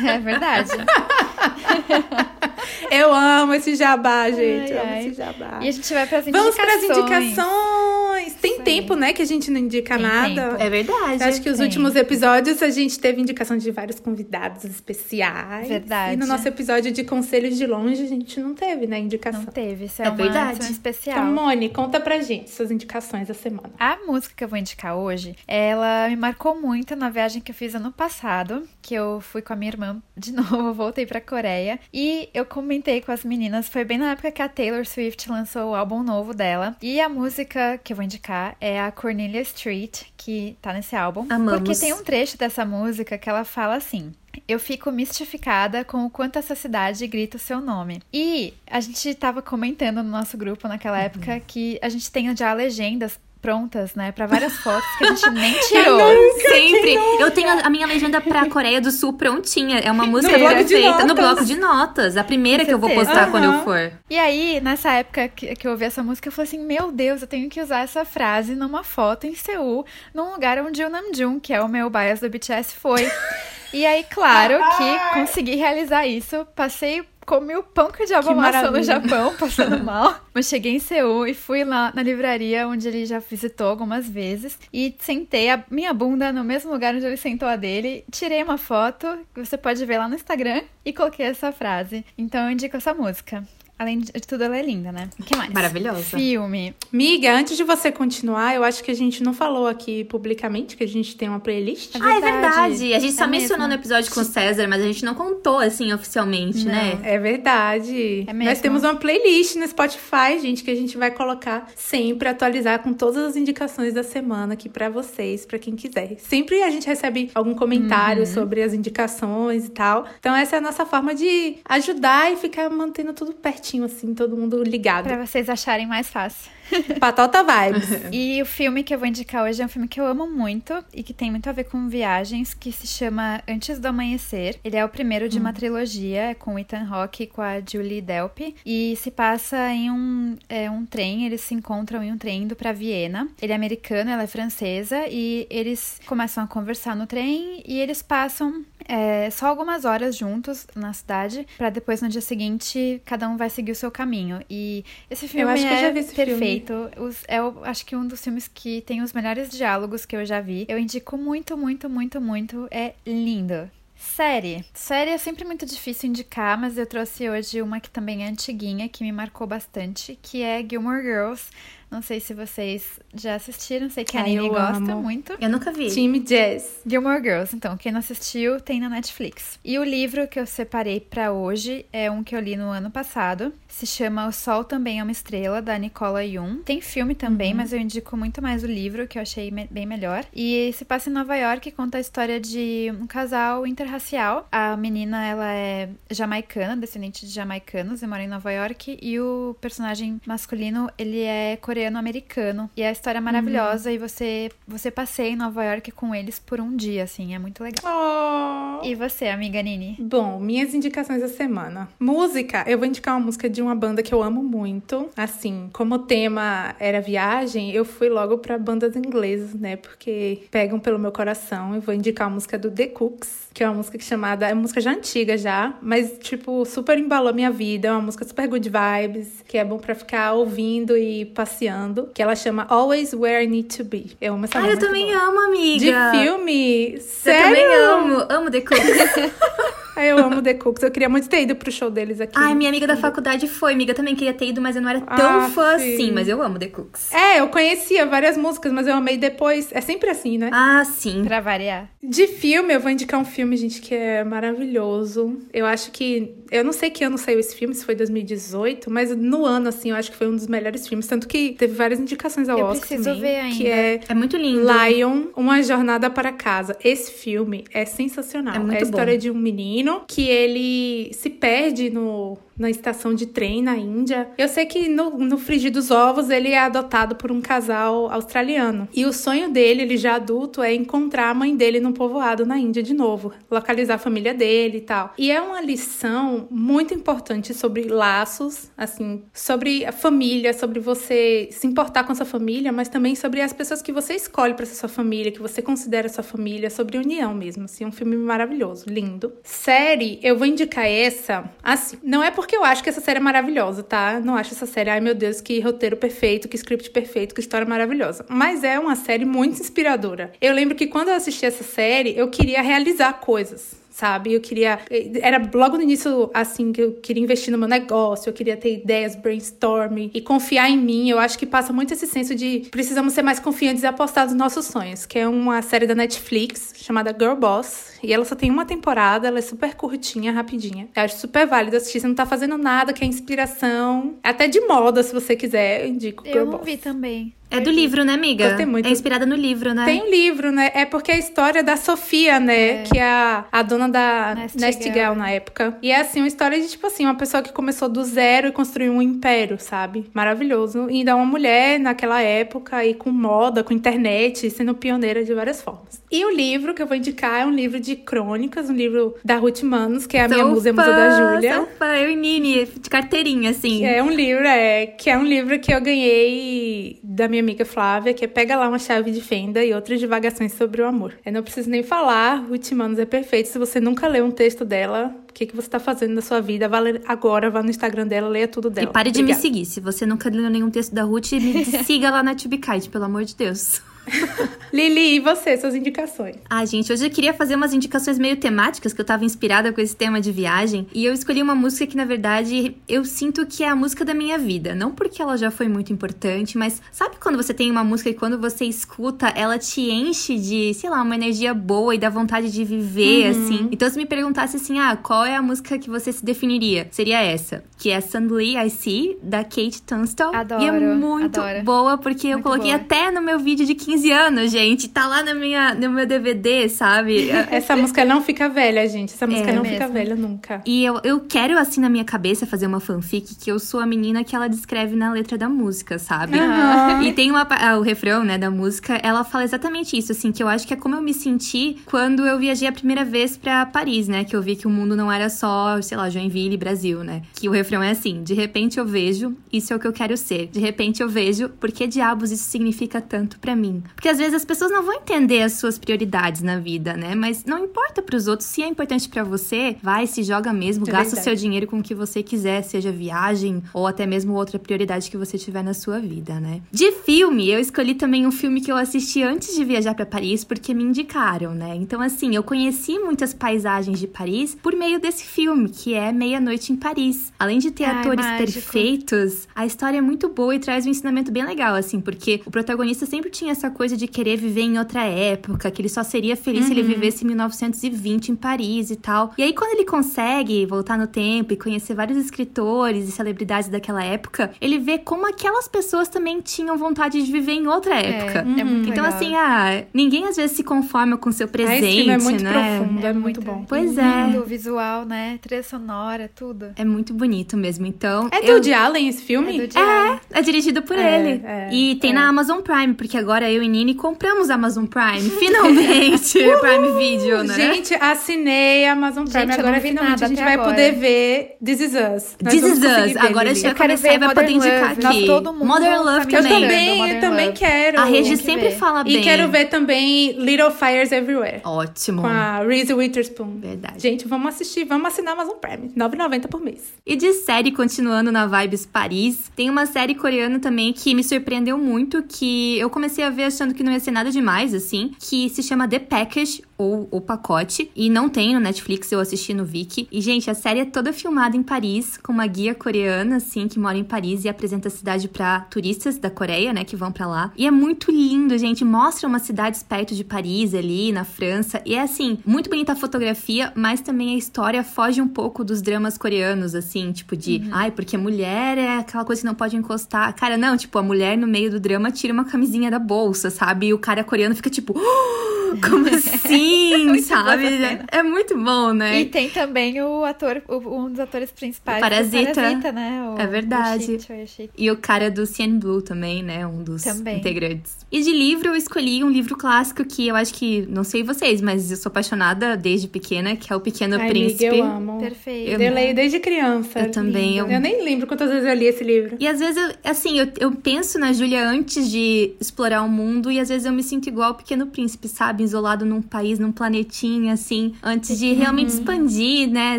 [0.06, 0.70] É verdade.
[2.92, 4.72] Eu amo esse jabá, gente.
[4.72, 5.58] Ai, eu amo esse jabá.
[5.62, 6.80] E a gente vai pras Vamos indicações.
[6.80, 8.34] pras indicações.
[8.40, 8.62] Tem aí.
[8.62, 10.50] tempo, né, que a gente não indica Tem nada.
[10.50, 10.62] tempo.
[10.62, 11.22] É verdade.
[11.22, 11.66] Eu acho que os tem.
[11.66, 15.68] últimos episódios a gente teve indicação de vários convidados especiais.
[15.68, 16.14] Verdade.
[16.14, 19.42] E no nosso episódio de Conselhos de Longe a gente não teve, né, indicação.
[19.42, 20.70] Não teve, isso é, É uma verdade.
[20.70, 21.19] especial.
[21.24, 23.70] Moni, conta pra gente suas indicações da semana.
[23.78, 27.54] A música que eu vou indicar hoje, ela me marcou muito na viagem que eu
[27.54, 31.78] fiz ano passado, que eu fui com a minha irmã de novo, voltei pra Coreia,
[31.92, 35.70] e eu comentei com as meninas, foi bem na época que a Taylor Swift lançou
[35.70, 40.02] o álbum novo dela, e a música que eu vou indicar é a Cornelia Street,
[40.16, 41.60] que tá nesse álbum, Amamos.
[41.60, 44.12] porque tem um trecho dessa música que ela fala assim:
[44.48, 48.00] eu fico mistificada com o quanto essa cidade grita o seu nome.
[48.12, 51.04] E a gente tava comentando no nosso grupo naquela Uhum.
[51.04, 55.30] época que a gente tem já legendas prontas, né, Pra várias fotos que a gente
[55.30, 55.98] nem tirou.
[56.42, 56.94] Sempre.
[57.18, 59.78] Eu tenho a minha legenda pra Coreia do Sul prontinha.
[59.78, 61.06] É uma música bloco de perfeita.
[61.06, 62.18] No bloco de notas.
[62.18, 63.92] A primeira que eu vou postar quando eu for.
[64.10, 67.22] E aí, nessa época que, que eu ouvi essa música, eu falei assim: Meu Deus,
[67.22, 71.40] eu tenho que usar essa frase numa foto em Seul, num lugar onde o Namjoon,
[71.40, 73.10] que é o meu bias do BTS, foi.
[73.72, 76.46] E aí, claro que consegui realizar isso.
[76.56, 78.82] Passei, comi o pão que o diabo amassou no.
[78.82, 80.20] Japão, passando mal.
[80.34, 84.58] Mas cheguei em Seul e fui lá na livraria onde ele já visitou algumas vezes.
[84.72, 88.04] E sentei a minha bunda no mesmo lugar onde ele sentou a dele.
[88.10, 92.04] Tirei uma foto, que você pode ver lá no Instagram, e coloquei essa frase.
[92.18, 93.44] Então eu indico essa música.
[93.80, 95.08] Além de tudo, ela é linda, né?
[95.18, 95.50] O que mais?
[95.50, 96.02] Maravilhosa.
[96.18, 96.74] Filme.
[96.92, 100.84] Miga, antes de você continuar, eu acho que a gente não falou aqui publicamente que
[100.84, 101.96] a gente tem uma playlist.
[101.98, 102.92] Ah, é verdade.
[102.92, 103.68] A gente só É mencionou mesmo.
[103.68, 106.72] no episódio com o César, mas a gente não contou assim oficialmente, Não.
[106.74, 106.98] né?
[107.02, 108.24] É verdade.
[108.26, 108.50] É mesmo?
[108.50, 112.92] Nós temos uma playlist no Spotify, gente, que a gente vai colocar sempre, atualizar com
[112.92, 116.16] todas as indicações da semana aqui pra vocês, pra quem quiser.
[116.18, 118.26] Sempre a gente recebe algum comentário Uhum.
[118.34, 120.04] sobre as indicações e tal.
[120.18, 124.36] Então essa é a nossa forma de ajudar e ficar mantendo tudo pertinho, assim, todo
[124.36, 125.04] mundo ligado.
[125.04, 126.50] Pra vocês acharem mais fácil.
[127.00, 127.90] Patota vibes.
[128.12, 130.74] E o filme que eu vou indicar hoje é um filme que eu amo muito
[130.92, 134.58] e que tem muito a ver com viagens, que se chama Antes do Amanhecer.
[134.64, 137.60] Ele é o primeiro de uma trilogia, é com o Ethan Hawke e com a
[137.60, 138.56] Julie Delpy.
[138.64, 142.56] E se passa em um, é, um trem, eles se encontram em um trem indo
[142.56, 143.28] pra Viena.
[143.40, 148.02] Ele é americano, ela é francesa, e eles começam a conversar no trem e eles
[148.02, 153.36] passam é, só algumas horas juntos na cidade, para depois no dia seguinte cada um
[153.36, 154.40] vai seguir o seu caminho.
[154.50, 156.59] E esse filme eu acho que é eu já vi esse perfeito.
[156.98, 160.24] Os, é, eu acho que um dos filmes que tem os melhores diálogos que eu
[160.24, 160.66] já vi.
[160.68, 162.68] Eu indico muito, muito, muito, muito.
[162.70, 163.70] É lindo.
[163.96, 164.64] Série.
[164.72, 168.88] Série é sempre muito difícil indicar, mas eu trouxe hoje uma que também é antiguinha,
[168.88, 171.50] que me marcou bastante, que é Gilmore Girls.
[171.90, 175.02] Não sei se vocês já assistiram, sei que a Nini gosta amo.
[175.02, 175.34] muito.
[175.40, 175.90] Eu nunca vi.
[175.90, 176.80] Time Jazz.
[176.86, 179.58] Gilmore Girls, então, quem não assistiu tem na Netflix.
[179.64, 182.90] E o livro que eu separei pra hoje é um que eu li no ano
[182.90, 183.52] passado.
[183.68, 186.62] Se chama O Sol Também é uma Estrela, da Nicola Jung.
[186.62, 189.86] Tem filme também, mas eu indico muito mais o livro, que eu achei me- bem
[189.86, 190.24] melhor.
[190.34, 194.46] E se passa em Nova York e conta a história de um casal interracial.
[194.52, 198.98] A menina, ela é jamaicana, descendente de jamaicanos, e mora em Nova York.
[199.00, 202.70] E o personagem masculino, ele é coreano-americano.
[202.76, 206.60] E a história é maravilhosa e você, você passeia em Nova York com eles por
[206.60, 208.80] um dia, assim, é muito legal.
[208.82, 208.84] Oh.
[208.84, 209.96] E você, amiga Nini?
[209.98, 211.88] Bom, minhas indicações da semana.
[211.98, 215.08] Música, eu vou indicar uma música de uma banda que eu amo muito.
[215.16, 219.76] Assim, como o tema era viagem, eu fui logo pra bandas inglesas, né?
[219.76, 221.74] Porque pegam pelo meu coração.
[221.74, 224.48] Eu vou indicar a música do The Cooks, que é uma música chamada.
[224.48, 227.88] É uma música já antiga já, mas, tipo, super embalou a minha vida.
[227.88, 231.69] É uma música super good vibes, que é bom pra ficar ouvindo e passeando.
[232.14, 234.16] Que ela chama Always Where I Need to Be.
[234.20, 235.18] Eu amo essa Ah, eu também muito.
[235.22, 236.10] amo, amiga.
[236.12, 236.92] De filme?
[236.94, 237.42] Eu Sério?
[237.44, 238.26] também amo.
[238.28, 238.80] Amo The Cooks.
[240.00, 240.82] Ai, eu amo The Cooks.
[240.82, 242.32] Eu queria muito ter ido pro show deles aqui.
[242.36, 243.72] Ai, minha amiga da faculdade foi.
[243.74, 245.94] Amiga também queria ter ido, mas eu não era tão Ah, fã sim.
[245.94, 246.12] assim.
[246.12, 247.12] Mas eu amo The Cooks.
[247.12, 249.68] É, eu conhecia várias músicas, mas eu amei depois.
[249.72, 250.50] É sempre assim, né?
[250.52, 251.24] Ah, sim.
[251.24, 251.88] Pra variar.
[252.02, 255.38] De filme, eu vou indicar um filme, gente, que é maravilhoso.
[255.52, 256.34] Eu acho que.
[256.50, 259.90] Eu não sei que ano saiu esse filme, se foi 2018, mas no ano, assim,
[259.90, 261.06] eu acho que foi um dos melhores filmes.
[261.06, 262.88] Tanto que teve várias indicações ao Eu Oscar.
[262.88, 263.56] preciso também, ver ainda.
[263.56, 264.66] Que é É muito lindo.
[264.66, 266.76] Lion, Uma Jornada para Casa.
[266.82, 268.54] Esse filme é sensacional.
[268.54, 269.18] É muito a história bom.
[269.18, 274.28] de um menino que ele se perde no, na estação de trem na Índia.
[274.36, 278.86] Eu sei que no, no frigir dos ovos ele é adotado por um casal australiano.
[278.92, 282.58] E o sonho dele, ele já adulto, é encontrar a mãe dele num povoado na
[282.58, 283.32] Índia de novo.
[283.50, 285.14] Localizar a família dele e tal.
[285.16, 291.66] E é uma lição muito importante sobre laços, assim, sobre a família, sobre você se
[291.66, 294.74] importar com a sua família, mas também sobre as pessoas que você escolhe para ser
[294.74, 299.32] sua família, que você considera sua família, sobre união mesmo, assim, um filme maravilhoso, lindo.
[299.42, 303.22] Série, eu vou indicar essa, assim, não é porque eu acho que essa série é
[303.22, 304.20] maravilhosa, tá?
[304.20, 307.66] Não acho essa série, ai meu Deus, que roteiro perfeito, que script perfeito, que história
[307.66, 308.24] maravilhosa.
[308.28, 310.32] Mas é uma série muito inspiradora.
[310.40, 314.32] Eu lembro que quando eu assisti essa série, eu queria realizar coisas sabe?
[314.32, 314.78] Eu queria.
[315.20, 318.74] Era logo no início, assim, que eu queria investir no meu negócio, eu queria ter
[318.78, 321.10] ideias, brainstorming e confiar em mim.
[321.10, 324.34] Eu acho que passa muito esse senso de precisamos ser mais confiantes e apostar nos
[324.34, 327.90] nossos sonhos, que é uma série da Netflix chamada Girl Boss.
[328.02, 330.88] E ela só tem uma temporada, ela é super curtinha, rapidinha.
[330.96, 332.00] Eu acho super válido assistir.
[332.00, 334.14] Você não tá fazendo nada, que é inspiração.
[334.22, 336.64] Até de moda, se você quiser, eu indico Girl Eu não Boss.
[336.64, 337.34] vi também.
[337.50, 338.48] É do livro, né, amiga?
[338.48, 338.86] Gostei muito.
[338.86, 339.84] É inspirada no livro, né?
[339.84, 340.70] Tem um livro, né?
[340.72, 342.84] É porque é a história da Sofia, né?
[342.84, 344.94] Que é a, a dona da Nest Nest Gal.
[344.94, 345.76] Gal na época.
[345.82, 348.52] E é assim, uma história de, tipo assim, uma pessoa que começou do zero e
[348.52, 350.06] construiu um império, sabe?
[350.14, 350.88] Maravilhoso.
[350.88, 355.60] E ainda uma mulher naquela época e com moda, com internet, sendo pioneira de várias
[355.60, 356.00] formas.
[356.10, 359.36] E o livro que eu vou indicar é um livro de crônicas, um livro da
[359.36, 361.68] Ruth Manos, que é a minha Sou musa, e a fã, musa da Júlia.
[362.00, 363.84] Eu e Nini, de carteirinha, assim.
[363.84, 368.14] É um livro, é, que é um livro que eu ganhei da minha amiga Flávia,
[368.14, 371.14] que é Pega lá uma chave de fenda e outras divagações sobre o amor.
[371.24, 373.48] Eu não preciso nem falar, Ruth Manos é perfeito.
[373.48, 376.40] Se você nunca leu um texto dela, o que, que você tá fazendo na sua
[376.40, 376.68] vida?
[376.68, 378.92] Vá agora, vá no Instagram dela, leia tudo E dela.
[378.92, 379.42] pare de me Obrigada.
[379.42, 379.64] seguir.
[379.64, 383.24] Se você nunca leu nenhum texto da Ruth, me siga lá na Tubekite, pelo amor
[383.24, 383.82] de Deus.
[384.72, 386.36] Lili, e você, suas indicações?
[386.48, 389.80] Ah, gente, hoje eu queria fazer umas indicações meio temáticas, que eu tava inspirada com
[389.80, 390.86] esse tema de viagem.
[390.94, 394.14] E eu escolhi uma música que, na verdade, eu sinto que é a música da
[394.14, 394.74] minha vida.
[394.74, 398.14] Não porque ela já foi muito importante, mas sabe quando você tem uma música e
[398.14, 402.50] quando você escuta, ela te enche de, sei lá, uma energia boa e dá vontade
[402.52, 403.68] de viver, assim?
[403.72, 406.86] Então, se me perguntasse assim, ah, qual é a música que você se definiria?
[406.92, 410.32] Seria essa, que é Suddenly I See, da Kate Tunstall.
[410.32, 411.64] E é Adoro, muito adoro.
[411.64, 412.76] boa, porque eu Muito coloquei boa.
[412.82, 414.88] até no meu vídeo de 15 anos, gente.
[414.88, 417.28] Tá lá na minha, no meu DVD, sabe?
[417.50, 419.14] Essa música não fica velha, gente.
[419.14, 419.76] Essa música É não mesmo.
[419.78, 420.62] fica velha nunca.
[420.66, 423.86] E eu, eu quero, assim, na minha cabeça, fazer uma fanfic que eu sou a
[423.86, 426.38] menina que ela descreve na letra da música, sabe?
[426.38, 427.02] Aham.
[427.02, 427.46] E tem uma,
[427.78, 430.76] o refrão, né, da música, ela fala exatamente isso, assim, que eu acho que é
[430.76, 434.24] como eu me senti quando eu viajei a primeira vez pra Paris, né?
[434.24, 437.22] Que eu vi que o mundo não era só, sei lá, Joinville, Brasil, né?
[437.34, 440.16] Que o refrão é assim: de repente eu vejo, isso é o que eu quero
[440.16, 440.46] ser.
[440.48, 443.79] De repente eu vejo, por que diabos isso significa tanto pra mim?
[443.80, 443.94] Assim.
[443.94, 447.14] Porque às vezes as pessoas não vão entender as suas prioridades na vida, né?
[447.14, 450.86] Mas não importa para os outros, se é importante para você, vai, se joga mesmo,
[450.88, 454.34] é gasta o seu dinheiro com o que você quiser, seja viagem ou até mesmo
[454.34, 456.60] outra prioridade que você tiver na sua vida, né?
[456.70, 460.44] De filme, eu escolhi também um filme que eu assisti antes de viajar para Paris
[460.44, 461.74] porque me indicaram, né?
[461.76, 466.72] Então assim, eu conheci muitas paisagens de Paris por meio desse filme, que é Meia-noite
[466.72, 467.32] em Paris.
[467.38, 468.52] Além de ter Ai, atores mágico.
[468.52, 472.50] perfeitos, a história é muito boa e traz um ensinamento bem legal, assim, porque o
[472.50, 476.36] protagonista sempre tinha essa coisa de querer viver em outra época, que ele só seria
[476.36, 476.66] feliz uhum.
[476.66, 476.88] se ele uhum.
[476.88, 479.32] vivesse em 1920 em Paris e tal.
[479.36, 484.02] E aí, quando ele consegue voltar no tempo e conhecer vários escritores e celebridades daquela
[484.04, 488.38] época, ele vê como aquelas pessoas também tinham vontade de viver em outra é, época.
[488.56, 489.18] É, é muito então, legal.
[489.18, 492.44] assim, ah, ninguém às vezes se conforma com seu presente, ah, esse filme é muito
[492.44, 492.78] né?
[492.78, 493.64] profundo, é, é muito bom.
[493.68, 494.26] Pois é.
[494.26, 495.38] Lindo, visual, né?
[495.42, 496.72] Trilha sonora, tudo.
[496.76, 497.86] É muito bonito mesmo.
[497.86, 498.28] Então.
[498.32, 499.60] É do Woody Allen esse filme?
[499.60, 501.42] É, do é, é dirigido por é, ele.
[501.44, 505.28] É, e tem na Amazon Prime, porque agora eu e Nini compramos Amazon Prime.
[505.38, 506.38] Finalmente!
[506.38, 507.54] Prime Video, né?
[507.54, 509.46] Gente, assinei a Amazon Prime.
[509.46, 510.70] Gente, agora finalmente a gente vai agora.
[510.70, 512.36] poder ver This Is Us.
[512.42, 513.16] Nós This Is Us.
[513.16, 515.02] Agora eu quero ver, vai poder indicar aqui.
[515.02, 516.52] Nós, todo mundo Modern Love também.
[516.52, 518.00] Eu também, eu também quero.
[518.00, 518.76] A Regi sempre ver.
[518.76, 519.16] fala bem.
[519.16, 521.60] E quero ver também Little Fires Everywhere.
[521.64, 522.22] Ótimo.
[522.22, 523.58] Com a Reese Witherspoon.
[523.60, 524.00] Verdade.
[524.00, 525.88] Gente, vamos assistir, vamos assinar a Amazon Prime.
[525.88, 526.92] R$ 9,90 por mês.
[527.06, 531.76] E de série, continuando na Vibes Paris, tem uma série coreana também que me surpreendeu
[531.76, 535.48] muito, que eu comecei a ver achando que não ia ser nada demais, assim, que
[535.48, 537.90] se chama The Package, ou O Pacote.
[537.94, 540.08] E não tem no Netflix, eu assisti no Viki.
[540.10, 543.78] E, gente, a série é toda filmada em Paris, com uma guia coreana, assim, que
[543.78, 547.26] mora em Paris e apresenta a cidade para turistas da Coreia, né, que vão para
[547.26, 547.52] lá.
[547.54, 548.82] E é muito lindo, gente.
[548.82, 551.82] Mostra uma cidade perto de Paris, ali, na França.
[551.84, 555.82] E é, assim, muito bonita a fotografia, mas também a história foge um pouco dos
[555.82, 557.68] dramas coreanos, assim, tipo de, uhum.
[557.72, 560.34] ai, porque mulher é aquela coisa que não pode encostar.
[560.34, 563.88] Cara, não, tipo, a mulher no meio do drama tira uma camisinha da bolsa, sabe?
[563.88, 567.66] E o cara coreano fica tipo, oh, como assim, é sabe?
[568.10, 569.20] É muito bom, né?
[569.20, 571.98] E tem também o ator, um dos atores principais.
[571.98, 572.54] O Parasita.
[572.54, 573.34] Parasita né?
[573.36, 574.16] O, é verdade.
[574.16, 576.66] O e o cara do Cien Blue também, né?
[576.66, 577.38] Um dos também.
[577.38, 577.98] integrantes.
[578.10, 581.60] E de livro, eu escolhi um livro clássico que eu acho que, não sei vocês,
[581.60, 584.66] mas eu sou apaixonada desde pequena, que é O Pequeno Ai, Príncipe.
[584.66, 585.20] Amiga, eu amo.
[585.20, 585.70] Perfeito.
[585.70, 587.00] Eu, eu leio desde criança.
[587.00, 587.56] Eu também.
[587.56, 587.68] Eu...
[587.68, 587.80] eu...
[587.80, 589.36] nem lembro quantas vezes eu li esse livro.
[589.38, 593.50] E às vezes, eu, assim, eu, eu penso na Júlia antes de explorar o mundo
[593.50, 595.62] e às vezes eu me sinto igual o Pequeno Príncipe, sabe?
[595.62, 598.98] Isolado num país, num planetinha, assim, antes de realmente uhum.
[598.98, 599.98] expandir, né?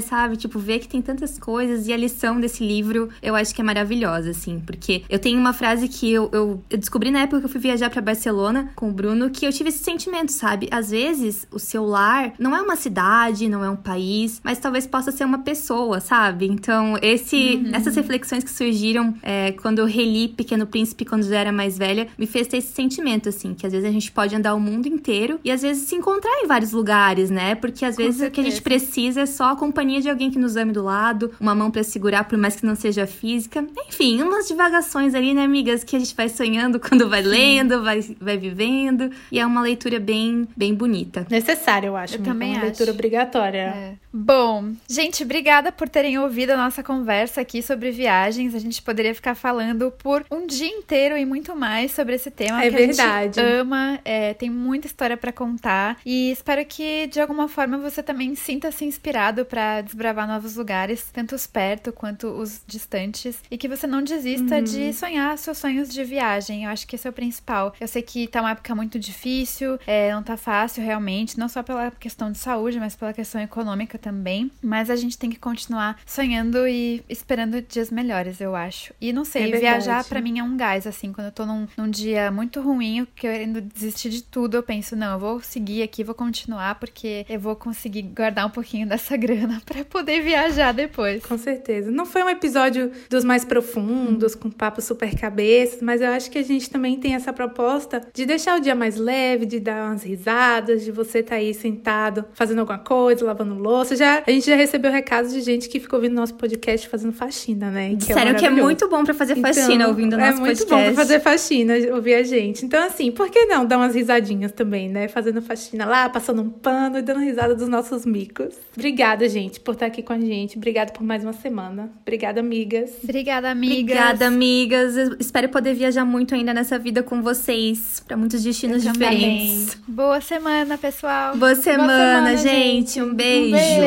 [0.02, 0.38] Sabe?
[0.38, 3.64] Tipo, ver que tem tantas coisas e a lição desse livro eu acho que é
[3.64, 7.46] maravilhosa, assim, porque eu tenho uma frase que eu, eu, eu descobri na época que
[7.46, 10.68] eu fui viajar para Barcelona com o Bruno que eu tive esse sentimento, sabe?
[10.72, 14.86] Às vezes o seu lar não é uma cidade, não é um país, mas talvez
[14.86, 16.46] possa ser uma pessoa, sabe?
[16.48, 17.72] Então, esse, uhum.
[17.74, 22.08] essas reflexões que surgiram é, quando eu reli Pequeno Príncipe quando eu era mais velha,
[22.18, 24.88] me fez ter esse sentimento, assim, que às vezes a gente pode andar o mundo
[24.88, 27.56] inteiro e às vezes se encontrar em vários lugares, né?
[27.56, 28.30] Porque às Com vezes certeza.
[28.30, 30.84] o que a gente precisa é só a companhia de alguém que nos ame do
[30.84, 33.66] lado, uma mão para segurar, por mais que não seja física.
[33.88, 38.02] Enfim, umas divagações ali, né, amigas, que a gente vai sonhando quando vai lendo, vai,
[38.20, 39.10] vai vivendo.
[39.32, 41.26] E é uma leitura bem, bem bonita.
[41.30, 42.16] Necessária, eu acho.
[42.16, 42.66] Eu também uma acho.
[42.66, 43.60] leitura obrigatória.
[43.60, 43.94] É.
[44.14, 48.54] Bom, gente, obrigada por terem ouvido a nossa conversa aqui sobre viagens.
[48.54, 52.62] A gente poderia ficar falando por um dia inteiro e muito mais sobre esse tema.
[52.62, 53.40] É que verdade.
[53.40, 55.98] A gente ama, é, tem muita história para contar.
[56.06, 61.34] E espero que, de alguma forma, você também sinta-se inspirado para desbravar novos lugares, tanto
[61.34, 63.40] os perto quanto os distantes.
[63.50, 64.64] E que você não desista uhum.
[64.64, 66.66] de sonhar seus sonhos de viagem.
[66.66, 67.74] Eu acho que esse é o principal.
[67.80, 71.64] Eu sei que tá uma época muito difícil, é, não tá fácil realmente, não só
[71.64, 74.52] pela questão de saúde, mas pela questão econômica também.
[74.62, 78.94] Mas a gente tem que continuar sonhando e esperando dias melhores, eu acho.
[79.00, 81.68] E não sei, é viajar para mim é um gás, assim, quando eu tô num,
[81.78, 86.04] num dia muito ruim, querendo desistir de tudo, eu penso, não, eu vou seguir aqui,
[86.04, 91.26] vou continuar, porque eu vou conseguir guardar um pouquinho dessa grana para poder viajar depois.
[91.26, 91.92] Com certeza.
[91.92, 96.38] Não foi um episódio dos mais profundos, com papo super cabeças, mas eu acho que
[96.38, 100.04] a gente também tem essa proposta de deixar o dia mais leve, de dar umas
[100.04, 103.91] risadas, de você estar tá aí sentado fazendo alguma coisa, lavando louça.
[103.96, 107.70] Já, a gente já recebeu recados de gente que ficou ouvindo nosso podcast fazendo faxina,
[107.70, 107.96] né?
[108.00, 110.38] Que é Sério, é que é muito bom para fazer faxina então, ouvindo o nosso
[110.40, 110.64] podcast.
[110.64, 110.90] É muito podcast.
[110.90, 112.66] bom pra fazer faxina, ouvir a gente.
[112.66, 115.08] Então, assim, por que não dar umas risadinhas também, né?
[115.08, 118.56] Fazendo faxina lá, passando um pano e dando risada dos nossos micos.
[118.76, 120.58] Obrigada, gente, por estar aqui com a gente.
[120.58, 121.92] Obrigada por mais uma semana.
[122.02, 122.92] Obrigada, amigas.
[123.04, 123.82] Obrigada, amigas.
[123.82, 124.98] Obrigada, amigas.
[124.98, 129.78] Eu espero poder viajar muito ainda nessa vida com vocês, para muitos destinos diferentes.
[129.88, 131.36] Boa semana, pessoal.
[131.36, 132.92] Boa semana, Boa semana gente.
[132.92, 133.02] gente.
[133.02, 133.48] Um beijo.
[133.48, 133.81] Um beijo.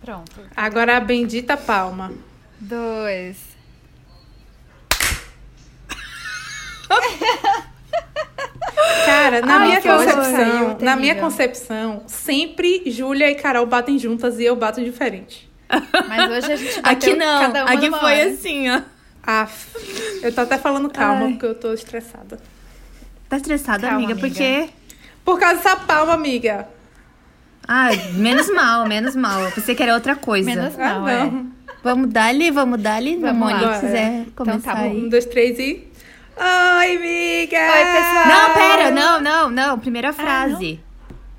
[0.00, 0.40] Pronto.
[0.56, 2.12] Agora a bendita palma.
[2.60, 3.36] Dois.
[9.04, 14.44] Cara, na Ai, minha concepção, na minha concepção, sempre Júlia e Carol batem juntas e
[14.44, 15.50] eu bato diferente.
[16.08, 18.30] Mas hoje a gente bateu Aqui não, cada uma aqui foi hora.
[18.30, 18.82] assim, ó.
[19.22, 19.66] Aff,
[20.22, 21.32] eu tô até falando calma Ai.
[21.32, 22.38] porque eu tô estressada.
[23.28, 24.28] Tá estressada, Calma, amiga, amiga.
[24.28, 24.68] porque.
[25.24, 26.68] Por causa dessa palma, amiga.
[27.68, 29.40] Ah, menos mal, menos mal.
[29.42, 30.48] Eu pensei que era outra coisa.
[30.48, 31.24] Menos Ah, mal, é.
[31.24, 31.52] não.
[31.82, 33.16] Vamos dar-lhe, vamos dar-lhe.
[33.16, 33.74] Vamos lá.
[33.74, 34.90] se quiser Então começar tá bom.
[34.90, 35.04] aí.
[35.04, 35.86] Um, dois, três e.
[36.38, 37.58] Oi, amiga!
[37.58, 38.26] Oi, pessoal!
[38.28, 39.78] Não, pera, não, não, não.
[39.78, 40.80] Primeira frase.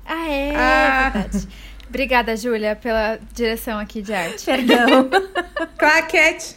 [0.06, 1.10] Ah, é, Ah.
[1.14, 1.48] verdade.
[1.88, 4.44] Obrigada, Júlia, pela direção aqui de arte.
[4.44, 5.08] Perdão.
[5.78, 6.56] Claquete!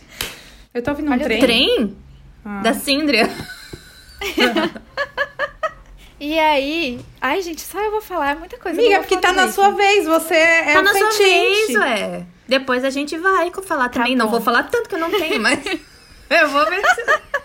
[0.73, 1.39] Eu tô ouvindo um Olha o trem.
[1.39, 1.97] Trem?
[2.45, 2.61] Ah.
[2.63, 3.29] Da Síndria.
[6.21, 6.99] E aí...
[7.19, 8.79] Ai, gente, só eu vou falar muita coisa.
[8.79, 11.75] eu Amiga, não porque tá falar na sua vez, você é tá na sua vez,
[11.75, 12.23] ué.
[12.47, 14.15] Depois a gente vai falar também.
[14.15, 14.33] não bom.
[14.33, 15.59] vou falar tanto que eu não tenho, mas.
[16.29, 17.05] eu vou ver se.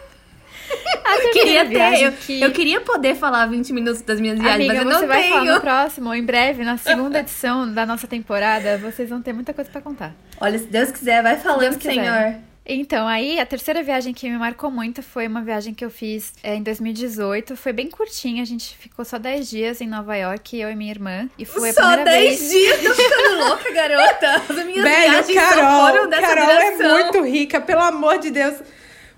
[1.07, 2.03] Terceira queria ter.
[2.03, 2.43] Eu, que...
[2.43, 5.29] eu queria poder falar 20 minutos das minhas viagens, Amiga, mas eu você não vai
[5.31, 5.55] falar tenho.
[5.55, 9.71] no próximo, em breve, na segunda edição da nossa temporada, vocês vão ter muita coisa
[9.71, 10.13] pra contar.
[10.39, 11.81] Olha, se Deus quiser, vai falando.
[11.81, 12.35] Senhor.
[12.69, 16.33] Então, aí, a terceira viagem que me marcou muito foi uma viagem que eu fiz
[16.43, 17.57] é, em 2018.
[17.57, 20.91] Foi bem curtinha, a gente ficou só 10 dias em Nova York, eu e minha
[20.91, 21.31] irmã.
[21.39, 22.51] E foi a Só primeira 10 vez...
[22.51, 24.43] dias, tô ficando louca, garota.
[24.49, 28.57] As minhas Velho, viagens Carol, foram dessa Carol é muito rica, pelo amor de Deus.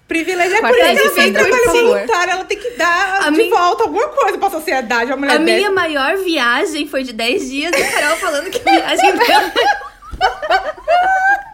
[0.06, 2.32] Privilégio é por isso que trabalho voluntário.
[2.32, 5.38] Ela tem que dar A de minha- volta alguma coisa pra sociedade, uma mulher A
[5.38, 5.56] dessa.
[5.56, 9.52] minha maior viagem foi de 10 dias e a Carol falando que a viagem dela.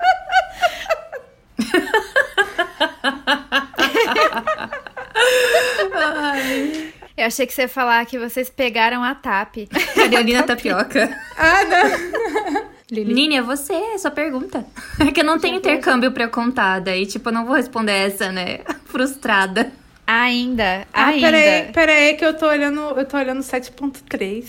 [7.17, 9.69] Eu achei que você ia falar que vocês pegaram a TAP.
[9.95, 11.17] Carolina Tapioca.
[11.39, 12.65] Ah, não.
[12.91, 13.15] Lili.
[13.15, 14.67] Nini, é você, é sua pergunta.
[14.99, 18.31] É que eu não tenho intercâmbio pra contar, daí, tipo, eu não vou responder essa,
[18.33, 18.61] né?
[18.87, 19.71] Frustrada.
[20.07, 21.27] Ainda, Ah, ainda.
[21.31, 24.47] peraí, peraí, que eu tô olhando, eu tô olhando 7.3.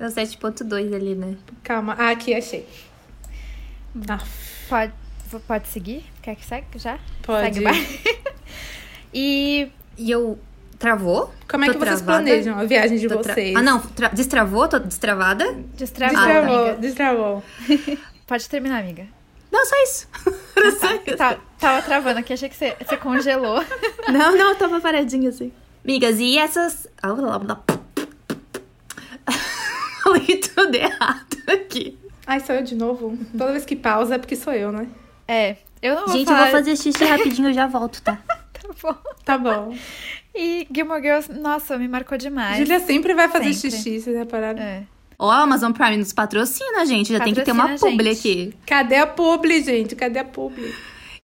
[0.00, 1.36] É o 7.2 ali, né?
[1.62, 1.94] Calma.
[1.98, 2.66] Ah, aqui, achei.
[4.08, 4.18] Ah,
[4.68, 4.92] Pode,
[5.40, 6.04] pode seguir?
[6.22, 6.98] Quer que segue já?
[7.22, 7.54] Pode.
[7.60, 7.64] Segue
[9.12, 10.38] e E eu.
[10.78, 11.32] Travou?
[11.48, 12.24] como é Tô que vocês travada?
[12.24, 13.54] planejam a viagem de Tô tra- vocês?
[13.54, 14.66] Ah, não, tra- destravou?
[14.66, 15.52] Tô destravada?
[15.76, 16.76] destravou, Destravou, amiga.
[16.80, 17.44] destravou.
[18.26, 19.06] Pode terminar, amiga.
[19.52, 20.08] Não, só isso.
[20.56, 21.16] Era só isso.
[21.16, 23.64] Tá, tava travando aqui, achei que você, você congelou.
[24.08, 25.52] Não, não, eu tava paradinha assim.
[25.84, 26.88] Migas, e essas.
[27.00, 27.12] Ah.
[30.02, 31.96] Falei tudo errado aqui.
[32.26, 33.16] Ai, sou eu de novo?
[33.38, 34.88] Toda vez que pausa é porque sou eu, né?
[35.26, 36.38] É, eu não vou Gente, falar...
[36.38, 38.18] eu vou fazer xixi rapidinho, eu já volto, tá?
[38.62, 38.96] Tá bom.
[39.24, 39.76] Tá bom.
[40.34, 42.58] E Gilmore Girls, nossa, me marcou demais.
[42.58, 43.76] Júlia sempre vai fazer Sempre.
[43.76, 44.62] xixi, vocês repararam?
[44.62, 44.84] É.
[45.18, 47.12] Ó, a Amazon Prime nos patrocina, gente.
[47.12, 48.54] Já tem que ter uma Patrocina publi aqui.
[48.66, 49.94] Cadê a publi, gente?
[49.94, 50.72] Cadê a publi?